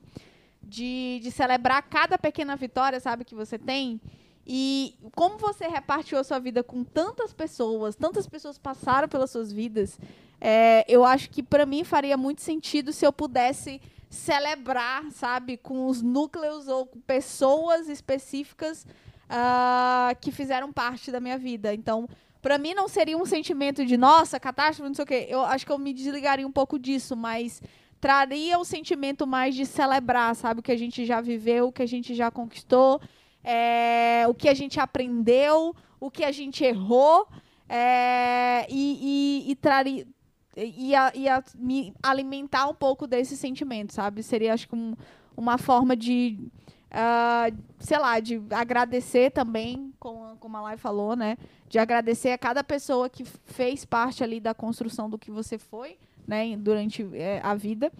De, 0.65 1.19
de 1.21 1.29
celebrar 1.29 1.81
cada 1.83 2.17
pequena 2.17 2.55
vitória, 2.55 2.97
sabe, 2.99 3.25
que 3.25 3.35
você 3.35 3.59
tem. 3.59 3.99
E 4.47 4.95
como 5.13 5.37
você 5.37 5.67
repartiu 5.67 6.17
a 6.17 6.23
sua 6.23 6.39
vida 6.39 6.63
com 6.63 6.83
tantas 6.83 7.33
pessoas, 7.33 7.95
tantas 7.95 8.27
pessoas 8.27 8.57
passaram 8.57 9.09
pelas 9.09 9.29
suas 9.29 9.51
vidas, 9.51 9.99
é, 10.39 10.85
eu 10.87 11.03
acho 11.03 11.29
que 11.29 11.43
para 11.43 11.65
mim 11.65 11.83
faria 11.83 12.17
muito 12.17 12.41
sentido 12.41 12.91
se 12.91 13.05
eu 13.05 13.11
pudesse 13.11 13.81
celebrar, 14.09 15.09
sabe, 15.11 15.57
com 15.57 15.87
os 15.87 16.01
núcleos 16.01 16.67
ou 16.67 16.85
com 16.85 16.99
pessoas 16.99 17.89
específicas 17.89 18.85
ah, 19.29 20.15
que 20.21 20.31
fizeram 20.31 20.71
parte 20.71 21.11
da 21.11 21.19
minha 21.19 21.37
vida. 21.37 21.73
Então, 21.73 22.07
pra 22.43 22.57
mim 22.57 22.73
não 22.73 22.89
seria 22.89 23.17
um 23.17 23.25
sentimento 23.25 23.85
de 23.85 23.95
nossa, 23.95 24.37
catástrofe, 24.37 24.89
não 24.89 24.93
sei 24.93 25.03
o 25.03 25.07
quê. 25.07 25.25
Eu 25.29 25.41
acho 25.41 25.65
que 25.65 25.71
eu 25.71 25.79
me 25.79 25.93
desligaria 25.93 26.45
um 26.45 26.51
pouco 26.51 26.77
disso, 26.77 27.15
mas 27.15 27.61
traria 28.01 28.59
o 28.59 28.65
sentimento 28.65 29.25
mais 29.25 29.55
de 29.55 29.65
celebrar, 29.65 30.35
sabe? 30.35 30.59
O 30.59 30.63
que 30.63 30.73
a 30.73 30.77
gente 30.77 31.05
já 31.05 31.21
viveu, 31.21 31.69
o 31.69 31.71
que 31.71 31.81
a 31.81 31.85
gente 31.85 32.13
já 32.13 32.29
conquistou, 32.29 32.99
é, 33.41 34.25
o 34.27 34.33
que 34.33 34.49
a 34.49 34.53
gente 34.53 34.77
aprendeu, 34.77 35.73
o 36.01 36.11
que 36.11 36.25
a 36.25 36.33
gente 36.33 36.65
errou, 36.65 37.25
é, 37.69 38.67
e, 38.69 39.45
e, 39.47 39.51
e 39.51 39.55
traria. 39.55 40.05
Ia, 40.55 41.11
ia 41.15 41.43
me 41.55 41.93
alimentar 42.03 42.67
um 42.67 42.75
pouco 42.75 43.07
desse 43.07 43.37
sentimento, 43.37 43.93
sabe? 43.93 44.21
Seria, 44.21 44.53
acho 44.53 44.67
que, 44.67 44.75
um, 44.75 44.95
uma 45.35 45.57
forma 45.57 45.95
de, 45.95 46.37
uh, 46.93 47.57
sei 47.79 47.97
lá, 47.97 48.19
de 48.19 48.41
agradecer 48.51 49.31
também, 49.31 49.93
como, 49.99 50.37
como 50.37 50.57
a 50.57 50.61
Lai 50.61 50.77
falou, 50.77 51.15
né? 51.15 51.37
De 51.67 51.79
agradecer 51.79 52.29
a 52.29 52.37
cada 52.37 52.63
pessoa 52.63 53.09
que 53.09 53.25
fez 53.25 53.83
parte 53.83 54.23
ali 54.23 54.39
da 54.39 54.53
construção 54.53 55.09
do 55.09 55.17
que 55.17 55.31
você 55.31 55.57
foi, 55.57 55.97
né? 56.27 56.55
Durante 56.55 57.07
é, 57.13 57.41
a 57.43 57.55
vida. 57.55 57.91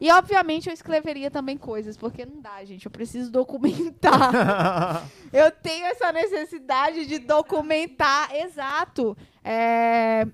E, 0.00 0.10
obviamente, 0.10 0.68
eu 0.68 0.72
escreveria 0.72 1.30
também 1.30 1.56
coisas, 1.56 1.96
porque 1.96 2.26
não 2.26 2.40
dá, 2.40 2.64
gente. 2.64 2.86
Eu 2.86 2.90
preciso 2.90 3.30
documentar. 3.30 5.06
eu 5.32 5.50
tenho 5.50 5.86
essa 5.86 6.10
necessidade 6.12 7.06
de 7.06 7.20
documentar. 7.20 8.34
Exato. 8.34 9.16
É, 9.44 10.26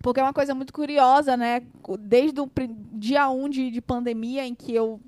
porque 0.00 0.20
é 0.20 0.22
uma 0.22 0.32
coisa 0.32 0.54
muito 0.54 0.72
curiosa, 0.72 1.36
né? 1.36 1.62
Desde 1.98 2.40
o 2.40 2.48
dia 2.92 3.28
1 3.28 3.44
um 3.44 3.48
de, 3.48 3.70
de 3.70 3.80
pandemia, 3.80 4.46
em 4.46 4.54
que 4.54 4.72
eu 4.72 5.00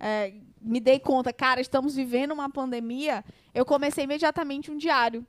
é, 0.00 0.32
me 0.60 0.80
dei 0.80 0.98
conta, 0.98 1.32
cara, 1.32 1.60
estamos 1.60 1.94
vivendo 1.94 2.32
uma 2.32 2.50
pandemia, 2.50 3.24
eu 3.54 3.64
comecei 3.64 4.04
imediatamente 4.04 4.70
um 4.70 4.76
diário. 4.76 5.24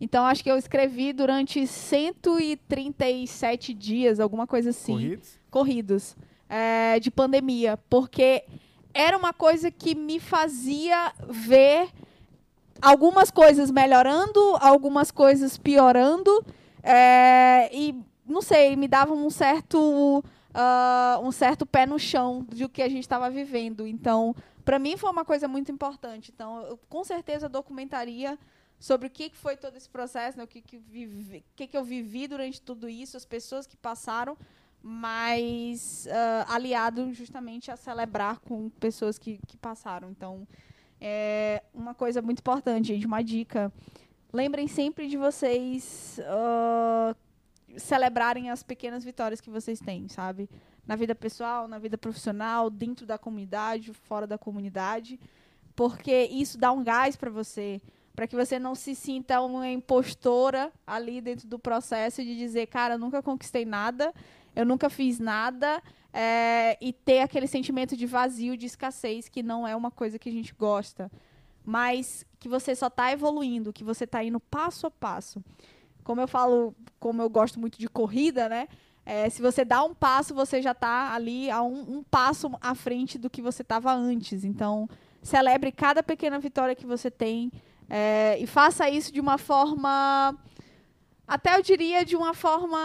Então, 0.00 0.24
acho 0.24 0.42
que 0.42 0.50
eu 0.50 0.56
escrevi 0.56 1.12
durante 1.12 1.66
137 1.66 3.72
dias, 3.72 4.20
alguma 4.20 4.46
coisa 4.46 4.70
assim. 4.70 4.92
Corridos? 4.92 5.38
Corridos 5.50 6.16
é, 6.48 7.00
de 7.00 7.10
pandemia, 7.10 7.78
porque 7.88 8.44
era 8.92 9.16
uma 9.16 9.32
coisa 9.32 9.70
que 9.70 9.94
me 9.94 10.20
fazia 10.20 11.12
ver 11.28 11.88
algumas 12.82 13.30
coisas 13.30 13.70
melhorando, 13.70 14.40
algumas 14.60 15.10
coisas 15.10 15.56
piorando, 15.56 16.44
é, 16.82 17.70
e 17.72 17.94
não 18.26 18.42
sei, 18.42 18.76
me 18.76 18.88
dava 18.88 19.14
um 19.14 19.30
certo 19.30 20.22
uh, 20.54 21.26
um 21.26 21.32
certo 21.32 21.66
pé 21.66 21.84
no 21.84 21.98
chão 21.98 22.46
do 22.48 22.68
que 22.68 22.82
a 22.82 22.88
gente 22.88 23.00
estava 23.00 23.28
vivendo. 23.28 23.86
Então, 23.86 24.34
para 24.64 24.78
mim 24.78 24.96
foi 24.96 25.10
uma 25.10 25.24
coisa 25.24 25.46
muito 25.46 25.70
importante. 25.70 26.32
Então, 26.34 26.62
eu 26.66 26.78
com 26.88 27.04
certeza 27.04 27.48
documentaria 27.48 28.38
sobre 28.78 29.08
o 29.08 29.10
que, 29.10 29.30
foi 29.34 29.56
todo 29.56 29.76
esse 29.76 29.88
processo, 29.88 30.36
né, 30.36 30.44
o 30.44 30.46
que, 30.46 30.60
que, 30.60 30.78
vivi, 30.78 31.44
que, 31.54 31.66
que 31.66 31.76
eu 31.76 31.84
vivi 31.84 32.26
durante 32.26 32.60
tudo 32.60 32.88
isso, 32.88 33.16
as 33.16 33.24
pessoas 33.24 33.66
que 33.66 33.76
passaram, 33.76 34.36
mas 34.82 36.06
uh, 36.06 36.52
aliado 36.52 37.12
justamente 37.14 37.70
a 37.70 37.76
celebrar 37.76 38.40
com 38.40 38.68
pessoas 38.68 39.18
que, 39.18 39.38
que 39.46 39.56
passaram. 39.56 40.10
Então, 40.10 40.46
é 41.00 41.62
uma 41.72 41.94
coisa 41.94 42.20
muito 42.20 42.40
importante, 42.40 42.88
gente, 42.88 43.06
uma 43.06 43.22
dica. 43.22 43.72
Lembrem 44.32 44.66
sempre 44.66 45.08
de 45.08 45.16
vocês 45.16 46.18
uh, 46.20 47.16
celebrarem 47.78 48.50
as 48.50 48.62
pequenas 48.62 49.04
vitórias 49.04 49.40
que 49.40 49.50
vocês 49.50 49.80
têm, 49.80 50.08
sabe? 50.08 50.48
Na 50.86 50.96
vida 50.96 51.14
pessoal, 51.14 51.66
na 51.66 51.78
vida 51.78 51.96
profissional, 51.96 52.68
dentro 52.68 53.06
da 53.06 53.18
comunidade, 53.18 53.92
fora 53.92 54.26
da 54.26 54.36
comunidade, 54.36 55.18
porque 55.74 56.24
isso 56.30 56.58
dá 56.58 56.70
um 56.72 56.84
gás 56.84 57.16
para 57.16 57.30
você, 57.30 57.80
para 58.14 58.26
que 58.26 58.36
você 58.36 58.58
não 58.58 58.74
se 58.74 58.94
sinta 58.94 59.40
uma 59.40 59.68
impostora 59.68 60.70
ali 60.86 61.20
dentro 61.20 61.48
do 61.48 61.58
processo 61.58 62.22
de 62.22 62.36
dizer, 62.36 62.66
cara, 62.66 62.98
nunca 62.98 63.22
conquistei 63.22 63.64
nada 63.64 64.12
eu 64.54 64.64
nunca 64.64 64.88
fiz 64.88 65.18
nada, 65.18 65.82
é, 66.12 66.78
e 66.80 66.92
ter 66.92 67.20
aquele 67.20 67.46
sentimento 67.46 67.96
de 67.96 68.06
vazio, 68.06 68.56
de 68.56 68.66
escassez, 68.66 69.28
que 69.28 69.42
não 69.42 69.66
é 69.66 69.74
uma 69.74 69.90
coisa 69.90 70.18
que 70.18 70.28
a 70.28 70.32
gente 70.32 70.54
gosta, 70.54 71.10
mas 71.64 72.24
que 72.38 72.48
você 72.48 72.74
só 72.74 72.86
está 72.86 73.10
evoluindo, 73.10 73.72
que 73.72 73.82
você 73.82 74.04
está 74.04 74.22
indo 74.22 74.38
passo 74.38 74.86
a 74.86 74.90
passo. 74.90 75.42
Como 76.04 76.20
eu 76.20 76.28
falo, 76.28 76.74
como 77.00 77.20
eu 77.20 77.28
gosto 77.28 77.58
muito 77.58 77.78
de 77.78 77.88
corrida, 77.88 78.48
né? 78.48 78.68
É, 79.06 79.28
se 79.28 79.42
você 79.42 79.64
dá 79.64 79.82
um 79.84 79.94
passo, 79.94 80.34
você 80.34 80.62
já 80.62 80.72
está 80.72 81.12
ali 81.14 81.50
a 81.50 81.62
um, 81.62 81.98
um, 81.98 82.02
passo 82.02 82.50
à 82.60 82.74
frente 82.74 83.18
do 83.18 83.28
que 83.28 83.42
você 83.42 83.62
estava 83.62 83.92
antes. 83.92 84.44
Então, 84.44 84.88
celebre 85.22 85.70
cada 85.70 86.02
pequena 86.02 86.38
vitória 86.38 86.74
que 86.74 86.86
você 86.86 87.10
tem 87.10 87.52
é, 87.88 88.38
e 88.38 88.46
faça 88.46 88.88
isso 88.88 89.12
de 89.12 89.20
uma 89.20 89.36
forma 89.36 90.34
até 91.26 91.56
eu 91.56 91.62
diria 91.62 92.04
de 92.04 92.16
uma 92.16 92.34
forma, 92.34 92.78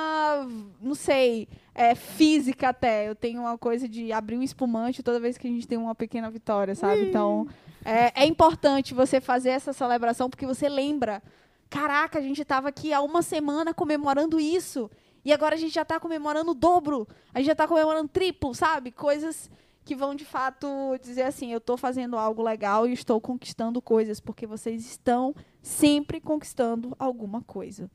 não 0.82 0.96
sei, 0.96 1.48
é, 1.76 1.94
física 1.94 2.70
até. 2.70 3.10
Eu 3.10 3.14
tenho 3.14 3.42
uma 3.42 3.58
coisa 3.58 3.88
de 3.88 4.14
abrir 4.14 4.38
um 4.38 4.44
espumante 4.44 5.04
toda 5.04 5.20
vez 5.20 5.38
que 5.38 5.46
a 5.48 5.50
gente 5.50 5.68
tem 5.68 5.78
uma 5.78 5.94
pequena 5.94 6.30
vitória, 6.30 6.74
sabe? 6.74 7.10
Então, 7.10 7.48
é, 7.84 8.24
é 8.24 8.26
importante 8.26 8.94
você 8.94 9.20
fazer 9.20 9.50
essa 9.50 9.74
celebração 9.74 10.30
porque 10.30 10.46
você 10.46 10.70
lembra. 10.70 11.22
Caraca, 11.70 12.18
a 12.18 12.22
gente 12.22 12.42
estava 12.42 12.70
aqui 12.70 12.94
há 12.94 13.02
uma 13.02 13.22
semana 13.22 13.74
comemorando 13.74 14.40
isso. 14.40 14.90
E 15.24 15.34
agora 15.34 15.56
a 15.56 15.58
gente 15.58 15.74
já 15.74 15.82
está 15.82 16.00
comemorando 16.00 16.52
o 16.52 16.56
dobro. 16.56 17.08
A 17.34 17.40
gente 17.40 17.48
já 17.48 17.52
está 17.54 17.68
comemorando 17.68 18.08
triplo, 18.08 18.54
sabe? 18.54 18.92
Coisas 18.92 19.50
que 19.84 19.96
vão 19.96 20.14
de 20.14 20.26
fato 20.26 20.68
dizer 21.02 21.24
assim: 21.24 21.52
eu 21.52 21.58
estou 21.58 21.78
fazendo 21.78 22.18
algo 22.18 22.42
legal 22.42 22.88
e 22.88 22.94
estou 22.94 23.20
conquistando 23.20 23.82
coisas, 23.82 24.20
porque 24.20 24.46
vocês 24.46 24.86
estão 24.86 25.34
sempre 25.62 26.22
conquistando 26.22 26.96
alguma 27.00 27.42
coisa. 27.42 27.90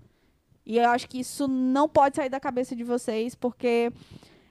E 0.66 0.78
eu 0.78 0.88
acho 0.90 1.08
que 1.08 1.20
isso 1.20 1.46
não 1.46 1.88
pode 1.88 2.16
sair 2.16 2.28
da 2.28 2.40
cabeça 2.40 2.74
de 2.74 2.82
vocês, 2.82 3.34
porque 3.34 3.92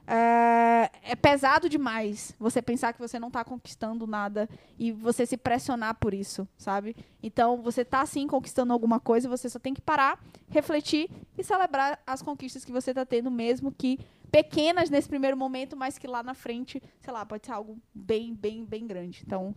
é, 0.05 0.91
é 1.01 1.15
pesado 1.15 1.69
demais 1.69 2.35
você 2.37 2.61
pensar 2.61 2.93
que 2.93 2.99
você 2.99 3.17
não 3.17 3.29
está 3.29 3.43
conquistando 3.43 4.05
nada 4.05 4.49
e 4.77 4.91
você 4.91 5.25
se 5.25 5.37
pressionar 5.37 5.95
por 5.95 6.13
isso, 6.13 6.47
sabe? 6.57 6.95
Então, 7.21 7.61
você 7.61 7.81
está 7.81 8.05
sim 8.05 8.27
conquistando 8.27 8.73
alguma 8.73 8.99
coisa, 8.99 9.29
você 9.29 9.49
só 9.49 9.59
tem 9.59 9.73
que 9.73 9.81
parar, 9.81 10.19
refletir 10.49 11.09
e 11.37 11.43
celebrar 11.43 11.99
as 12.05 12.21
conquistas 12.21 12.65
que 12.65 12.71
você 12.71 12.91
está 12.91 13.05
tendo, 13.05 13.31
mesmo 13.31 13.71
que 13.71 13.99
pequenas 14.29 14.89
nesse 14.89 15.07
primeiro 15.07 15.37
momento, 15.37 15.77
mas 15.77 15.97
que 15.97 16.07
lá 16.07 16.21
na 16.21 16.33
frente, 16.33 16.81
sei 16.99 17.13
lá, 17.13 17.25
pode 17.25 17.45
ser 17.45 17.53
algo 17.53 17.77
bem, 17.93 18.33
bem, 18.33 18.65
bem 18.65 18.85
grande. 18.85 19.23
Então, 19.25 19.55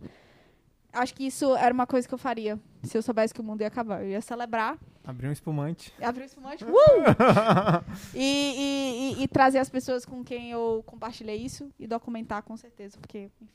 acho 0.99 1.13
que 1.13 1.25
isso 1.25 1.55
era 1.55 1.73
uma 1.73 1.87
coisa 1.87 2.07
que 2.07 2.13
eu 2.13 2.17
faria 2.17 2.59
se 2.83 2.97
eu 2.97 3.01
soubesse 3.01 3.33
que 3.33 3.41
o 3.41 3.43
mundo 3.43 3.61
ia 3.61 3.67
acabar. 3.67 4.01
Eu 4.01 4.09
ia 4.09 4.21
celebrar. 4.21 4.77
Abrir 5.03 5.27
um 5.27 5.31
espumante. 5.31 5.93
Abrir 6.01 6.23
um 6.23 6.25
espumante. 6.25 6.65
Uh! 6.67 7.83
e, 8.13 8.19
e, 8.19 9.19
e, 9.19 9.23
e, 9.23 9.27
trazer 9.27 9.59
as 9.59 9.69
pessoas 9.69 10.05
com 10.05 10.23
quem 10.23 10.51
eu 10.51 10.83
compartilhei 10.85 11.37
isso 11.37 11.71
e 11.79 11.87
documentar 11.87 12.43
com 12.43 12.55
certeza, 12.57 12.97
porque, 12.99 13.19
enfim. 13.19 13.47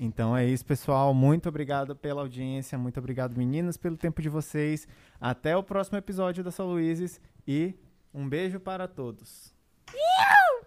Então 0.00 0.36
é 0.36 0.44
isso, 0.44 0.64
pessoal. 0.64 1.14
Muito 1.14 1.48
obrigado 1.48 1.94
pela 1.94 2.22
audiência. 2.22 2.76
Muito 2.76 2.98
obrigado, 2.98 3.36
meninas, 3.36 3.76
pelo 3.76 3.96
tempo 3.96 4.20
de 4.20 4.28
vocês. 4.28 4.86
Até 5.20 5.56
o 5.56 5.62
próximo 5.62 5.96
episódio 5.96 6.42
da 6.44 6.50
São 6.50 6.66
Luizes 6.66 7.20
e 7.46 7.74
um 8.12 8.28
beijo 8.28 8.58
para 8.60 8.88
todos. 8.88 9.54
Yeah! 9.92 10.66